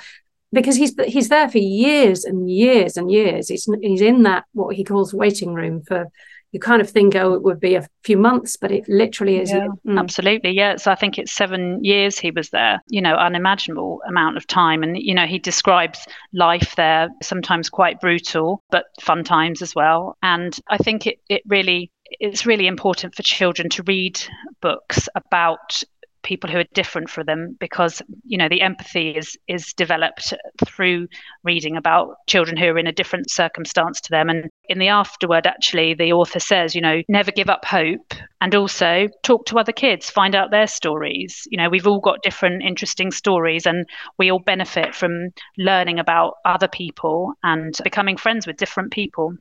Because 0.54 0.78
he's 0.78 0.96
he's 1.08 1.28
there 1.28 1.50
for 1.50 1.58
years 1.58 2.24
and 2.24 2.50
years 2.50 2.96
and 2.96 3.12
years. 3.12 3.50
He's 3.50 3.68
he's 3.82 4.02
in 4.02 4.24
that 4.24 4.46
what 4.54 4.76
he 4.76 4.86
calls 4.86 5.14
waiting 5.14 5.54
room 5.54 5.82
for 5.82 6.08
you 6.52 6.60
kind 6.60 6.82
of 6.82 6.90
think, 6.90 7.16
oh, 7.16 7.34
it 7.34 7.44
would 7.44 7.60
be 7.60 7.76
a 7.76 7.88
few 8.04 8.18
months, 8.18 8.56
but 8.56 8.72
it 8.72 8.88
literally 8.88 9.38
is. 9.38 9.52
Yeah, 9.52 9.68
mm. 9.86 10.00
Absolutely. 10.00 10.52
Yeah. 10.52 10.78
So 10.78 10.92
I 10.92 10.96
think 10.96 11.18
it's 11.18 11.34
seven 11.34 11.84
years 11.84 12.18
he 12.18 12.32
was 12.32 12.50
there, 12.50 12.82
you 12.88 13.02
know, 13.02 13.16
unimaginable 13.16 14.02
amount 14.08 14.38
of 14.38 14.48
time. 14.48 14.82
And, 14.82 14.98
you 14.98 15.14
know, 15.14 15.26
he 15.26 15.40
describes 15.40 16.06
life 16.34 16.76
there, 16.76 17.10
sometimes 17.22 17.70
quite 17.70 18.00
brutal, 18.00 18.64
but 18.72 18.86
fun 19.02 19.24
times 19.24 19.62
as 19.62 19.76
well. 19.76 20.18
And 20.24 20.58
I 20.70 20.78
think 20.78 21.06
it, 21.06 21.20
it 21.30 21.42
really 21.48 21.92
it's 22.20 22.46
really 22.46 22.68
important 22.68 23.14
for 23.16 23.24
children 23.24 23.68
to 23.68 23.84
read 23.84 24.18
books 24.62 25.10
about 25.16 25.84
people 26.24 26.50
who 26.50 26.58
are 26.58 26.66
different 26.74 27.10
for 27.10 27.24
them 27.24 27.56
because 27.60 28.02
you 28.26 28.38
know 28.38 28.50
the 28.50 28.62
empathy 28.62 29.12
is 29.12 29.38
is 29.48 29.74
developed 29.74 30.34
through 30.66 31.08
reading 31.44 31.78
about 31.78 32.16
children 32.28 32.58
who 32.58 32.66
are 32.66 32.78
in 32.78 32.86
a 32.86 32.92
different 32.92 33.32
circumstance 33.32 34.02
to 34.02 34.10
them 34.12 34.30
and 34.30 34.50
in 34.70 34.80
the 34.80 34.88
afterword 34.88 35.48
actually 35.48 35.94
the 35.94 36.12
author 36.14 36.40
says 36.40 36.76
you 36.76 36.82
know 36.82 37.02
never 37.08 37.32
give 37.32 37.50
up 37.50 37.66
hope 37.66 38.14
and 38.42 38.54
also 38.56 39.08
talk 39.24 39.46
to 39.46 39.58
other 39.58 39.72
kids 39.72 40.10
find 40.10 40.36
out 40.36 40.52
their 40.52 40.68
stories 40.68 41.48
you 41.50 41.58
know 41.58 41.70
we've 41.70 41.88
all 41.88 42.00
got 42.00 42.22
different 42.24 42.62
interesting 42.64 43.12
stories 43.12 43.66
and 43.66 43.86
we 44.18 44.32
all 44.32 44.40
benefit 44.40 44.94
from 44.94 45.30
learning 45.58 46.00
about 46.00 46.36
other 46.46 46.68
people 46.68 47.34
and 47.44 47.76
becoming 47.84 48.18
friends 48.18 48.46
with 48.46 48.58
different 48.58 48.92
people 48.92 49.34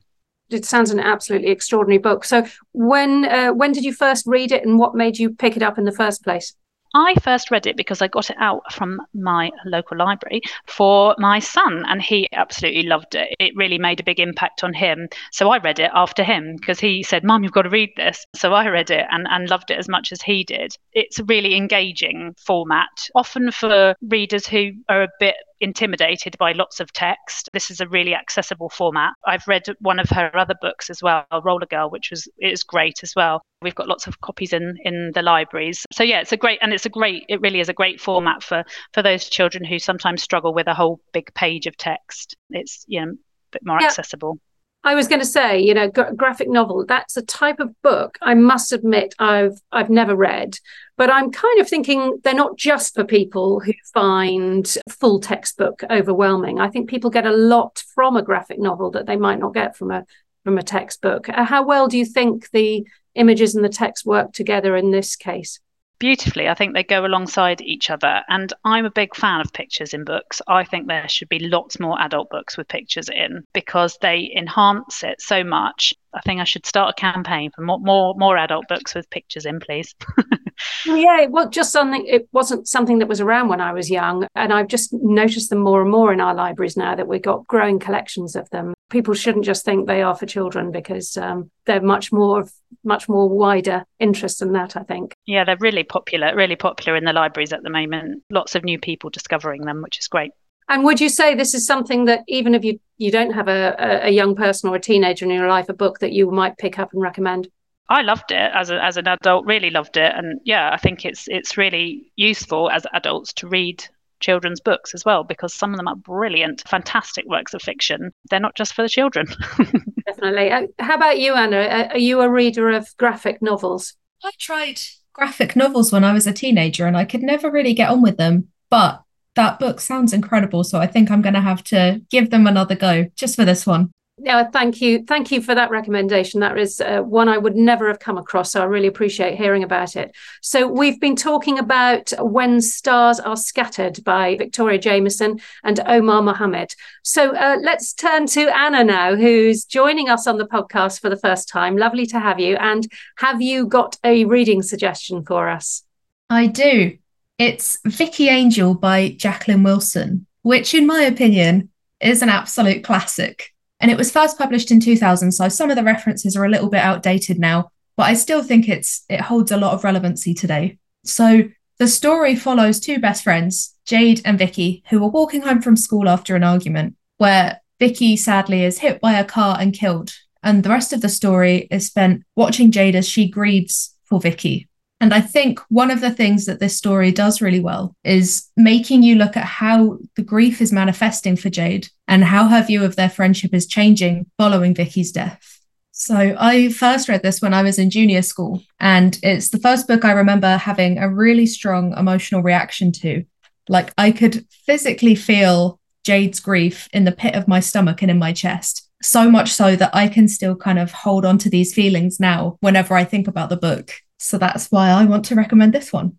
it 0.49 0.65
sounds 0.65 0.91
an 0.91 0.99
absolutely 0.99 1.49
extraordinary 1.49 1.97
book. 1.97 2.23
So 2.23 2.45
when 2.71 3.25
uh, 3.25 3.51
when 3.51 3.71
did 3.73 3.83
you 3.83 3.93
first 3.93 4.25
read 4.25 4.51
it, 4.51 4.65
and 4.65 4.79
what 4.79 4.95
made 4.95 5.17
you 5.17 5.31
pick 5.31 5.57
it 5.57 5.63
up 5.63 5.77
in 5.77 5.83
the 5.83 5.91
first 5.91 6.23
place? 6.23 6.55
I 6.97 7.13
first 7.21 7.51
read 7.51 7.67
it 7.67 7.77
because 7.77 8.01
I 8.01 8.07
got 8.07 8.31
it 8.31 8.37
out 8.39 8.73
from 8.73 8.99
my 9.13 9.51
local 9.65 9.97
library 9.97 10.41
for 10.65 11.15
my 11.19 11.37
son, 11.37 11.85
and 11.87 12.01
he 12.01 12.27
absolutely 12.33 12.83
loved 12.83 13.13
it. 13.13 13.35
It 13.39 13.55
really 13.55 13.77
made 13.77 13.99
a 13.99 14.03
big 14.03 14.19
impact 14.19 14.63
on 14.63 14.73
him. 14.73 15.07
So 15.31 15.51
I 15.51 15.59
read 15.59 15.77
it 15.77 15.91
after 15.93 16.23
him 16.23 16.55
because 16.55 16.79
he 16.79 17.03
said, 17.03 17.23
Mum, 17.23 17.43
you've 17.43 17.51
got 17.51 17.61
to 17.61 17.69
read 17.69 17.91
this. 17.95 18.25
So 18.35 18.53
I 18.53 18.67
read 18.67 18.89
it 18.89 19.05
and, 19.11 19.27
and 19.29 19.47
loved 19.47 19.69
it 19.69 19.77
as 19.77 19.87
much 19.87 20.11
as 20.11 20.23
he 20.23 20.43
did. 20.43 20.71
It's 20.93 21.19
a 21.19 21.23
really 21.25 21.55
engaging 21.55 22.33
format, 22.43 23.09
often 23.13 23.51
for 23.51 23.93
readers 24.01 24.47
who 24.47 24.71
are 24.89 25.03
a 25.03 25.09
bit 25.19 25.35
intimidated 25.59 26.37
by 26.37 26.51
lots 26.51 26.79
of 26.79 26.91
text. 26.93 27.49
This 27.53 27.71
is 27.71 27.79
a 27.79 27.87
really 27.87 28.13
accessible 28.13 28.69
format. 28.69 29.13
I've 29.25 29.47
read 29.47 29.63
one 29.79 29.99
of 29.99 30.09
her 30.09 30.35
other 30.35 30.55
books 30.61 30.89
as 30.89 31.01
well, 31.01 31.25
Roller 31.43 31.65
Girl, 31.65 31.89
which 31.89 32.11
was 32.11 32.27
is 32.39 32.63
great 32.63 32.99
as 33.03 33.13
well. 33.15 33.41
We've 33.61 33.75
got 33.75 33.87
lots 33.87 34.07
of 34.07 34.21
copies 34.21 34.53
in 34.53 34.77
in 34.83 35.11
the 35.13 35.21
libraries. 35.21 35.85
So 35.91 36.03
yeah, 36.03 36.21
it's 36.21 36.31
a 36.31 36.37
great 36.37 36.59
and 36.61 36.73
it's 36.73 36.85
a 36.85 36.89
great 36.89 37.23
it 37.29 37.41
really 37.41 37.59
is 37.59 37.69
a 37.69 37.73
great 37.73 37.99
format 37.99 38.43
for 38.43 38.63
for 38.93 39.01
those 39.01 39.29
children 39.29 39.63
who 39.63 39.79
sometimes 39.79 40.23
struggle 40.23 40.53
with 40.53 40.67
a 40.67 40.73
whole 40.73 40.99
big 41.13 41.33
page 41.33 41.65
of 41.67 41.77
text. 41.77 42.35
It's 42.49 42.85
you 42.87 43.01
know 43.01 43.11
a 43.11 43.15
bit 43.51 43.61
more 43.65 43.79
yeah. 43.79 43.87
accessible. 43.87 44.39
I 44.83 44.95
was 44.95 45.07
going 45.07 45.19
to 45.19 45.25
say, 45.25 45.59
you 45.59 45.73
know, 45.73 45.89
gra- 45.89 46.13
graphic 46.15 46.49
novel. 46.49 46.85
That's 46.85 47.17
a 47.17 47.21
type 47.21 47.59
of 47.59 47.79
book 47.81 48.17
I 48.21 48.33
must 48.35 48.71
admit 48.71 49.15
I've 49.19 49.59
I've 49.71 49.89
never 49.89 50.15
read, 50.15 50.57
but 50.95 51.09
I'm 51.09 51.31
kind 51.31 51.59
of 51.59 51.67
thinking 51.67 52.19
they're 52.23 52.33
not 52.33 52.57
just 52.57 52.95
for 52.95 53.03
people 53.03 53.59
who 53.59 53.73
find 53.93 54.67
full 54.89 55.19
textbook 55.19 55.83
overwhelming. 55.89 56.59
I 56.59 56.69
think 56.69 56.89
people 56.89 57.09
get 57.09 57.25
a 57.25 57.35
lot 57.35 57.83
from 57.95 58.15
a 58.15 58.23
graphic 58.23 58.59
novel 58.59 58.91
that 58.91 59.07
they 59.07 59.17
might 59.17 59.39
not 59.39 59.53
get 59.53 59.75
from 59.75 59.91
a 59.91 60.05
from 60.43 60.57
a 60.57 60.63
textbook. 60.63 61.27
Uh, 61.27 61.43
how 61.43 61.65
well 61.65 61.87
do 61.87 61.97
you 61.97 62.05
think 62.05 62.49
the 62.51 62.87
images 63.15 63.55
and 63.55 63.65
the 63.65 63.69
text 63.69 64.05
work 64.05 64.31
together 64.31 64.77
in 64.77 64.91
this 64.91 65.15
case? 65.15 65.59
Beautifully. 65.99 66.47
I 66.47 66.53
think 66.53 66.73
they 66.73 66.83
go 66.83 67.05
alongside 67.05 67.61
each 67.61 67.89
other. 67.89 68.21
And 68.29 68.53
I'm 68.63 68.85
a 68.85 68.91
big 68.91 69.15
fan 69.15 69.41
of 69.41 69.53
pictures 69.53 69.93
in 69.93 70.03
books. 70.03 70.41
I 70.47 70.63
think 70.63 70.87
there 70.87 71.07
should 71.09 71.29
be 71.29 71.39
lots 71.39 71.79
more 71.79 71.99
adult 72.01 72.29
books 72.29 72.57
with 72.57 72.67
pictures 72.67 73.09
in 73.09 73.43
because 73.53 73.97
they 74.01 74.31
enhance 74.35 75.03
it 75.03 75.21
so 75.21 75.43
much. 75.43 75.93
I 76.13 76.21
think 76.21 76.39
I 76.41 76.45
should 76.45 76.65
start 76.65 76.95
a 76.97 77.01
campaign 77.01 77.51
for 77.55 77.61
more 77.61 77.79
more, 77.79 78.15
more 78.17 78.37
adult 78.37 78.67
books 78.67 78.95
with 78.95 79.09
pictures 79.09 79.45
in, 79.45 79.59
please. 79.59 79.93
yeah, 80.85 81.27
well, 81.29 81.49
just 81.49 81.71
something. 81.71 82.05
It 82.07 82.27
wasn't 82.31 82.67
something 82.67 82.99
that 82.99 83.07
was 83.07 83.21
around 83.21 83.49
when 83.49 83.61
I 83.61 83.73
was 83.73 83.89
young, 83.89 84.27
and 84.35 84.51
I've 84.51 84.67
just 84.67 84.93
noticed 84.93 85.49
them 85.49 85.59
more 85.59 85.81
and 85.81 85.91
more 85.91 86.11
in 86.13 86.21
our 86.21 86.33
libraries 86.33 86.77
now 86.77 86.95
that 86.95 87.07
we've 87.07 87.21
got 87.21 87.45
growing 87.47 87.79
collections 87.79 88.35
of 88.35 88.49
them. 88.49 88.73
People 88.89 89.13
shouldn't 89.13 89.45
just 89.45 89.65
think 89.65 89.85
they 89.85 90.01
are 90.01 90.15
for 90.15 90.25
children 90.25 90.71
because 90.71 91.17
um, 91.17 91.51
they're 91.65 91.81
much 91.81 92.11
more 92.11 92.45
much 92.83 93.09
more 93.09 93.27
wider 93.29 93.83
interest 93.99 94.39
than 94.39 94.53
that. 94.53 94.77
I 94.77 94.83
think. 94.83 95.13
Yeah, 95.25 95.43
they're 95.43 95.57
really 95.59 95.83
popular, 95.83 96.35
really 96.35 96.55
popular 96.55 96.95
in 96.95 97.03
the 97.03 97.13
libraries 97.13 97.53
at 97.53 97.63
the 97.63 97.69
moment. 97.69 98.23
Lots 98.29 98.55
of 98.55 98.63
new 98.63 98.79
people 98.79 99.09
discovering 99.09 99.61
them, 99.61 99.81
which 99.81 99.99
is 99.99 100.07
great. 100.07 100.31
And 100.69 100.83
would 100.83 100.99
you 100.99 101.09
say 101.09 101.33
this 101.33 101.53
is 101.53 101.65
something 101.65 102.05
that 102.05 102.23
even 102.27 102.53
if 102.53 102.63
you 102.63 102.79
you 102.97 103.11
don't 103.11 103.31
have 103.31 103.47
a, 103.47 103.75
a 104.03 104.09
young 104.09 104.35
person 104.35 104.69
or 104.69 104.75
a 104.75 104.79
teenager 104.79 105.25
in 105.25 105.31
your 105.31 105.47
life, 105.47 105.69
a 105.69 105.73
book 105.73 105.99
that 105.99 106.13
you 106.13 106.29
might 106.31 106.57
pick 106.57 106.79
up 106.79 106.93
and 106.93 107.01
recommend? 107.01 107.47
I 107.89 108.01
loved 108.01 108.31
it 108.31 108.51
as 108.53 108.69
a, 108.69 108.83
as 108.83 108.97
an 108.97 109.07
adult. 109.07 109.45
Really 109.45 109.69
loved 109.69 109.95
it, 109.95 110.13
and 110.13 110.41
yeah, 110.43 110.69
I 110.73 110.77
think 110.77 111.05
it's 111.05 111.25
it's 111.27 111.57
really 111.57 112.11
useful 112.15 112.69
as 112.69 112.85
adults 112.93 113.31
to 113.33 113.47
read 113.47 113.85
children's 114.19 114.59
books 114.59 114.93
as 114.93 115.05
well 115.05 115.23
because 115.23 115.53
some 115.53 115.71
of 115.71 115.77
them 115.77 115.87
are 115.87 115.95
brilliant, 115.95 116.67
fantastic 116.67 117.25
works 117.27 117.53
of 117.53 117.61
fiction. 117.61 118.11
They're 118.29 118.39
not 118.39 118.55
just 118.55 118.73
for 118.73 118.81
the 118.81 118.89
children. 118.89 119.27
Definitely. 120.05 120.51
Uh, 120.51 120.67
how 120.79 120.95
about 120.95 121.19
you, 121.19 121.33
Anna? 121.33 121.57
Uh, 121.57 121.87
are 121.91 121.97
you 121.97 122.21
a 122.21 122.29
reader 122.29 122.69
of 122.71 122.95
graphic 122.97 123.41
novels? 123.41 123.93
I 124.23 124.31
tried 124.39 124.79
graphic 125.13 125.55
novels 125.55 125.91
when 125.91 126.03
I 126.03 126.13
was 126.13 126.27
a 126.27 126.33
teenager 126.33 126.85
and 126.85 126.97
I 126.97 127.05
could 127.05 127.23
never 127.23 127.51
really 127.51 127.73
get 127.73 127.89
on 127.89 128.01
with 128.01 128.17
them. 128.17 128.49
But 128.69 129.03
that 129.35 129.59
book 129.59 129.79
sounds 129.79 130.13
incredible. 130.13 130.63
So 130.63 130.79
I 130.79 130.87
think 130.87 131.09
I'm 131.09 131.21
going 131.21 131.33
to 131.35 131.41
have 131.41 131.63
to 131.65 132.01
give 132.09 132.29
them 132.29 132.47
another 132.47 132.75
go 132.75 133.09
just 133.15 133.35
for 133.35 133.45
this 133.45 133.65
one. 133.65 133.91
Yeah, 134.19 134.49
thank 134.49 134.81
you. 134.81 135.03
Thank 135.03 135.31
you 135.31 135.41
for 135.41 135.53
that 135.53 135.69
recommendation. 135.69 136.39
That 136.39 136.57
is 136.57 136.81
uh, 136.81 137.01
one 137.01 137.29
I 137.29 137.37
would 137.37 137.55
never 137.55 137.87
have 137.87 137.99
come 137.99 138.17
across. 138.17 138.51
So 138.51 138.61
I 138.61 138.65
really 138.65 138.87
appreciate 138.87 139.37
hearing 139.37 139.63
about 139.63 139.95
it. 139.95 140.15
So 140.41 140.67
we've 140.67 140.99
been 140.99 141.15
talking 141.15 141.59
about 141.59 142.11
When 142.19 142.59
Stars 142.59 143.19
Are 143.19 143.37
Scattered 143.37 144.03
by 144.03 144.35
Victoria 144.35 144.79
Jamieson 144.79 145.39
and 145.63 145.79
Omar 145.85 146.23
Mohamed. 146.23 146.73
So 147.03 147.35
uh, 147.35 147.57
let's 147.61 147.93
turn 147.93 148.25
to 148.27 148.49
Anna 148.57 148.83
now, 148.83 149.15
who's 149.15 149.65
joining 149.65 150.09
us 150.09 150.25
on 150.25 150.39
the 150.39 150.47
podcast 150.47 150.99
for 150.99 151.09
the 151.09 151.17
first 151.17 151.47
time. 151.47 151.77
Lovely 151.77 152.07
to 152.07 152.19
have 152.19 152.39
you. 152.39 152.55
And 152.55 152.91
have 153.17 153.39
you 153.39 153.67
got 153.67 153.97
a 154.03 154.25
reading 154.25 154.63
suggestion 154.63 155.23
for 155.23 155.47
us? 155.47 155.83
I 156.31 156.47
do. 156.47 156.97
It's 157.37 157.77
Vicky 157.85 158.29
Angel 158.29 158.73
by 158.73 159.09
Jacqueline 159.09 159.61
Wilson, 159.61 160.25
which, 160.41 160.73
in 160.73 160.87
my 160.87 161.03
opinion, 161.03 161.69
is 162.01 162.23
an 162.23 162.29
absolute 162.29 162.83
classic. 162.83 163.53
And 163.79 163.91
it 163.91 163.97
was 163.97 164.11
first 164.11 164.37
published 164.37 164.71
in 164.71 164.79
2000, 164.79 165.31
so 165.31 165.49
some 165.49 165.69
of 165.69 165.75
the 165.75 165.83
references 165.83 166.35
are 166.35 166.45
a 166.45 166.49
little 166.49 166.69
bit 166.69 166.81
outdated 166.81 167.39
now, 167.39 167.71
but 167.95 168.03
I 168.03 168.13
still 168.13 168.43
think 168.43 168.67
it's 168.67 169.03
it 169.09 169.21
holds 169.21 169.51
a 169.51 169.57
lot 169.57 169.73
of 169.73 169.83
relevancy 169.83 170.33
today. 170.33 170.77
So 171.03 171.43
the 171.79 171.87
story 171.87 172.35
follows 172.35 172.79
two 172.79 172.99
best 172.99 173.23
friends, 173.23 173.75
Jade 173.85 174.21
and 174.25 174.39
Vicky, 174.39 174.83
who 174.89 175.03
are 175.03 175.09
walking 175.09 175.41
home 175.41 175.61
from 175.61 175.75
school 175.75 176.09
after 176.09 176.35
an 176.35 176.43
argument 176.43 176.95
where 177.17 177.61
Vicky 177.79 178.17
sadly 178.17 178.63
is 178.63 178.79
hit 178.79 178.99
by 178.99 179.13
a 179.13 179.25
car 179.25 179.57
and 179.59 179.73
killed. 179.73 180.11
And 180.41 180.63
the 180.63 180.69
rest 180.69 180.93
of 180.93 181.01
the 181.01 181.09
story 181.09 181.67
is 181.69 181.85
spent 181.85 182.23
watching 182.35 182.71
Jade 182.71 182.95
as 182.95 183.07
she 183.07 183.29
grieves 183.29 183.95
for 184.05 184.19
Vicky. 184.19 184.66
And 184.99 185.13
I 185.13 185.21
think 185.21 185.59
one 185.69 185.91
of 185.91 186.01
the 186.01 186.09
things 186.09 186.45
that 186.45 186.59
this 186.59 186.75
story 186.75 187.11
does 187.11 187.39
really 187.39 187.59
well 187.59 187.95
is 188.03 188.47
making 188.57 189.03
you 189.03 189.15
look 189.15 189.37
at 189.37 189.45
how 189.45 189.99
the 190.15 190.23
grief 190.23 190.59
is 190.59 190.71
manifesting 190.71 191.35
for 191.35 191.49
Jade 191.49 191.87
and 192.07 192.23
how 192.23 192.47
her 192.47 192.63
view 192.63 192.83
of 192.83 192.95
their 192.95 193.09
friendship 193.09 193.53
is 193.53 193.67
changing 193.67 194.25
following 194.37 194.73
Vicky's 194.73 195.11
death. 195.11 195.59
So 195.91 196.35
I 196.39 196.69
first 196.69 197.09
read 197.09 197.23
this 197.23 197.41
when 197.41 197.53
I 197.53 197.63
was 197.63 197.79
in 197.79 197.89
junior 197.89 198.21
school, 198.21 198.61
and 198.79 199.17
it's 199.23 199.49
the 199.49 199.57
first 199.57 199.87
book 199.87 200.05
I 200.05 200.11
remember 200.11 200.55
having 200.55 200.99
a 200.99 201.09
really 201.09 201.47
strong 201.47 201.97
emotional 201.97 202.43
reaction 202.43 202.91
to. 202.93 203.25
Like 203.67 203.91
I 203.97 204.11
could 204.11 204.45
physically 204.65 205.15
feel 205.15 205.79
Jade's 206.03 206.39
grief 206.39 206.87
in 206.93 207.03
the 207.05 207.11
pit 207.11 207.33
of 207.33 207.47
my 207.47 207.59
stomach 207.59 208.03
and 208.03 208.11
in 208.11 208.19
my 208.19 208.31
chest. 208.31 208.87
So 209.01 209.29
much 209.29 209.51
so 209.51 209.75
that 209.75 209.89
I 209.93 210.07
can 210.07 210.27
still 210.27 210.55
kind 210.55 210.79
of 210.79 210.91
hold 210.91 211.25
on 211.25 211.37
to 211.39 211.49
these 211.49 211.73
feelings 211.73 212.19
now 212.19 212.57
whenever 212.61 212.95
I 212.95 213.03
think 213.03 213.27
about 213.27 213.49
the 213.49 213.57
book. 213.57 213.93
So 214.17 214.37
that's 214.37 214.71
why 214.71 214.89
I 214.89 215.05
want 215.05 215.25
to 215.25 215.35
recommend 215.35 215.73
this 215.73 215.93
one. 215.93 216.17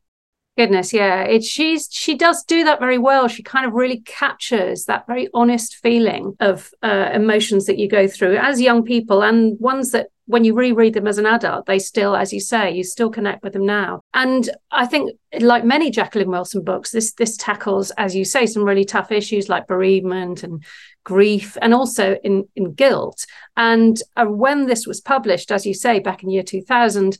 Goodness, 0.56 0.92
yeah. 0.92 1.22
It 1.22 1.44
she's 1.44 1.88
she 1.88 2.16
does 2.16 2.42
do 2.42 2.64
that 2.64 2.80
very 2.80 2.98
well. 2.98 3.28
She 3.28 3.44
kind 3.44 3.64
of 3.64 3.74
really 3.74 4.00
captures 4.00 4.86
that 4.86 5.06
very 5.06 5.28
honest 5.32 5.76
feeling 5.76 6.36
of 6.40 6.70
uh, 6.82 7.10
emotions 7.14 7.66
that 7.66 7.78
you 7.78 7.88
go 7.88 8.08
through 8.08 8.36
as 8.36 8.60
young 8.60 8.82
people 8.82 9.22
and 9.22 9.58
ones 9.60 9.92
that 9.92 10.08
when 10.28 10.44
you 10.44 10.54
reread 10.54 10.94
them 10.94 11.06
as 11.06 11.16
an 11.16 11.26
adult, 11.26 11.66
they 11.66 11.78
still, 11.78 12.14
as 12.14 12.32
you 12.32 12.40
say, 12.40 12.70
you 12.70 12.84
still 12.84 13.08
connect 13.08 13.42
with 13.42 13.52
them 13.54 13.64
now. 13.64 14.02
And 14.12 14.50
I 14.70 14.84
think, 14.84 15.12
like 15.40 15.64
many 15.64 15.90
Jacqueline 15.90 16.30
Wilson 16.30 16.64
books, 16.64 16.90
this 16.90 17.12
this 17.12 17.36
tackles, 17.36 17.92
as 17.92 18.16
you 18.16 18.24
say, 18.24 18.44
some 18.44 18.64
really 18.64 18.84
tough 18.84 19.12
issues 19.12 19.48
like 19.48 19.68
bereavement 19.68 20.42
and 20.42 20.64
grief, 21.04 21.56
and 21.62 21.72
also 21.72 22.16
in 22.24 22.48
in 22.56 22.74
guilt. 22.74 23.26
And 23.56 24.02
uh, 24.16 24.26
when 24.26 24.66
this 24.66 24.88
was 24.88 25.00
published, 25.00 25.52
as 25.52 25.64
you 25.64 25.72
say, 25.72 26.00
back 26.00 26.24
in 26.24 26.30
year 26.30 26.42
two 26.42 26.62
thousand 26.62 27.16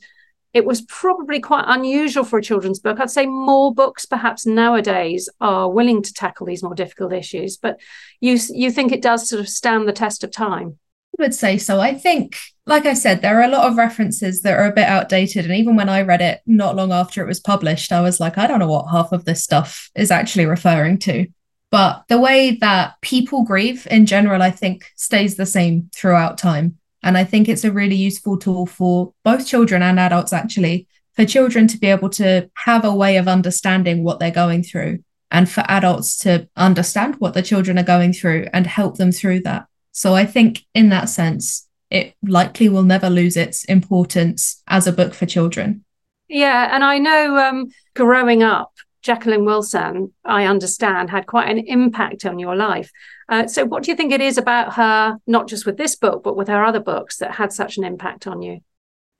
it 0.53 0.65
was 0.65 0.81
probably 0.81 1.39
quite 1.39 1.65
unusual 1.67 2.23
for 2.23 2.39
a 2.39 2.43
children's 2.43 2.79
book. 2.79 2.99
I'd 2.99 3.11
say 3.11 3.27
more 3.27 3.73
books 3.73 4.05
perhaps 4.05 4.45
nowadays 4.45 5.29
are 5.39 5.69
willing 5.69 6.01
to 6.01 6.13
tackle 6.13 6.47
these 6.47 6.63
more 6.63 6.73
difficult 6.73 7.13
issues, 7.13 7.57
but 7.57 7.79
you 8.19 8.37
you 8.49 8.71
think 8.71 8.91
it 8.91 9.01
does 9.01 9.29
sort 9.29 9.39
of 9.39 9.49
stand 9.49 9.87
the 9.87 9.93
test 9.93 10.23
of 10.23 10.31
time? 10.31 10.79
I 11.17 11.23
would 11.23 11.35
say 11.35 11.57
so. 11.57 11.79
I 11.79 11.93
think, 11.93 12.37
like 12.65 12.85
I 12.85 12.93
said, 12.93 13.21
there 13.21 13.39
are 13.39 13.43
a 13.43 13.51
lot 13.51 13.67
of 13.67 13.77
references 13.77 14.41
that 14.41 14.57
are 14.57 14.67
a 14.67 14.73
bit 14.73 14.87
outdated. 14.87 15.45
And 15.45 15.53
even 15.55 15.75
when 15.75 15.89
I 15.89 16.01
read 16.01 16.21
it 16.21 16.41
not 16.45 16.75
long 16.75 16.91
after 16.91 17.21
it 17.21 17.27
was 17.27 17.39
published, 17.39 17.91
I 17.91 18.01
was 18.01 18.19
like, 18.19 18.37
I 18.37 18.47
don't 18.47 18.59
know 18.59 18.69
what 18.69 18.91
half 18.91 19.11
of 19.11 19.25
this 19.25 19.43
stuff 19.43 19.89
is 19.95 20.11
actually 20.11 20.45
referring 20.45 20.97
to. 20.99 21.27
But 21.71 22.03
the 22.09 22.19
way 22.19 22.57
that 22.61 22.95
people 23.01 23.43
grieve 23.43 23.87
in 23.91 24.05
general, 24.05 24.41
I 24.41 24.51
think, 24.51 24.91
stays 24.95 25.35
the 25.35 25.45
same 25.45 25.89
throughout 25.93 26.37
time. 26.37 26.77
And 27.01 27.17
I 27.17 27.23
think 27.23 27.47
it's 27.47 27.63
a 27.63 27.71
really 27.71 27.95
useful 27.95 28.37
tool 28.37 28.65
for 28.65 29.13
both 29.23 29.47
children 29.47 29.81
and 29.81 29.99
adults, 29.99 30.33
actually, 30.33 30.87
for 31.13 31.25
children 31.25 31.67
to 31.67 31.77
be 31.77 31.87
able 31.87 32.09
to 32.09 32.49
have 32.55 32.85
a 32.85 32.93
way 32.93 33.17
of 33.17 33.27
understanding 33.27 34.03
what 34.03 34.19
they're 34.19 34.31
going 34.31 34.63
through, 34.63 34.99
and 35.31 35.49
for 35.49 35.63
adults 35.67 36.17
to 36.19 36.47
understand 36.55 37.15
what 37.19 37.33
the 37.33 37.41
children 37.41 37.77
are 37.77 37.83
going 37.83 38.13
through 38.13 38.47
and 38.53 38.65
help 38.65 38.97
them 38.97 39.11
through 39.11 39.41
that. 39.41 39.67
So 39.91 40.15
I 40.15 40.25
think, 40.25 40.65
in 40.73 40.89
that 40.89 41.09
sense, 41.09 41.67
it 41.89 42.13
likely 42.21 42.69
will 42.69 42.83
never 42.83 43.09
lose 43.09 43.35
its 43.35 43.65
importance 43.65 44.61
as 44.67 44.87
a 44.87 44.93
book 44.93 45.13
for 45.13 45.25
children. 45.25 45.83
Yeah. 46.27 46.73
And 46.73 46.83
I 46.83 46.99
know 46.99 47.37
um, 47.37 47.67
growing 47.95 48.43
up, 48.43 48.71
Jacqueline 49.01 49.45
Wilson, 49.45 50.13
I 50.23 50.45
understand, 50.45 51.09
had 51.09 51.25
quite 51.25 51.49
an 51.49 51.59
impact 51.59 52.25
on 52.25 52.37
your 52.37 52.55
life. 52.55 52.91
Uh, 53.29 53.47
so, 53.47 53.63
what 53.63 53.83
do 53.83 53.91
you 53.91 53.95
think 53.95 54.11
it 54.11 54.21
is 54.21 54.37
about 54.37 54.73
her, 54.73 55.17
not 55.27 55.47
just 55.47 55.65
with 55.65 55.77
this 55.77 55.95
book, 55.95 56.23
but 56.23 56.35
with 56.35 56.47
her 56.47 56.63
other 56.63 56.79
books, 56.79 57.17
that 57.17 57.35
had 57.35 57.53
such 57.53 57.77
an 57.77 57.83
impact 57.83 58.25
on 58.25 58.41
you? 58.41 58.59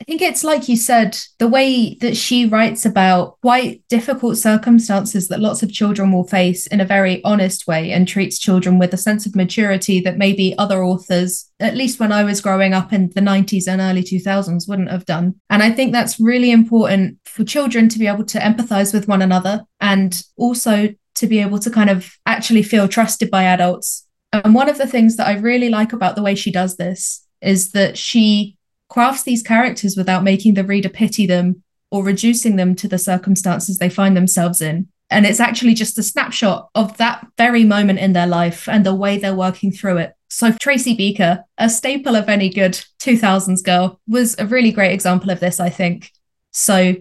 I 0.02 0.06
think 0.06 0.22
it's 0.22 0.46
like 0.46 0.70
you 0.70 0.78
said, 0.78 1.18
the 1.40 1.48
way 1.48 1.96
that 1.96 2.16
she 2.16 2.46
writes 2.46 2.86
about 2.86 3.40
quite 3.42 3.84
difficult 3.90 4.38
circumstances 4.38 5.28
that 5.28 5.42
lots 5.42 5.62
of 5.62 5.74
children 5.74 6.14
will 6.14 6.24
face 6.24 6.68
in 6.68 6.80
a 6.80 6.86
very 6.86 7.22
honest 7.26 7.68
way 7.68 7.92
and 7.92 8.08
treats 8.08 8.40
children 8.40 8.80
with 8.80 8.94
a 8.94 8.98
sense 8.98 9.26
of 9.26 9.36
maturity 9.36 10.00
that 10.00 10.18
maybe 10.18 10.58
other 10.58 10.84
authors, 10.86 11.52
at 11.60 11.76
least 11.76 12.00
when 12.00 12.14
I 12.14 12.24
was 12.24 12.40
growing 12.40 12.74
up 12.74 12.94
in 12.94 13.10
the 13.10 13.20
90s 13.20 13.68
and 13.68 13.82
early 13.82 14.02
2000s, 14.02 14.70
wouldn't 14.70 14.90
have 14.90 15.06
done. 15.06 15.36
And 15.50 15.62
I 15.62 15.70
think 15.70 15.92
that's 15.92 16.20
really 16.20 16.52
important 16.52 17.18
for 17.26 17.44
children 17.44 17.90
to 17.90 18.00
be 18.00 18.08
able 18.08 18.26
to 18.26 18.40
empathize 18.40 18.94
with 18.94 19.10
one 19.10 19.22
another 19.22 19.66
and 19.82 20.24
also 20.38 20.96
to 21.20 21.28
be 21.28 21.40
able 21.40 21.60
to 21.60 21.70
kind 21.70 21.90
of 21.90 22.18
actually 22.26 22.64
feel 22.64 22.88
trusted 22.88 23.30
by 23.30 23.44
adults. 23.44 24.08
And 24.32 24.56
one 24.56 24.70
of 24.70 24.78
the 24.78 24.88
things 24.88 25.18
that 25.18 25.28
I 25.28 25.34
really 25.34 25.70
like 25.70 25.94
about 25.94 26.16
the 26.16 26.24
way 26.24 26.36
she 26.36 26.52
does 26.52 26.78
this 26.78 27.26
is 27.42 27.72
that 27.72 27.98
she 27.98 28.58
crafts 28.90 29.24
these 29.24 29.44
characters 29.44 29.96
without 29.96 30.24
making 30.24 30.54
the 30.54 30.64
reader 30.64 30.90
pity 30.90 31.26
them 31.26 31.64
or 31.92 32.04
reducing 32.04 32.56
them 32.56 32.76
to 32.76 32.88
the 32.88 32.98
circumstances 32.98 33.78
they 33.78 33.90
find 33.90 34.16
themselves 34.16 34.62
in. 34.62 34.88
And 35.10 35.26
it's 35.26 35.40
actually 35.40 35.74
just 35.74 35.98
a 35.98 36.04
snapshot 36.04 36.70
of 36.76 36.96
that 36.98 37.26
very 37.38 37.64
moment 37.64 38.00
in 38.00 38.14
their 38.14 38.28
life 38.28 38.70
and 38.70 38.86
the 38.86 38.94
way 38.94 39.18
they're 39.18 39.36
working 39.36 39.72
through 39.72 39.98
it. 39.98 40.14
So, 40.30 40.52
Tracy 40.62 40.96
Beaker, 40.96 41.44
a 41.58 41.68
staple 41.70 42.16
of 42.16 42.30
any 42.30 42.50
good 42.50 42.74
2000s 43.00 43.64
girl, 43.64 44.00
was 44.08 44.36
a 44.38 44.46
really 44.46 44.72
great 44.72 44.92
example 44.92 45.32
of 45.32 45.40
this, 45.40 45.60
I 45.60 45.70
think. 45.70 46.12
So, 46.52 46.96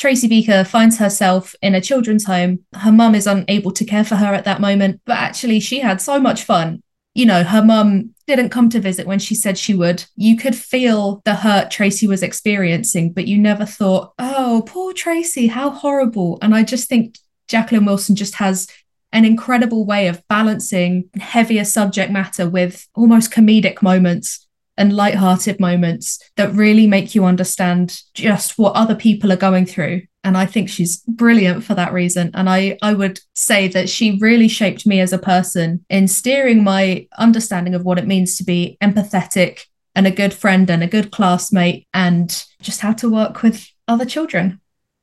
Tracy 0.00 0.26
Beaker 0.26 0.64
finds 0.64 0.98
herself 0.98 1.54
in 1.62 1.76
a 1.76 1.80
children's 1.80 2.24
home. 2.24 2.64
Her 2.74 2.90
mum 2.90 3.14
is 3.14 3.28
unable 3.28 3.70
to 3.72 3.84
care 3.84 4.04
for 4.04 4.16
her 4.16 4.34
at 4.34 4.46
that 4.46 4.60
moment, 4.60 5.02
but 5.04 5.18
actually, 5.18 5.60
she 5.60 5.78
had 5.78 6.00
so 6.00 6.18
much 6.18 6.42
fun 6.42 6.82
you 7.14 7.26
know, 7.26 7.42
her 7.42 7.62
mum 7.62 8.14
didn't 8.26 8.50
come 8.50 8.68
to 8.70 8.80
visit 8.80 9.06
when 9.06 9.18
she 9.18 9.34
said 9.34 9.58
she 9.58 9.74
would. 9.74 10.04
You 10.16 10.36
could 10.36 10.54
feel 10.54 11.20
the 11.24 11.34
hurt 11.34 11.70
Tracy 11.70 12.06
was 12.06 12.22
experiencing, 12.22 13.12
but 13.12 13.26
you 13.26 13.36
never 13.36 13.66
thought, 13.66 14.12
oh, 14.18 14.62
poor 14.66 14.92
Tracy, 14.92 15.48
how 15.48 15.70
horrible. 15.70 16.38
And 16.40 16.54
I 16.54 16.62
just 16.62 16.88
think 16.88 17.18
Jacqueline 17.48 17.84
Wilson 17.84 18.14
just 18.14 18.36
has 18.36 18.68
an 19.12 19.24
incredible 19.24 19.84
way 19.84 20.06
of 20.06 20.26
balancing 20.28 21.10
heavier 21.18 21.64
subject 21.64 22.12
matter 22.12 22.48
with 22.48 22.86
almost 22.94 23.32
comedic 23.32 23.82
moments 23.82 24.46
and 24.80 24.96
light-hearted 24.96 25.60
moments 25.60 26.18
that 26.36 26.52
really 26.54 26.88
make 26.88 27.14
you 27.14 27.24
understand 27.24 28.00
just 28.14 28.58
what 28.58 28.74
other 28.74 28.96
people 28.96 29.30
are 29.30 29.36
going 29.36 29.66
through 29.66 30.02
and 30.22 30.36
I 30.36 30.46
think 30.46 30.68
she's 30.68 30.98
brilliant 31.08 31.64
for 31.64 31.74
that 31.74 31.92
reason. 31.92 32.30
And 32.34 32.48
I, 32.48 32.76
I 32.82 32.92
would 32.92 33.20
say 33.34 33.68
that 33.68 33.88
she 33.88 34.18
really 34.20 34.48
shaped 34.48 34.86
me 34.86 35.00
as 35.00 35.12
a 35.12 35.18
person 35.18 35.84
in 35.88 36.08
steering 36.08 36.62
my 36.62 37.06
understanding 37.16 37.74
of 37.74 37.84
what 37.84 37.98
it 37.98 38.06
means 38.06 38.36
to 38.36 38.44
be 38.44 38.76
empathetic 38.82 39.62
and 39.94 40.06
a 40.06 40.10
good 40.10 40.34
friend 40.34 40.70
and 40.70 40.82
a 40.82 40.88
good 40.88 41.10
classmate 41.10 41.86
and 41.94 42.44
just 42.60 42.80
how 42.80 42.92
to 42.94 43.10
work 43.10 43.42
with 43.42 43.66
other 43.88 44.04
children. 44.04 44.60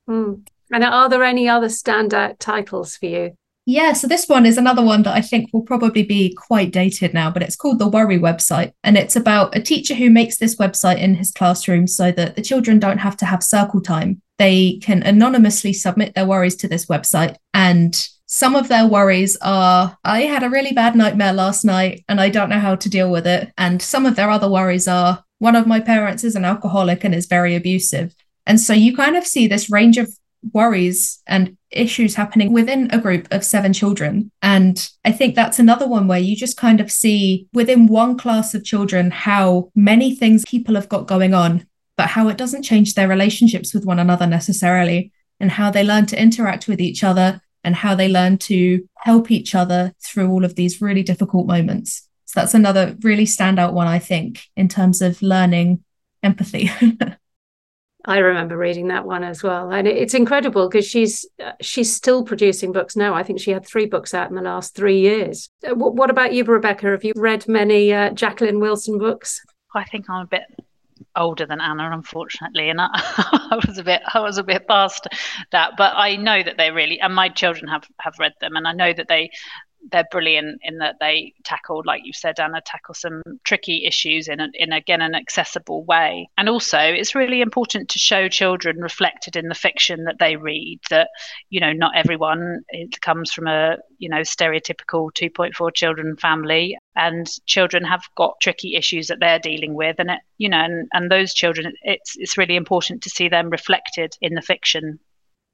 Mm. 0.07 0.47
And 0.71 0.83
are 0.83 1.09
there 1.09 1.23
any 1.23 1.49
other 1.49 1.67
standout 1.67 2.37
titles 2.39 2.95
for 2.95 3.07
you? 3.07 3.37
Yeah, 3.69 3.91
so 3.91 4.07
this 4.07 4.29
one 4.29 4.45
is 4.45 4.57
another 4.57 4.81
one 4.81 5.03
that 5.03 5.13
I 5.13 5.19
think 5.19 5.49
will 5.51 5.61
probably 5.61 6.01
be 6.01 6.33
quite 6.33 6.71
dated 6.71 7.13
now, 7.13 7.29
but 7.29 7.43
it's 7.43 7.57
called 7.57 7.79
the 7.79 7.87
Worry 7.89 8.17
website. 8.17 8.71
And 8.81 8.97
it's 8.97 9.17
about 9.17 9.57
a 9.57 9.61
teacher 9.61 9.93
who 9.93 10.09
makes 10.09 10.37
this 10.37 10.55
website 10.55 10.99
in 10.99 11.15
his 11.15 11.31
classroom 11.31 11.85
so 11.85 12.09
that 12.13 12.37
the 12.37 12.41
children 12.41 12.79
don't 12.79 12.99
have 12.99 13.17
to 13.17 13.25
have 13.25 13.43
circle 13.43 13.81
time. 13.81 14.21
They 14.37 14.77
can 14.81 15.03
anonymously 15.03 15.73
submit 15.73 16.15
their 16.15 16.25
worries 16.25 16.55
to 16.57 16.69
this 16.69 16.85
website. 16.85 17.35
And 17.53 17.93
some 18.25 18.55
of 18.55 18.69
their 18.69 18.87
worries 18.87 19.35
are 19.41 19.97
I 20.01 20.21
had 20.21 20.43
a 20.43 20.49
really 20.49 20.71
bad 20.71 20.95
nightmare 20.95 21.33
last 21.33 21.65
night 21.65 22.05
and 22.07 22.21
I 22.21 22.29
don't 22.29 22.49
know 22.49 22.59
how 22.59 22.75
to 22.75 22.89
deal 22.89 23.11
with 23.11 23.27
it. 23.27 23.51
And 23.57 23.81
some 23.81 24.05
of 24.05 24.15
their 24.15 24.29
other 24.29 24.49
worries 24.49 24.87
are 24.87 25.25
one 25.39 25.57
of 25.57 25.67
my 25.67 25.81
parents 25.81 26.23
is 26.23 26.37
an 26.37 26.45
alcoholic 26.45 27.03
and 27.03 27.13
is 27.13 27.25
very 27.25 27.53
abusive. 27.53 28.15
And 28.45 28.61
so 28.61 28.71
you 28.71 28.95
kind 28.95 29.17
of 29.17 29.27
see 29.27 29.45
this 29.45 29.69
range 29.69 29.97
of 29.97 30.17
worries 30.53 31.21
and 31.27 31.57
issues 31.71 32.15
happening 32.15 32.53
within 32.53 32.89
a 32.91 32.99
group 32.99 33.27
of 33.31 33.43
seven 33.43 33.73
children. 33.73 34.31
And 34.41 34.89
I 35.03 35.11
think 35.11 35.35
that's 35.35 35.59
another 35.59 35.87
one 35.87 36.07
where 36.07 36.19
you 36.19 36.35
just 36.35 36.57
kind 36.57 36.79
of 36.79 36.91
see 36.91 37.47
within 37.53 37.87
one 37.87 38.17
class 38.17 38.53
of 38.53 38.63
children 38.63 39.11
how 39.11 39.71
many 39.75 40.15
things 40.15 40.45
people 40.45 40.75
have 40.75 40.89
got 40.89 41.07
going 41.07 41.33
on, 41.33 41.67
but 41.97 42.07
how 42.09 42.29
it 42.29 42.37
doesn't 42.37 42.63
change 42.63 42.93
their 42.93 43.07
relationships 43.07 43.73
with 43.73 43.85
one 43.85 43.99
another 43.99 44.27
necessarily, 44.27 45.11
and 45.39 45.51
how 45.51 45.69
they 45.69 45.83
learn 45.83 46.05
to 46.07 46.21
interact 46.21 46.67
with 46.67 46.79
each 46.79 47.03
other 47.03 47.41
and 47.63 47.75
how 47.75 47.93
they 47.93 48.07
learn 48.07 48.37
to 48.37 48.87
help 48.97 49.29
each 49.29 49.53
other 49.53 49.93
through 50.03 50.29
all 50.29 50.45
of 50.45 50.55
these 50.55 50.81
really 50.81 51.03
difficult 51.03 51.47
moments. 51.47 52.07
So 52.25 52.39
that's 52.39 52.53
another 52.53 52.95
really 53.01 53.25
standout 53.25 53.73
one, 53.73 53.87
I 53.87 53.99
think, 53.99 54.41
in 54.55 54.67
terms 54.67 55.01
of 55.01 55.21
learning 55.21 55.83
empathy. 56.23 56.71
I 58.07 58.19
remember 58.19 58.57
reading 58.57 58.87
that 58.87 59.05
one 59.05 59.25
as 59.25 59.43
well, 59.43 59.69
and 59.69 59.85
it's 59.85 60.13
incredible 60.13 60.69
because 60.69 60.87
she's 60.87 61.25
uh, 61.43 61.51
she's 61.61 61.93
still 61.93 62.23
producing 62.23 62.71
books 62.71 62.95
now. 62.95 63.13
I 63.13 63.21
think 63.21 63.39
she 63.39 63.51
had 63.51 63.65
three 63.65 63.85
books 63.85 64.13
out 64.13 64.29
in 64.29 64.35
the 64.35 64.41
last 64.41 64.73
three 64.75 65.01
years. 65.01 65.49
Uh, 65.67 65.75
what, 65.75 65.95
what 65.95 66.09
about 66.09 66.33
you, 66.33 66.45
Rebecca? 66.45 66.87
Have 66.87 67.03
you 67.03 67.11
read 67.17 67.45
many 67.49 67.93
uh, 67.93 68.11
Jacqueline 68.11 68.61
Wilson 68.61 68.97
books? 68.97 69.41
I 69.75 69.83
think 69.83 70.09
I'm 70.09 70.21
a 70.21 70.27
bit 70.27 70.43
older 71.17 71.45
than 71.45 71.59
Anna, 71.59 71.89
unfortunately, 71.91 72.69
and 72.69 72.79
I, 72.79 72.87
I, 72.93 73.59
was 73.67 73.77
a 73.77 73.83
bit 73.83 74.01
I 74.13 74.21
was 74.21 74.37
a 74.37 74.43
bit 74.43 74.65
past 74.69 75.07
that. 75.51 75.73
But 75.77 75.93
I 75.97 76.15
know 76.15 76.41
that 76.41 76.55
they 76.57 76.71
really, 76.71 77.01
and 77.01 77.13
my 77.13 77.27
children 77.27 77.67
have 77.67 77.83
have 77.99 78.15
read 78.19 78.33
them, 78.39 78.55
and 78.55 78.65
I 78.65 78.71
know 78.71 78.93
that 78.93 79.09
they 79.09 79.31
they're 79.91 80.07
brilliant 80.11 80.59
in 80.63 80.77
that 80.79 80.95
they 80.99 81.33
tackle, 81.43 81.81
like 81.85 82.01
you 82.05 82.13
said, 82.13 82.39
Anna, 82.39 82.61
tackle 82.61 82.93
some 82.93 83.21
tricky 83.43 83.85
issues 83.85 84.27
in, 84.27 84.39
a, 84.39 84.47
in 84.53 84.73
again 84.73 85.01
an 85.01 85.15
accessible 85.15 85.83
way. 85.85 86.29
And 86.37 86.49
also, 86.49 86.79
it's 86.79 87.15
really 87.15 87.41
important 87.41 87.89
to 87.89 87.99
show 87.99 88.27
children 88.27 88.77
reflected 88.79 89.35
in 89.35 89.47
the 89.47 89.55
fiction 89.55 90.03
that 90.05 90.19
they 90.19 90.35
read 90.35 90.79
that 90.89 91.09
you 91.49 91.59
know 91.59 91.73
not 91.73 91.95
everyone 91.95 92.61
it 92.69 92.99
comes 93.01 93.31
from 93.31 93.47
a 93.47 93.77
you 93.97 94.09
know 94.09 94.21
stereotypical 94.21 95.11
2.4 95.13 95.73
children 95.73 96.15
family, 96.17 96.77
and 96.95 97.27
children 97.45 97.83
have 97.83 98.03
got 98.15 98.35
tricky 98.41 98.75
issues 98.75 99.07
that 99.07 99.19
they're 99.19 99.39
dealing 99.39 99.73
with, 99.73 99.95
and 99.99 100.11
it 100.11 100.19
you 100.37 100.49
know 100.49 100.59
and, 100.59 100.87
and 100.93 101.11
those 101.11 101.33
children, 101.33 101.73
it's 101.83 102.15
it's 102.17 102.37
really 102.37 102.55
important 102.55 103.01
to 103.03 103.09
see 103.09 103.29
them 103.29 103.49
reflected 103.49 104.17
in 104.21 104.33
the 104.33 104.41
fiction 104.41 104.99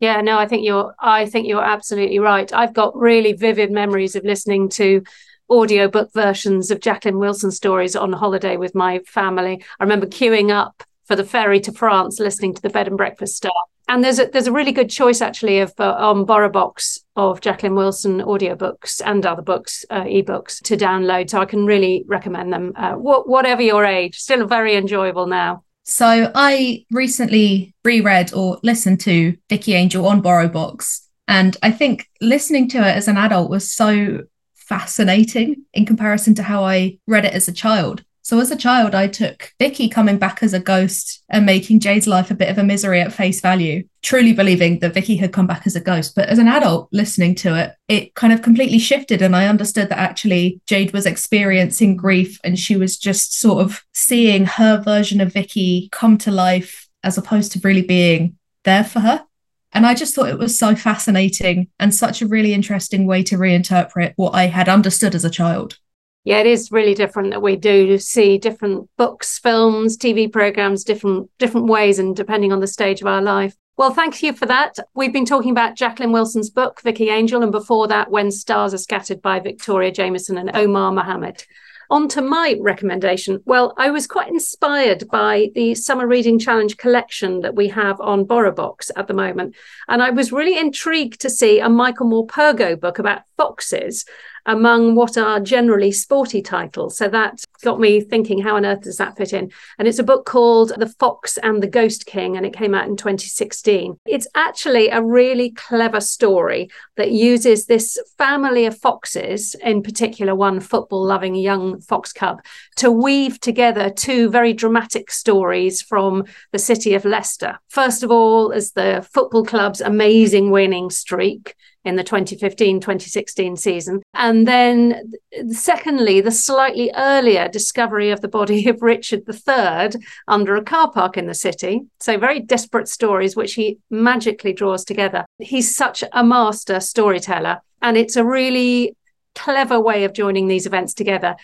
yeah, 0.03 0.19
no, 0.19 0.37
I 0.37 0.45
think 0.45 0.65
you're 0.65 0.93
I 0.99 1.25
think 1.25 1.47
you're 1.47 1.63
absolutely 1.63 2.19
right. 2.19 2.51
I've 2.51 2.73
got 2.73 2.93
really 2.93 3.31
vivid 3.31 3.71
memories 3.71 4.17
of 4.17 4.25
listening 4.25 4.67
to 4.71 5.01
audiobook 5.49 6.11
versions 6.13 6.71
of 6.71 6.81
Jacqueline 6.81 7.19
Wilson 7.19 7.51
stories 7.51 7.95
on 7.95 8.11
holiday 8.11 8.57
with 8.57 8.75
my 8.75 8.99
family. 9.07 9.63
I 9.79 9.83
remember 9.83 10.05
queuing 10.05 10.51
up 10.51 10.83
for 11.05 11.15
the 11.15 11.23
ferry 11.23 11.61
to 11.61 11.71
France 11.71 12.19
listening 12.19 12.53
to 12.53 12.61
the 12.61 12.69
bed 12.69 12.89
and 12.89 12.97
breakfast 12.97 13.37
star. 13.37 13.53
And 13.87 14.03
there's 14.03 14.19
a 14.19 14.25
there's 14.25 14.47
a 14.47 14.51
really 14.51 14.73
good 14.73 14.89
choice 14.89 15.21
actually 15.21 15.59
of 15.59 15.73
uh, 15.79 15.95
on 15.97 16.25
BorrowBox 16.25 16.99
of 17.15 17.39
Jacqueline 17.39 17.75
Wilson 17.75 18.19
audiobooks 18.19 19.01
and 19.05 19.25
other 19.25 19.41
books, 19.41 19.85
uh, 19.89 20.03
ebooks 20.03 20.61
to 20.63 20.75
download. 20.75 21.29
So 21.29 21.39
I 21.39 21.45
can 21.45 21.65
really 21.65 22.03
recommend 22.07 22.51
them. 22.51 22.73
Uh, 22.75 22.95
wh- 22.95 23.25
whatever 23.25 23.61
your 23.61 23.85
age, 23.85 24.19
still 24.19 24.45
very 24.47 24.75
enjoyable 24.75 25.27
now. 25.27 25.63
So 25.83 26.31
I 26.33 26.85
recently 26.91 27.75
reread 27.83 28.33
or 28.33 28.59
listened 28.63 29.01
to 29.01 29.35
Vicky 29.49 29.73
Angel 29.73 30.07
on 30.07 30.21
Borrow 30.21 30.47
BorrowBox. 30.47 31.01
And 31.27 31.55
I 31.61 31.71
think 31.71 32.07
listening 32.21 32.69
to 32.69 32.77
it 32.79 32.95
as 32.95 33.07
an 33.07 33.17
adult 33.17 33.49
was 33.49 33.71
so 33.71 34.23
fascinating 34.55 35.63
in 35.73 35.85
comparison 35.85 36.35
to 36.35 36.43
how 36.43 36.63
I 36.63 36.99
read 37.07 37.25
it 37.25 37.33
as 37.33 37.47
a 37.47 37.53
child. 37.53 38.03
So 38.25 38.39
as 38.39 38.51
a 38.51 38.55
child, 38.55 38.95
I 38.95 39.07
took 39.07 39.51
Vicky 39.59 39.89
coming 39.89 40.17
back 40.17 40.41
as 40.41 40.53
a 40.53 40.59
ghost 40.59 41.25
and 41.27 41.45
making 41.45 41.81
Jade's 41.81 42.07
life 42.07 42.31
a 42.31 42.35
bit 42.35 42.47
of 42.47 42.57
a 42.57 42.63
misery 42.63 43.01
at 43.01 43.11
face 43.11 43.41
value, 43.41 43.83
truly 44.01 44.31
believing 44.31 44.79
that 44.79 44.93
Vicky 44.93 45.17
had 45.17 45.33
come 45.33 45.45
back 45.45 45.67
as 45.67 45.75
a 45.75 45.81
ghost. 45.81 46.15
But 46.15 46.29
as 46.29 46.39
an 46.39 46.47
adult 46.47 46.87
listening 46.93 47.35
to 47.35 47.59
it, 47.59 47.75
it 47.89 48.15
kind 48.15 48.31
of 48.31 48.41
completely 48.41 48.79
shifted. 48.79 49.21
And 49.21 49.35
I 49.35 49.47
understood 49.47 49.89
that 49.89 49.99
actually 49.99 50.61
Jade 50.67 50.93
was 50.93 51.05
experiencing 51.05 51.97
grief 51.97 52.39
and 52.45 52.57
she 52.57 52.77
was 52.77 52.97
just 52.97 53.37
sort 53.41 53.61
of 53.61 53.83
seeing 53.93 54.45
her 54.45 54.81
version 54.81 55.19
of 55.19 55.33
Vicky 55.33 55.89
come 55.91 56.17
to 56.19 56.31
life 56.31 56.87
as 57.03 57.17
opposed 57.17 57.51
to 57.51 57.59
really 57.61 57.81
being 57.81 58.37
there 58.63 58.85
for 58.85 59.01
her. 59.01 59.25
And 59.73 59.85
I 59.85 59.95
just 59.95 60.15
thought 60.15 60.29
it 60.29 60.39
was 60.39 60.57
so 60.57 60.75
fascinating 60.75 61.67
and 61.77 61.93
such 61.93 62.21
a 62.21 62.27
really 62.27 62.53
interesting 62.53 63.05
way 63.05 63.21
to 63.23 63.35
reinterpret 63.35 64.13
what 64.15 64.33
I 64.33 64.45
had 64.45 64.69
understood 64.69 65.13
as 65.13 65.25
a 65.25 65.29
child 65.29 65.77
yeah, 66.23 66.39
it 66.39 66.47
is 66.47 66.71
really 66.71 66.93
different 66.93 67.31
that 67.31 67.41
we 67.41 67.55
do 67.55 67.97
see 67.97 68.37
different 68.37 68.89
books, 68.97 69.39
films, 69.39 69.97
TV 69.97 70.31
programs, 70.31 70.83
different 70.83 71.29
different 71.37 71.67
ways, 71.67 71.99
and 71.99 72.15
depending 72.15 72.53
on 72.53 72.59
the 72.59 72.67
stage 72.67 73.01
of 73.01 73.07
our 73.07 73.21
life. 73.21 73.55
Well, 73.75 73.91
thank 73.91 74.21
you 74.21 74.33
for 74.33 74.45
that. 74.45 74.77
We've 74.93 75.11
been 75.11 75.25
talking 75.25 75.51
about 75.51 75.75
Jacqueline 75.75 76.11
Wilson's 76.11 76.49
book, 76.49 76.81
Vicky 76.81 77.09
Angel, 77.09 77.41
and 77.41 77.51
before 77.51 77.87
that, 77.87 78.11
When 78.11 78.31
Stars 78.31 78.73
Are 78.73 78.77
Scattered 78.77 79.21
by 79.21 79.39
Victoria 79.39 79.91
Jamieson 79.91 80.37
and 80.37 80.55
Omar 80.55 80.91
Mohamed. 80.91 81.43
On 81.89 82.07
to 82.09 82.21
my 82.21 82.55
recommendation. 82.59 83.41
Well, 83.45 83.73
I 83.77 83.89
was 83.89 84.07
quite 84.07 84.29
inspired 84.29 85.07
by 85.09 85.49
the 85.53 85.75
Summer 85.75 86.07
Reading 86.07 86.39
Challenge 86.39 86.77
collection 86.77 87.41
that 87.41 87.55
we 87.55 87.67
have 87.67 87.99
on 88.01 88.25
BorrowBox 88.25 88.89
at 88.95 89.07
the 89.07 89.13
moment. 89.13 89.55
And 89.87 90.01
I 90.01 90.09
was 90.09 90.31
really 90.31 90.57
intrigued 90.57 91.21
to 91.21 91.29
see 91.29 91.59
a 91.59 91.69
Michael 91.69 92.07
Morpurgo 92.07 92.79
book 92.79 92.99
about 92.99 93.23
foxes 93.37 94.05
among 94.45 94.95
what 94.95 95.17
are 95.17 95.39
generally 95.39 95.91
sporty 95.91 96.41
titles. 96.41 96.97
So 96.97 97.07
that 97.09 97.43
got 97.63 97.79
me 97.79 98.01
thinking, 98.01 98.41
how 98.41 98.55
on 98.55 98.65
earth 98.65 98.81
does 98.81 98.97
that 98.97 99.17
fit 99.17 99.33
in? 99.33 99.51
And 99.79 99.87
it's 99.87 99.99
a 99.99 100.03
book 100.03 100.25
called 100.25 100.73
The 100.77 100.87
Fox 100.87 101.37
and 101.37 101.63
the 101.63 101.67
Ghost 101.67 102.05
King, 102.05 102.37
and 102.37 102.45
it 102.45 102.53
came 102.53 102.75
out 102.75 102.87
in 102.87 102.95
2016. 102.95 103.99
It's 104.05 104.27
actually 104.35 104.89
a 104.89 105.01
really 105.01 105.51
clever 105.51 105.99
story 105.99 106.69
that 106.97 107.11
uses 107.11 107.65
this 107.65 107.97
family 108.17 108.65
of 108.65 108.77
foxes, 108.77 109.55
in 109.55 109.81
particular, 109.81 110.35
one 110.35 110.59
football 110.59 111.03
loving 111.03 111.35
young 111.35 111.81
fox 111.81 112.13
cub, 112.13 112.43
to 112.77 112.91
weave 112.91 113.39
together 113.39 113.89
two 113.89 114.29
very 114.29 114.53
dramatic 114.53 115.09
stories 115.09 115.81
from 115.81 116.25
the 116.51 116.59
city 116.59 116.93
of 116.93 117.05
Leicester. 117.05 117.57
First 117.69 118.03
of 118.03 118.11
all, 118.11 118.51
is 118.51 118.73
the 118.73 119.07
football 119.11 119.45
club's 119.45 119.81
amazing 119.81 120.51
winning 120.51 120.89
streak 120.89 121.55
in 121.85 121.95
the 121.95 122.03
2015 122.03 122.79
2016 122.79 123.57
season. 123.57 124.01
And 124.13 124.47
then, 124.47 125.13
secondly, 125.49 126.21
the 126.21 126.31
slightly 126.31 126.91
earlier 126.95 127.47
discovery 127.47 128.09
of 128.11 128.21
the 128.21 128.27
body 128.27 128.67
of 128.69 128.81
Richard 128.81 129.23
III 129.27 130.01
under 130.27 130.55
a 130.55 130.63
car 130.63 130.91
park 130.91 131.17
in 131.17 131.27
the 131.27 131.33
city. 131.33 131.81
So, 131.99 132.17
very 132.17 132.39
desperate 132.39 132.87
stories, 132.87 133.35
which 133.35 133.53
he 133.53 133.79
magically 133.89 134.53
draws 134.53 134.85
together. 134.85 135.25
He's 135.39 135.75
such 135.75 136.03
a 136.11 136.23
master 136.23 136.79
storyteller, 136.79 137.61
and 137.81 137.97
it's 137.97 138.15
a 138.15 138.25
really 138.25 138.95
clever 139.35 139.79
way 139.79 140.03
of 140.03 140.13
joining 140.13 140.47
these 140.47 140.65
events 140.65 140.93
together. 140.93 141.35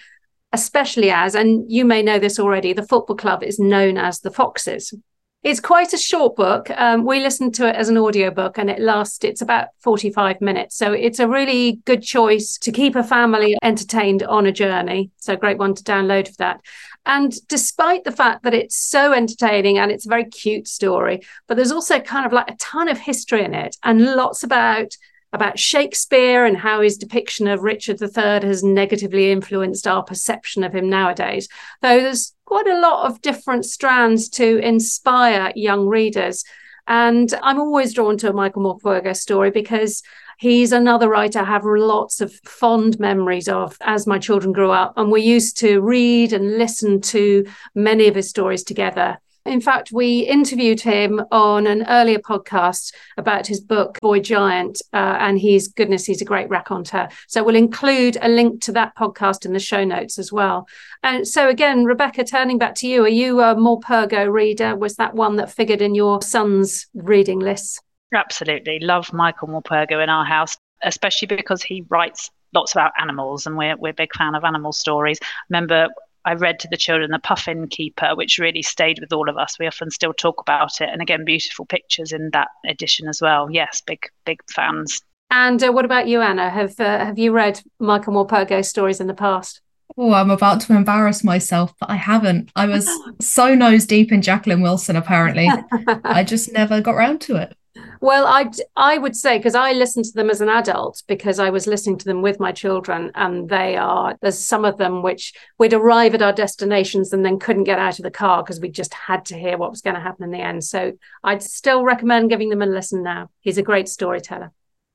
Especially 0.51 1.11
as, 1.11 1.35
and 1.35 1.71
you 1.71 1.85
may 1.85 2.01
know 2.01 2.17
this 2.17 2.39
already, 2.39 2.73
the 2.73 2.87
football 2.87 3.15
club 3.15 3.43
is 3.43 3.59
known 3.59 3.99
as 3.99 4.21
the 4.21 4.31
Foxes. 4.31 4.95
It's 5.41 5.61
quite 5.61 5.93
a 5.93 5.97
short 5.97 6.35
book. 6.35 6.69
Um, 6.71 7.05
we 7.05 7.21
listened 7.21 7.55
to 7.55 7.69
it 7.69 7.75
as 7.77 7.87
an 7.87 7.97
audiobook 7.97 8.57
and 8.57 8.69
it 8.69 8.81
lasts, 8.81 9.23
it's 9.23 9.41
about 9.41 9.69
45 9.79 10.41
minutes. 10.41 10.75
So 10.75 10.91
it's 10.91 11.19
a 11.19 11.29
really 11.29 11.79
good 11.85 12.03
choice 12.03 12.57
to 12.57 12.73
keep 12.73 12.97
a 12.97 13.03
family 13.03 13.57
entertained 13.63 14.21
on 14.23 14.45
a 14.47 14.51
journey. 14.51 15.11
So 15.15 15.37
great 15.37 15.57
one 15.57 15.75
to 15.75 15.83
download 15.83 16.27
for 16.27 16.35
that. 16.39 16.59
And 17.05 17.33
despite 17.47 18.03
the 18.03 18.11
fact 18.11 18.43
that 18.43 18.53
it's 18.53 18.75
so 18.75 19.13
entertaining 19.13 19.77
and 19.77 19.91
it's 19.91 20.05
a 20.05 20.09
very 20.09 20.25
cute 20.25 20.67
story, 20.67 21.21
but 21.47 21.55
there's 21.55 21.71
also 21.71 22.01
kind 22.01 22.25
of 22.25 22.33
like 22.33 22.51
a 22.51 22.57
ton 22.57 22.89
of 22.89 22.97
history 22.97 23.45
in 23.45 23.53
it 23.53 23.77
and 23.81 24.15
lots 24.15 24.43
about 24.43 24.93
about 25.31 25.59
Shakespeare 25.59 26.45
and 26.45 26.57
how 26.57 26.81
his 26.81 26.97
depiction 26.97 27.47
of 27.47 27.61
Richard 27.61 28.01
III 28.01 28.47
has 28.47 28.63
negatively 28.63 29.31
influenced 29.31 29.87
our 29.87 30.03
perception 30.03 30.63
of 30.63 30.73
him 30.73 30.89
nowadays. 30.89 31.47
Though 31.81 32.01
there's 32.01 32.33
quite 32.45 32.67
a 32.67 32.79
lot 32.79 33.05
of 33.05 33.21
different 33.21 33.65
strands 33.65 34.27
to 34.29 34.57
inspire 34.57 35.53
young 35.55 35.87
readers. 35.87 36.43
And 36.87 37.31
I'm 37.43 37.59
always 37.59 37.93
drawn 37.93 38.17
to 38.17 38.29
a 38.29 38.33
Michael 38.33 38.63
Morpurgo 38.63 39.15
story 39.15 39.51
because 39.51 40.01
he's 40.39 40.71
another 40.71 41.07
writer 41.07 41.39
I 41.39 41.43
have 41.43 41.63
lots 41.63 42.21
of 42.21 42.33
fond 42.43 42.99
memories 42.99 43.47
of 43.47 43.77
as 43.81 44.07
my 44.07 44.17
children 44.17 44.51
grew 44.51 44.71
up. 44.71 44.93
And 44.97 45.11
we 45.11 45.21
used 45.21 45.59
to 45.59 45.79
read 45.81 46.33
and 46.33 46.57
listen 46.57 47.01
to 47.01 47.45
many 47.75 48.07
of 48.07 48.15
his 48.15 48.29
stories 48.29 48.63
together. 48.63 49.19
In 49.45 49.61
fact, 49.61 49.91
we 49.91 50.21
interviewed 50.21 50.81
him 50.81 51.21
on 51.31 51.65
an 51.67 51.85
earlier 51.87 52.19
podcast 52.19 52.93
about 53.17 53.47
his 53.47 53.59
book, 53.59 53.97
Boy 54.01 54.19
Giant, 54.19 54.81
uh, 54.93 55.17
and 55.19 55.39
he's, 55.39 55.67
goodness, 55.67 56.05
he's 56.05 56.21
a 56.21 56.25
great 56.25 56.49
raconteur. 56.49 57.09
So 57.27 57.43
we'll 57.43 57.55
include 57.55 58.17
a 58.21 58.29
link 58.29 58.61
to 58.63 58.71
that 58.73 58.95
podcast 58.95 59.45
in 59.45 59.53
the 59.53 59.59
show 59.59 59.83
notes 59.83 60.19
as 60.19 60.31
well. 60.31 60.67
And 61.03 61.27
so, 61.27 61.49
again, 61.49 61.85
Rebecca, 61.85 62.23
turning 62.23 62.57
back 62.57 62.75
to 62.75 62.87
you, 62.87 63.03
are 63.05 63.09
you 63.09 63.39
a 63.41 63.55
Morpurgo 63.55 64.31
reader? 64.31 64.75
Was 64.75 64.95
that 64.97 65.15
one 65.15 65.37
that 65.37 65.51
figured 65.51 65.81
in 65.81 65.95
your 65.95 66.21
son's 66.21 66.87
reading 66.93 67.39
list? 67.39 67.81
Absolutely. 68.13 68.79
Love 68.79 69.13
Michael 69.13 69.47
Morpurgo 69.47 70.03
in 70.03 70.09
our 70.09 70.25
house, 70.25 70.57
especially 70.83 71.27
because 71.27 71.61
he 71.61 71.85
writes 71.89 72.29
lots 72.53 72.73
about 72.73 72.91
animals 72.99 73.45
and 73.45 73.55
we're, 73.57 73.77
we're 73.77 73.89
a 73.89 73.93
big 73.93 74.13
fan 74.15 74.35
of 74.35 74.43
animal 74.43 74.73
stories. 74.73 75.19
Remember 75.49 75.87
I 76.29 76.33
read 76.35 76.59
to 76.59 76.67
the 76.67 76.77
children 76.77 77.09
The 77.09 77.17
Puffin 77.17 77.67
Keeper, 77.67 78.11
which 78.13 78.37
really 78.37 78.61
stayed 78.61 78.99
with 78.99 79.11
all 79.11 79.27
of 79.29 79.37
us. 79.37 79.57
We 79.57 79.65
often 79.65 79.89
still 79.89 80.13
talk 80.13 80.39
about 80.39 80.79
it. 80.79 80.87
And 80.87 81.01
again, 81.01 81.25
beautiful 81.25 81.65
pictures 81.65 82.11
in 82.11 82.29
that 82.33 82.49
edition 82.67 83.07
as 83.07 83.19
well. 83.19 83.49
Yes, 83.49 83.81
big, 83.81 84.03
big 84.25 84.39
fans. 84.53 85.01
And 85.31 85.63
uh, 85.63 85.71
what 85.71 85.85
about 85.85 86.07
you, 86.07 86.21
Anna? 86.21 86.51
Have 86.51 86.79
uh, 86.79 87.03
have 87.03 87.17
you 87.17 87.31
read 87.31 87.59
Michael 87.79 88.13
Morpurgo 88.13 88.63
stories 88.63 89.01
in 89.01 89.07
the 89.07 89.15
past? 89.15 89.61
Oh, 89.97 90.13
I'm 90.13 90.29
about 90.29 90.61
to 90.61 90.75
embarrass 90.75 91.23
myself, 91.23 91.73
but 91.79 91.89
I 91.89 91.95
haven't. 91.95 92.51
I 92.55 92.67
was 92.67 92.87
so 93.19 93.55
nose 93.55 93.87
deep 93.87 94.11
in 94.11 94.21
Jacqueline 94.21 94.61
Wilson, 94.61 94.95
apparently. 94.95 95.49
I 96.03 96.23
just 96.23 96.53
never 96.53 96.79
got 96.79 96.91
round 96.95 97.21
to 97.21 97.37
it. 97.37 97.57
Well, 98.01 98.25
I 98.27 98.49
I 98.77 98.97
would 98.97 99.15
say 99.15 99.37
because 99.37 99.55
I 99.55 99.73
listened 99.73 100.05
to 100.05 100.13
them 100.13 100.29
as 100.29 100.39
an 100.39 100.47
adult 100.47 101.03
because 101.07 101.37
I 101.37 101.49
was 101.49 101.67
listening 101.67 101.97
to 101.97 102.05
them 102.05 102.21
with 102.21 102.39
my 102.39 102.53
children, 102.53 103.11
and 103.15 103.49
they 103.49 103.75
are 103.75 104.17
there's 104.21 104.39
some 104.39 104.63
of 104.63 104.77
them 104.77 105.01
which 105.01 105.33
we'd 105.57 105.73
arrive 105.73 106.15
at 106.15 106.21
our 106.21 106.31
destinations 106.31 107.11
and 107.11 107.25
then 107.25 107.39
couldn't 107.39 107.65
get 107.65 107.77
out 107.77 107.99
of 107.99 108.03
the 108.03 108.11
car 108.11 108.41
because 108.41 108.61
we 108.61 108.69
just 108.69 108.93
had 108.93 109.25
to 109.25 109.37
hear 109.37 109.57
what 109.57 109.69
was 109.69 109.81
going 109.81 109.95
to 109.95 110.01
happen 110.01 110.23
in 110.23 110.31
the 110.31 110.39
end. 110.39 110.63
So 110.63 110.93
I'd 111.23 111.43
still 111.43 111.83
recommend 111.83 112.29
giving 112.29 112.49
them 112.49 112.61
a 112.61 112.65
listen 112.65 113.03
now. 113.03 113.31
He's 113.41 113.57
a 113.57 113.63
great 113.63 113.89
storyteller. 113.89 114.53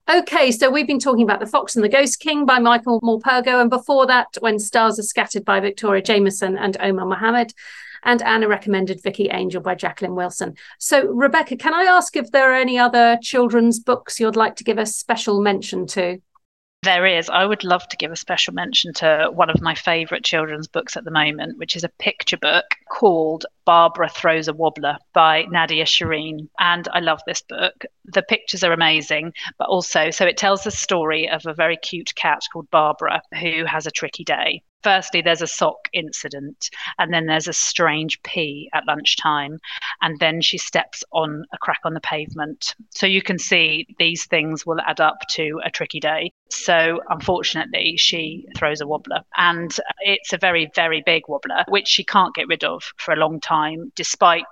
Okay, 0.08 0.50
so 0.52 0.70
we've 0.70 0.86
been 0.86 0.98
talking 0.98 1.22
about 1.22 1.40
The 1.40 1.46
Fox 1.46 1.76
and 1.76 1.84
the 1.84 1.88
Ghost 1.88 2.20
King 2.20 2.44
by 2.44 2.58
Michael 2.58 3.00
Morpurgo, 3.00 3.58
and 3.60 3.70
before 3.70 4.06
that, 4.06 4.28
When 4.40 4.58
Stars 4.58 4.98
Are 4.98 5.02
Scattered 5.02 5.46
by 5.46 5.60
Victoria 5.60 6.02
Jamieson 6.02 6.58
and 6.58 6.76
Omar 6.78 7.06
Mohamed 7.06 7.54
and 8.04 8.22
Anna 8.22 8.48
recommended 8.48 9.02
Vicky 9.02 9.28
Angel 9.30 9.60
by 9.60 9.74
Jacqueline 9.74 10.14
Wilson. 10.14 10.54
So, 10.78 11.06
Rebecca, 11.06 11.56
can 11.56 11.74
I 11.74 11.84
ask 11.84 12.16
if 12.16 12.30
there 12.30 12.50
are 12.50 12.54
any 12.54 12.78
other 12.78 13.18
children's 13.22 13.80
books 13.80 14.20
you'd 14.20 14.36
like 14.36 14.56
to 14.56 14.64
give 14.64 14.78
a 14.78 14.86
special 14.86 15.40
mention 15.40 15.86
to? 15.88 16.20
There 16.84 17.06
is. 17.06 17.30
I 17.30 17.46
would 17.46 17.64
love 17.64 17.88
to 17.88 17.96
give 17.96 18.12
a 18.12 18.16
special 18.16 18.52
mention 18.52 18.92
to 18.94 19.30
one 19.32 19.48
of 19.48 19.62
my 19.62 19.74
favourite 19.74 20.22
children's 20.22 20.68
books 20.68 20.98
at 20.98 21.04
the 21.04 21.10
moment, 21.10 21.56
which 21.56 21.76
is 21.76 21.84
a 21.84 21.88
picture 21.88 22.36
book 22.36 22.66
called 22.90 23.46
Barbara 23.64 24.10
Throws 24.10 24.48
a 24.48 24.52
Wobbler 24.52 24.98
by 25.14 25.46
Nadia 25.48 25.86
Shireen. 25.86 26.50
And 26.58 26.86
I 26.92 27.00
love 27.00 27.22
this 27.26 27.40
book. 27.40 27.86
The 28.04 28.22
pictures 28.22 28.62
are 28.62 28.72
amazing, 28.72 29.32
but 29.58 29.68
also, 29.70 30.10
so 30.10 30.26
it 30.26 30.36
tells 30.36 30.64
the 30.64 30.70
story 30.70 31.26
of 31.26 31.46
a 31.46 31.54
very 31.54 31.78
cute 31.78 32.14
cat 32.16 32.42
called 32.52 32.68
Barbara 32.70 33.22
who 33.40 33.64
has 33.64 33.86
a 33.86 33.90
tricky 33.90 34.24
day 34.24 34.62
firstly 34.84 35.22
there's 35.22 35.42
a 35.42 35.46
sock 35.46 35.88
incident 35.92 36.68
and 36.98 37.12
then 37.12 37.26
there's 37.26 37.48
a 37.48 37.52
strange 37.52 38.22
pee 38.22 38.68
at 38.74 38.86
lunchtime 38.86 39.58
and 40.02 40.20
then 40.20 40.40
she 40.40 40.58
steps 40.58 41.02
on 41.12 41.44
a 41.52 41.58
crack 41.58 41.80
on 41.84 41.94
the 41.94 42.00
pavement. 42.00 42.74
So 42.90 43.06
you 43.06 43.22
can 43.22 43.38
see 43.38 43.86
these 43.98 44.26
things 44.26 44.66
will 44.66 44.80
add 44.86 45.00
up 45.00 45.16
to 45.30 45.60
a 45.64 45.70
tricky 45.70 46.00
day. 46.00 46.30
So 46.50 47.00
unfortunately 47.08 47.96
she 47.96 48.46
throws 48.56 48.80
a 48.80 48.86
wobbler 48.86 49.22
and 49.36 49.74
it's 50.00 50.32
a 50.32 50.38
very 50.38 50.70
very 50.74 51.02
big 51.04 51.22
wobbler 51.28 51.64
which 51.68 51.88
she 51.88 52.04
can't 52.04 52.34
get 52.34 52.46
rid 52.46 52.62
of 52.62 52.82
for 52.98 53.14
a 53.14 53.18
long 53.18 53.40
time 53.40 53.90
despite 53.96 54.44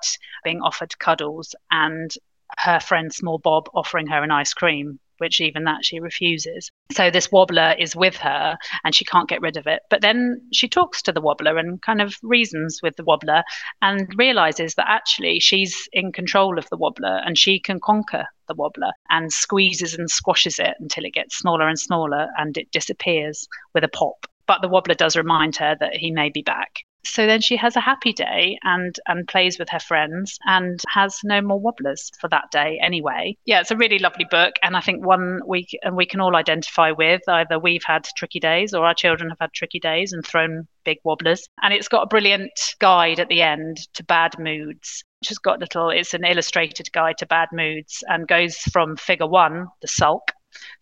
being 0.42 0.60
offered 0.62 0.98
cuddles 0.98 1.54
and 1.70 2.10
her 2.58 2.80
friend 2.80 3.12
small 3.12 3.38
bob 3.38 3.68
offering 3.74 4.06
her 4.06 4.22
an 4.22 4.30
ice 4.30 4.54
cream 4.54 4.98
which 5.22 5.40
even 5.40 5.62
that 5.62 5.84
she 5.84 6.00
refuses. 6.00 6.68
So 6.90 7.10
this 7.10 7.30
wobbler 7.30 7.76
is 7.78 7.94
with 7.94 8.16
her 8.16 8.58
and 8.82 8.92
she 8.92 9.04
can't 9.04 9.28
get 9.28 9.40
rid 9.40 9.56
of 9.56 9.68
it. 9.68 9.82
But 9.88 10.00
then 10.00 10.40
she 10.52 10.68
talks 10.68 11.00
to 11.02 11.12
the 11.12 11.20
wobbler 11.20 11.58
and 11.58 11.80
kind 11.80 12.02
of 12.02 12.16
reasons 12.24 12.80
with 12.82 12.96
the 12.96 13.04
wobbler 13.04 13.44
and 13.80 14.12
realizes 14.18 14.74
that 14.74 14.90
actually 14.90 15.38
she's 15.38 15.88
in 15.92 16.10
control 16.10 16.58
of 16.58 16.68
the 16.70 16.76
wobbler 16.76 17.22
and 17.24 17.38
she 17.38 17.60
can 17.60 17.78
conquer 17.78 18.26
the 18.48 18.54
wobbler 18.54 18.90
and 19.10 19.32
squeezes 19.32 19.94
and 19.94 20.10
squashes 20.10 20.58
it 20.58 20.74
until 20.80 21.04
it 21.04 21.14
gets 21.14 21.38
smaller 21.38 21.68
and 21.68 21.78
smaller 21.78 22.26
and 22.36 22.58
it 22.58 22.72
disappears 22.72 23.46
with 23.74 23.84
a 23.84 23.88
pop. 23.88 24.26
But 24.48 24.60
the 24.60 24.68
wobbler 24.68 24.96
does 24.96 25.16
remind 25.16 25.54
her 25.58 25.76
that 25.78 25.94
he 25.94 26.10
may 26.10 26.30
be 26.30 26.42
back 26.42 26.80
so 27.04 27.26
then 27.26 27.40
she 27.40 27.56
has 27.56 27.76
a 27.76 27.80
happy 27.80 28.12
day 28.12 28.58
and 28.62 28.98
and 29.06 29.26
plays 29.28 29.58
with 29.58 29.68
her 29.70 29.80
friends 29.80 30.38
and 30.46 30.80
has 30.88 31.18
no 31.24 31.40
more 31.40 31.58
wobblers 31.58 32.10
for 32.18 32.28
that 32.28 32.50
day 32.50 32.78
anyway. 32.82 33.36
Yeah 33.44 33.60
it's 33.60 33.70
a 33.70 33.76
really 33.76 33.98
lovely 33.98 34.26
book. 34.30 34.54
And 34.62 34.76
i 34.76 34.80
think 34.80 35.04
one 35.04 35.40
we 35.46 35.66
and 35.82 35.96
we 35.96 36.06
can 36.06 36.20
all 36.20 36.36
identify 36.36 36.90
with 36.90 37.22
either 37.28 37.58
we've 37.58 37.84
had 37.84 38.06
tricky 38.16 38.40
days 38.40 38.74
or 38.74 38.86
our 38.86 38.94
children 38.94 39.30
have 39.30 39.38
had 39.40 39.52
tricky 39.52 39.80
days 39.80 40.12
and 40.12 40.26
thrown 40.26 40.66
big 40.84 40.98
wobblers. 41.04 41.48
And 41.62 41.74
it's 41.74 41.88
got 41.88 42.02
a 42.02 42.06
brilliant 42.06 42.74
guide 42.78 43.20
at 43.20 43.28
the 43.28 43.42
end 43.42 43.78
to 43.94 44.04
bad 44.04 44.38
moods. 44.38 45.04
Which 45.20 45.28
has 45.28 45.38
got 45.38 45.60
little 45.60 45.90
it's 45.90 46.14
an 46.14 46.24
illustrated 46.24 46.90
guide 46.92 47.18
to 47.18 47.26
bad 47.26 47.48
moods 47.52 48.02
and 48.08 48.26
goes 48.26 48.56
from 48.56 48.96
figure 48.96 49.26
one 49.26 49.68
the 49.80 49.88
sulk 49.88 50.32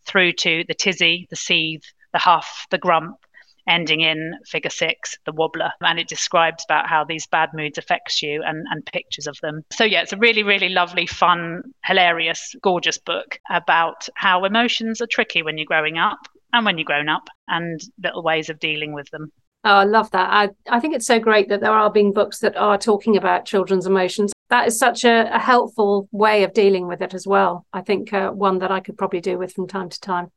through 0.07 0.33
to 0.33 0.65
the 0.67 0.75
tizzy 0.75 1.27
the 1.31 1.37
seethe 1.37 1.83
the 2.13 2.19
huff 2.19 2.67
the 2.71 2.79
grump 2.79 3.17
ending 3.71 4.01
in 4.01 4.35
figure 4.47 4.71
six, 4.71 5.17
the 5.25 5.33
wobbler. 5.33 5.71
And 5.81 5.99
it 5.99 6.09
describes 6.09 6.65
about 6.69 6.89
how 6.89 7.05
these 7.05 7.27
bad 7.27 7.51
moods 7.55 7.79
affects 7.79 8.21
you 8.21 8.43
and, 8.45 8.67
and 8.71 8.85
pictures 8.87 9.27
of 9.27 9.39
them. 9.41 9.63
So 9.73 9.85
yeah, 9.85 10.03
it's 10.03 10.13
a 10.13 10.19
really, 10.19 10.43
really 10.43 10.69
lovely, 10.69 11.07
fun, 11.07 11.63
hilarious, 11.85 12.55
gorgeous 12.63 12.99
book 12.99 13.39
about 13.49 14.09
how 14.17 14.45
emotions 14.45 15.01
are 15.01 15.07
tricky 15.07 15.43
when 15.43 15.57
you're 15.57 15.65
growing 15.65 15.97
up 15.97 16.19
and 16.53 16.67
when 16.67 16.77
you're 16.77 16.85
grown 16.85 17.09
up 17.09 17.29
and 17.49 17.81
little 18.03 18.23
ways 18.23 18.51
of 18.51 18.59
dealing 18.59 18.93
with 18.93 19.09
them. 19.11 19.31
Oh, 19.63 19.75
I 19.75 19.85
love 19.85 20.11
that. 20.13 20.31
I, 20.31 20.49
I 20.75 20.81
think 20.81 20.95
it's 20.95 21.07
so 21.07 21.19
great 21.19 21.49
that 21.51 21.61
there 21.61 21.71
are 21.73 21.93
being 21.93 22.13
books 22.13 22.39
that 22.39 22.57
are 22.57 22.79
talking 22.79 23.17
about 23.17 23.45
children's 23.45 23.87
emotions. 23.87 24.33
That 24.49 24.67
is 24.67 24.79
such 24.79 25.05
a, 25.05 25.33
a 25.35 25.39
helpful 25.39 26.09
way 26.13 26.45
of 26.45 26.55
dealing 26.55 26.89
with 26.89 27.03
it 27.03 27.13
as 27.15 27.27
well. 27.27 27.67
I 27.73 27.83
think 27.83 28.13
uh, 28.13 28.31
one 28.31 28.59
that 28.61 28.73
I 28.73 28.81
could 28.81 28.97
probably 28.97 29.21
do 29.21 29.39
with 29.39 29.53
from 29.53 29.69
time 29.69 29.91
to 29.91 30.01
time. 30.01 30.33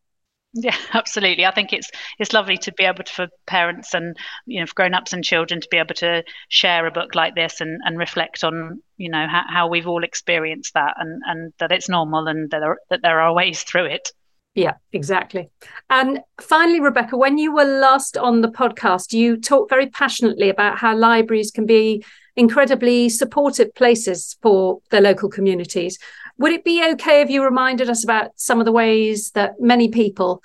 Yeah, 0.54 0.76
absolutely. 0.93 1.45
I 1.45 1.51
think 1.51 1.74
it's 1.74 1.89
it's 2.20 2.34
lovely 2.34 2.58
to 2.58 2.72
be 2.74 2.84
able 2.84 3.04
to 3.04 3.12
for 3.12 3.28
parents 3.47 3.93
and 3.93 4.16
you 4.45 4.60
know 4.60 4.68
for 4.68 4.76
grown-ups 4.76 5.14
and 5.14 5.24
children 5.24 5.62
to 5.62 5.68
be 5.70 5.78
able 5.78 5.95
to 5.95 6.24
share 6.49 6.86
a 6.86 6.91
book 6.91 7.16
like 7.16 7.36
this 7.36 7.60
and, 7.60 7.82
and 7.84 7.97
reflect 7.97 8.43
on 8.43 8.82
you 8.97 9.10
know 9.10 9.28
how, 9.28 9.43
how 9.47 9.68
we've 9.68 9.88
all 9.88 10.04
experienced 10.04 10.74
that 10.76 10.93
and 10.97 11.22
and 11.26 11.54
that 11.60 11.72
it's 11.72 11.89
normal 11.89 12.28
and 12.28 12.51
that 12.51 12.60
there, 12.60 12.78
that 12.89 13.01
there 13.01 13.20
are 13.20 13.34
ways 13.34 13.64
through 13.64 13.86
it. 13.86 14.10
Yeah, 14.56 14.74
exactly. 14.91 15.49
And 15.89 16.20
finally, 16.39 16.80
Rebecca, 16.80 17.18
when 17.18 17.39
you 17.39 17.51
were 17.51 17.64
last 17.64 18.18
on 18.18 18.41
the 18.41 18.49
podcast, 18.49 19.12
you 19.12 19.38
talked 19.38 19.72
very 19.72 19.89
passionately 19.89 20.49
about 20.49 20.78
how 20.78 20.95
libraries 20.95 21.49
can 21.49 21.66
be 21.66 22.06
incredibly 22.36 23.10
supportive 23.10 23.74
places 23.74 24.38
for 24.43 24.80
their 24.91 25.01
local 25.01 25.30
communities. 25.30 25.97
Would 26.38 26.52
it 26.52 26.64
be 26.64 26.84
okay 26.94 27.22
if 27.22 27.30
you 27.30 27.44
reminded 27.44 27.90
us 27.90 28.04
about 28.04 28.32
some 28.36 28.60
of 28.60 28.66
the 28.66 28.72
ways 28.72 29.32
that 29.32 29.60
many 29.60 29.90
people, 29.90 30.44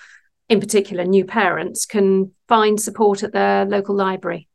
in 0.48 0.60
particular 0.60 1.04
new 1.04 1.24
parents, 1.24 1.86
can 1.86 2.32
find 2.46 2.80
support 2.80 3.22
at 3.22 3.32
their 3.32 3.64
local 3.64 3.94
library? 3.94 4.48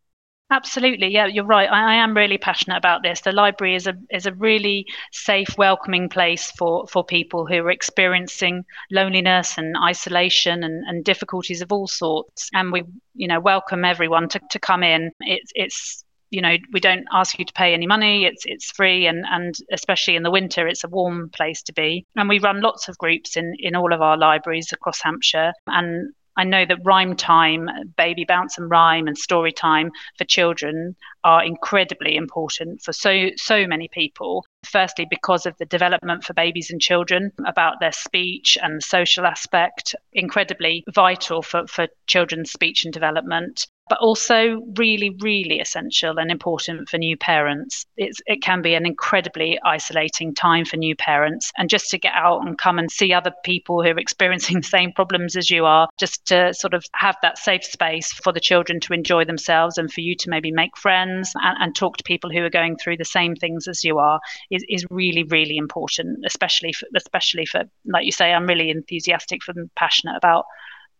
Absolutely, 0.53 1.07
yeah, 1.07 1.25
you're 1.25 1.45
right. 1.45 1.67
I, 1.67 1.93
I, 1.93 1.95
am 1.95 2.15
really 2.15 2.37
passionate 2.37 2.77
about 2.77 3.01
this. 3.01 3.21
The 3.21 3.31
library 3.31 3.73
is 3.73 3.87
a 3.87 3.95
is 4.11 4.27
a 4.27 4.33
really 4.33 4.85
safe, 5.11 5.57
welcoming 5.57 6.09
place 6.09 6.51
for 6.51 6.85
for 6.85 7.03
people 7.03 7.47
who 7.47 7.55
are 7.55 7.71
experiencing 7.71 8.63
loneliness 8.91 9.57
and 9.57 9.75
isolation 9.75 10.63
and, 10.63 10.85
and 10.85 11.03
difficulties 11.03 11.63
of 11.63 11.71
all 11.71 11.87
sorts. 11.87 12.49
And 12.53 12.71
we, 12.71 12.83
you 13.15 13.27
know, 13.27 13.39
welcome 13.39 13.83
everyone 13.83 14.29
to, 14.29 14.41
to 14.51 14.59
come 14.59 14.83
in. 14.83 15.11
It's 15.21 15.51
it's 15.55 16.05
you 16.33 16.41
know 16.41 16.57
we 16.71 16.79
don't 16.79 17.05
ask 17.11 17.37
you 17.37 17.45
to 17.45 17.53
pay 17.53 17.73
any 17.73 17.87
money 17.87 18.25
it's 18.25 18.43
it's 18.45 18.71
free 18.71 19.05
and 19.05 19.23
and 19.29 19.55
especially 19.71 20.15
in 20.15 20.23
the 20.23 20.31
winter 20.31 20.67
it's 20.67 20.83
a 20.83 20.87
warm 20.89 21.29
place 21.29 21.61
to 21.61 21.73
be 21.73 22.05
and 22.15 22.27
we 22.27 22.39
run 22.39 22.61
lots 22.61 22.89
of 22.89 22.97
groups 22.97 23.37
in 23.37 23.55
in 23.59 23.75
all 23.75 23.93
of 23.93 24.01
our 24.01 24.17
libraries 24.17 24.71
across 24.73 25.01
hampshire 25.01 25.53
and 25.67 26.13
I 26.35 26.43
know 26.43 26.65
that 26.65 26.79
rhyme 26.83 27.15
time, 27.15 27.69
baby 27.95 28.25
bounce 28.25 28.57
and 28.57 28.69
rhyme, 28.69 29.07
and 29.07 29.15
story 29.15 29.51
time 29.51 29.91
for 30.17 30.23
children 30.23 30.95
are 31.23 31.43
incredibly 31.43 32.15
important 32.15 32.81
for 32.81 32.91
so 32.91 33.29
so 33.35 33.67
many 33.67 33.87
people. 33.87 34.43
Firstly, 34.65 35.05
because 35.09 35.45
of 35.45 35.57
the 35.57 35.65
development 35.65 36.23
for 36.23 36.33
babies 36.33 36.71
and 36.71 36.81
children, 36.81 37.31
about 37.45 37.79
their 37.79 37.91
speech 37.91 38.57
and 38.61 38.77
the 38.77 38.81
social 38.81 39.25
aspect, 39.25 39.95
incredibly 40.13 40.83
vital 40.93 41.41
for, 41.41 41.67
for 41.67 41.87
children's 42.07 42.51
speech 42.51 42.85
and 42.85 42.93
development 42.93 43.67
but 43.89 43.99
also 43.99 44.61
really, 44.77 45.15
really 45.21 45.59
essential 45.59 46.17
and 46.17 46.31
important 46.31 46.87
for 46.89 46.97
new 46.97 47.17
parents. 47.17 47.85
It's, 47.97 48.19
it 48.25 48.41
can 48.41 48.61
be 48.61 48.75
an 48.75 48.85
incredibly 48.85 49.59
isolating 49.65 50.33
time 50.33 50.65
for 50.65 50.77
new 50.77 50.95
parents. 50.95 51.51
And 51.57 51.69
just 51.69 51.89
to 51.91 51.97
get 51.97 52.13
out 52.15 52.45
and 52.45 52.57
come 52.57 52.79
and 52.79 52.89
see 52.89 53.13
other 53.13 53.31
people 53.43 53.83
who 53.83 53.89
are 53.89 53.99
experiencing 53.99 54.57
the 54.61 54.67
same 54.67 54.93
problems 54.93 55.35
as 55.35 55.49
you 55.49 55.65
are, 55.65 55.89
just 55.99 56.25
to 56.27 56.53
sort 56.53 56.73
of 56.73 56.85
have 56.95 57.17
that 57.21 57.37
safe 57.37 57.63
space 57.63 58.11
for 58.13 58.31
the 58.31 58.39
children 58.39 58.79
to 58.81 58.93
enjoy 58.93 59.25
themselves 59.25 59.77
and 59.77 59.91
for 59.91 60.01
you 60.01 60.15
to 60.15 60.29
maybe 60.29 60.51
make 60.51 60.77
friends 60.77 61.31
and, 61.35 61.57
and 61.59 61.75
talk 61.75 61.97
to 61.97 62.03
people 62.03 62.29
who 62.29 62.43
are 62.43 62.49
going 62.49 62.77
through 62.77 62.97
the 62.97 63.05
same 63.05 63.35
things 63.35 63.67
as 63.67 63.83
you 63.83 63.97
are 63.97 64.19
is, 64.53 64.63
is 64.69 64.85
really, 64.89 65.23
really 65.23 65.57
important, 65.57 66.19
especially 66.25 66.73
for, 66.73 66.87
especially 66.95 67.45
for, 67.45 67.63
like 67.85 68.05
you 68.05 68.11
say, 68.11 68.33
I'm 68.33 68.45
really 68.45 68.69
enthusiastic 68.69 69.41
and 69.47 69.69
passionate 69.75 70.15
about 70.15 70.45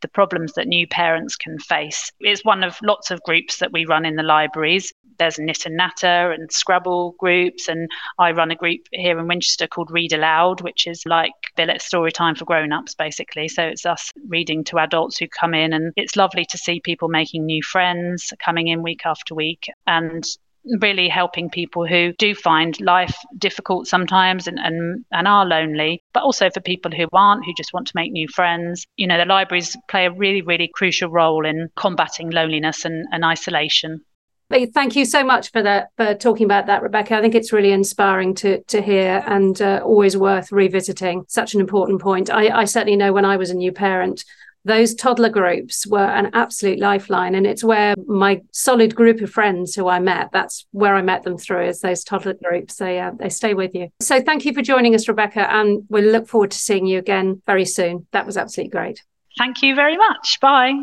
the 0.01 0.08
problems 0.10 0.54
that 0.54 0.68
new 0.68 0.86
parents 0.86 1.38
can 1.38 1.58
face. 1.60 2.12
It's 2.20 2.43
one 2.43 2.64
of 2.64 2.78
lots 2.84 3.10
of 3.10 3.24
groups 3.24 3.60
that 3.60 3.72
we 3.72 3.86
run 3.86 4.06
in 4.06 4.18
the 4.18 4.24
libraries. 4.24 4.91
There's 5.20 5.39
Knit 5.39 5.66
and 5.66 5.78
Natter 5.78 6.32
and 6.32 6.51
Scrabble 6.51 7.16
groups, 7.20 7.70
and 7.70 7.89
I 8.20 8.32
run 8.32 8.51
a 8.51 8.56
group 8.56 8.82
here 8.91 9.18
in 9.18 9.28
Winchester 9.28 9.68
called 9.68 9.91
Read 9.91 10.12
Aloud, 10.12 10.62
which 10.62 10.88
is 10.88 11.04
like 11.06 11.32
Billet 11.56 11.82
story 11.82 12.12
time 12.12 12.36
for 12.36 12.45
grown-ups 12.45 12.95
basically. 12.95 13.47
So 13.47 13.64
it's 13.64 13.86
us 13.86 14.12
reading 14.28 14.64
to 14.66 14.80
adults 14.80 15.18
who 15.18 15.28
come 15.28 15.54
in, 15.54 15.72
and 15.72 15.93
it's 15.95 16.18
lovely 16.18 16.45
to 16.49 16.58
see 16.58 16.82
people 16.82 17.08
making 17.08 17.45
new 17.45 17.62
friends, 17.64 18.34
coming 18.43 18.68
in 18.68 18.82
week 18.82 19.06
after 19.06 19.36
week, 19.36 19.68
and 19.88 20.26
really 20.80 21.07
helping 21.07 21.49
people 21.49 21.86
who 21.86 22.14
do 22.14 22.34
find 22.34 22.80
life 22.82 23.18
difficult 23.38 23.88
sometimes 23.88 24.47
and, 24.47 24.59
and, 24.59 25.05
and 25.11 25.28
are 25.28 25.45
lonely, 25.45 26.01
but 26.14 26.24
also 26.24 26.49
for 26.49 26.61
people 26.61 26.91
who 26.91 27.07
aren't, 27.14 27.45
who 27.45 27.53
just 27.55 27.74
want 27.74 27.88
to 27.88 27.93
make 27.95 28.11
new 28.11 28.28
friends. 28.28 28.86
You 28.95 29.07
know, 29.07 29.18
the 29.18 29.26
libraries 29.26 29.76
play 29.89 30.05
a 30.05 30.11
really, 30.11 30.41
really 30.41 30.70
crucial 30.74 31.09
role 31.09 31.45
in 31.45 31.70
combating 31.76 32.30
loneliness 32.30 32.86
and, 32.86 33.05
and 33.11 33.26
isolation. 33.26 34.03
Thank 34.74 34.95
you 34.95 35.05
so 35.05 35.24
much 35.24 35.51
for 35.51 35.64
that, 35.64 35.89
for 35.97 36.14
talking 36.14 36.45
about 36.45 36.68
that, 36.68 36.84
Rebecca. 36.84 37.18
I 37.18 37.22
think 37.22 37.34
it's 37.34 37.51
really 37.51 37.72
inspiring 37.72 38.36
to 38.36 38.61
to 38.66 38.84
hear 38.84 39.24
and 39.26 39.59
uh, 39.59 39.82
always 39.84 40.16
worth 40.16 40.51
revisiting. 40.51 41.26
Such 41.28 41.55
an 41.55 41.59
important 41.59 42.01
point. 42.01 42.30
I, 42.30 42.49
I 42.49 42.66
certainly 42.66 42.95
know 42.95 43.14
when 43.14 43.26
I 43.26 43.38
was 43.38 43.49
a 43.49 43.55
new 43.55 43.72
parent, 43.72 44.24
those 44.66 44.95
toddler 44.95 45.30
groups 45.30 45.86
were 45.86 45.99
an 45.99 46.30
absolute 46.34 46.80
lifeline. 46.80 47.36
And 47.36 47.45
it's 47.45 47.64
where 47.64 47.95
my 48.07 48.41
solid 48.51 48.95
group 48.95 49.22
of 49.22 49.30
friends 49.30 49.76
who 49.76 49.88
i 49.88 49.99
met 49.99 50.30
that's 50.32 50.66
where 50.72 50.95
i 50.95 51.01
met 51.01 51.24
them 51.24 51.38
through 51.38 51.66
is 51.66 51.82
those 51.82 52.03
toddler 52.03 52.34
groups. 52.34 52.76
They 52.76 52.99
uh, 52.99 53.11
they 53.18 53.30
stay 53.30 53.53
with 53.53 53.76
you. 53.76 53.89
So 53.99 54.22
thank 54.22 54.45
you 54.45 54.53
for 54.53 54.61
joining 54.61 54.95
us 54.95 55.07
rebecca 55.07 55.51
and 55.51 55.84
we 55.89 56.01
look 56.01 56.28
forward 56.28 56.51
to 56.51 56.57
seeing 56.57 56.86
you 56.86 56.99
again 56.99 57.41
very 57.45 57.66
soon. 57.66 58.07
That 58.11 58.26
was 58.26 58.38
absolutely 58.38 58.72
great. 58.72 59.03
Thank 59.38 59.61
you 59.61 59.76
very 59.76 59.97
much. 59.97 60.39
Bye 60.39 60.74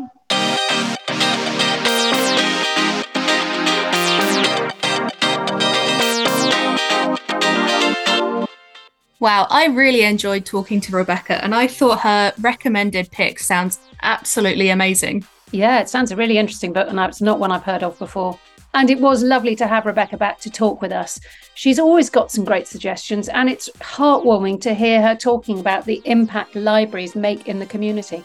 Wow, 9.21 9.45
I 9.51 9.67
really 9.67 10.01
enjoyed 10.01 10.47
talking 10.47 10.81
to 10.81 10.95
Rebecca, 10.95 11.43
and 11.43 11.53
I 11.53 11.67
thought 11.67 11.99
her 11.99 12.33
recommended 12.41 13.11
pick 13.11 13.37
sounds 13.37 13.77
absolutely 14.01 14.69
amazing. 14.69 15.23
Yeah, 15.51 15.79
it 15.79 15.89
sounds 15.89 16.11
a 16.11 16.15
really 16.15 16.39
interesting 16.39 16.73
book, 16.73 16.87
and 16.89 16.99
it's 16.99 17.21
not 17.21 17.39
one 17.39 17.51
I've 17.51 17.61
heard 17.61 17.83
of 17.83 17.99
before. 17.99 18.39
And 18.73 18.89
it 18.89 18.99
was 18.99 19.21
lovely 19.21 19.55
to 19.57 19.67
have 19.67 19.85
Rebecca 19.85 20.17
back 20.17 20.39
to 20.39 20.49
talk 20.49 20.81
with 20.81 20.91
us. 20.91 21.19
She's 21.53 21.77
always 21.77 22.09
got 22.09 22.31
some 22.31 22.43
great 22.43 22.67
suggestions, 22.67 23.29
and 23.29 23.47
it's 23.47 23.69
heartwarming 23.73 24.59
to 24.61 24.73
hear 24.73 24.99
her 25.03 25.15
talking 25.15 25.59
about 25.59 25.85
the 25.85 26.01
impact 26.05 26.55
libraries 26.55 27.15
make 27.15 27.47
in 27.47 27.59
the 27.59 27.67
community. 27.67 28.23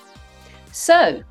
So, 0.72 1.22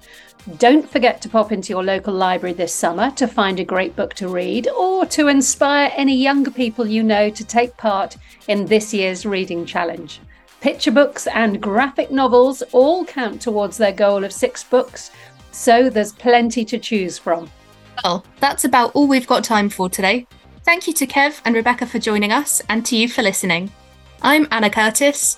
don't 0.57 0.87
forget 0.87 1.21
to 1.21 1.29
pop 1.29 1.51
into 1.51 1.71
your 1.71 1.83
local 1.83 2.13
library 2.13 2.53
this 2.53 2.73
summer 2.73 3.09
to 3.11 3.27
find 3.27 3.59
a 3.59 3.63
great 3.63 3.95
book 3.95 4.13
to 4.13 4.27
read 4.27 4.67
or 4.67 5.05
to 5.07 5.27
inspire 5.27 5.91
any 5.95 6.15
younger 6.15 6.51
people 6.51 6.85
you 6.85 7.01
know 7.01 7.29
to 7.31 7.43
take 7.43 7.75
part 7.77 8.15
in 8.47 8.65
this 8.65 8.93
year's 8.93 9.25
reading 9.25 9.65
challenge. 9.65 10.21
Picture 10.61 10.91
books 10.91 11.25
and 11.27 11.61
graphic 11.61 12.11
novels 12.11 12.61
all 12.73 13.05
count 13.05 13.41
towards 13.41 13.77
their 13.77 13.91
goal 13.91 14.23
of 14.23 14.31
six 14.31 14.63
books, 14.63 15.09
so 15.51 15.89
there's 15.89 16.13
plenty 16.13 16.63
to 16.63 16.77
choose 16.77 17.17
from. 17.17 17.49
Well, 18.03 18.23
that's 18.39 18.65
about 18.65 18.91
all 18.93 19.07
we've 19.07 19.27
got 19.27 19.43
time 19.43 19.69
for 19.69 19.89
today. 19.89 20.27
Thank 20.63 20.87
you 20.87 20.93
to 20.93 21.07
Kev 21.07 21.41
and 21.45 21.55
Rebecca 21.55 21.87
for 21.87 21.99
joining 21.99 22.31
us 22.31 22.61
and 22.69 22.85
to 22.85 22.95
you 22.95 23.09
for 23.09 23.23
listening. 23.23 23.71
I'm 24.21 24.47
Anna 24.51 24.69
Curtis. 24.69 25.37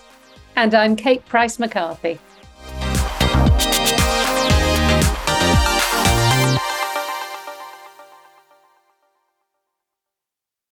And 0.56 0.74
I'm 0.74 0.96
Kate 0.96 1.26
Price 1.26 1.60
McCarthy. 1.60 2.20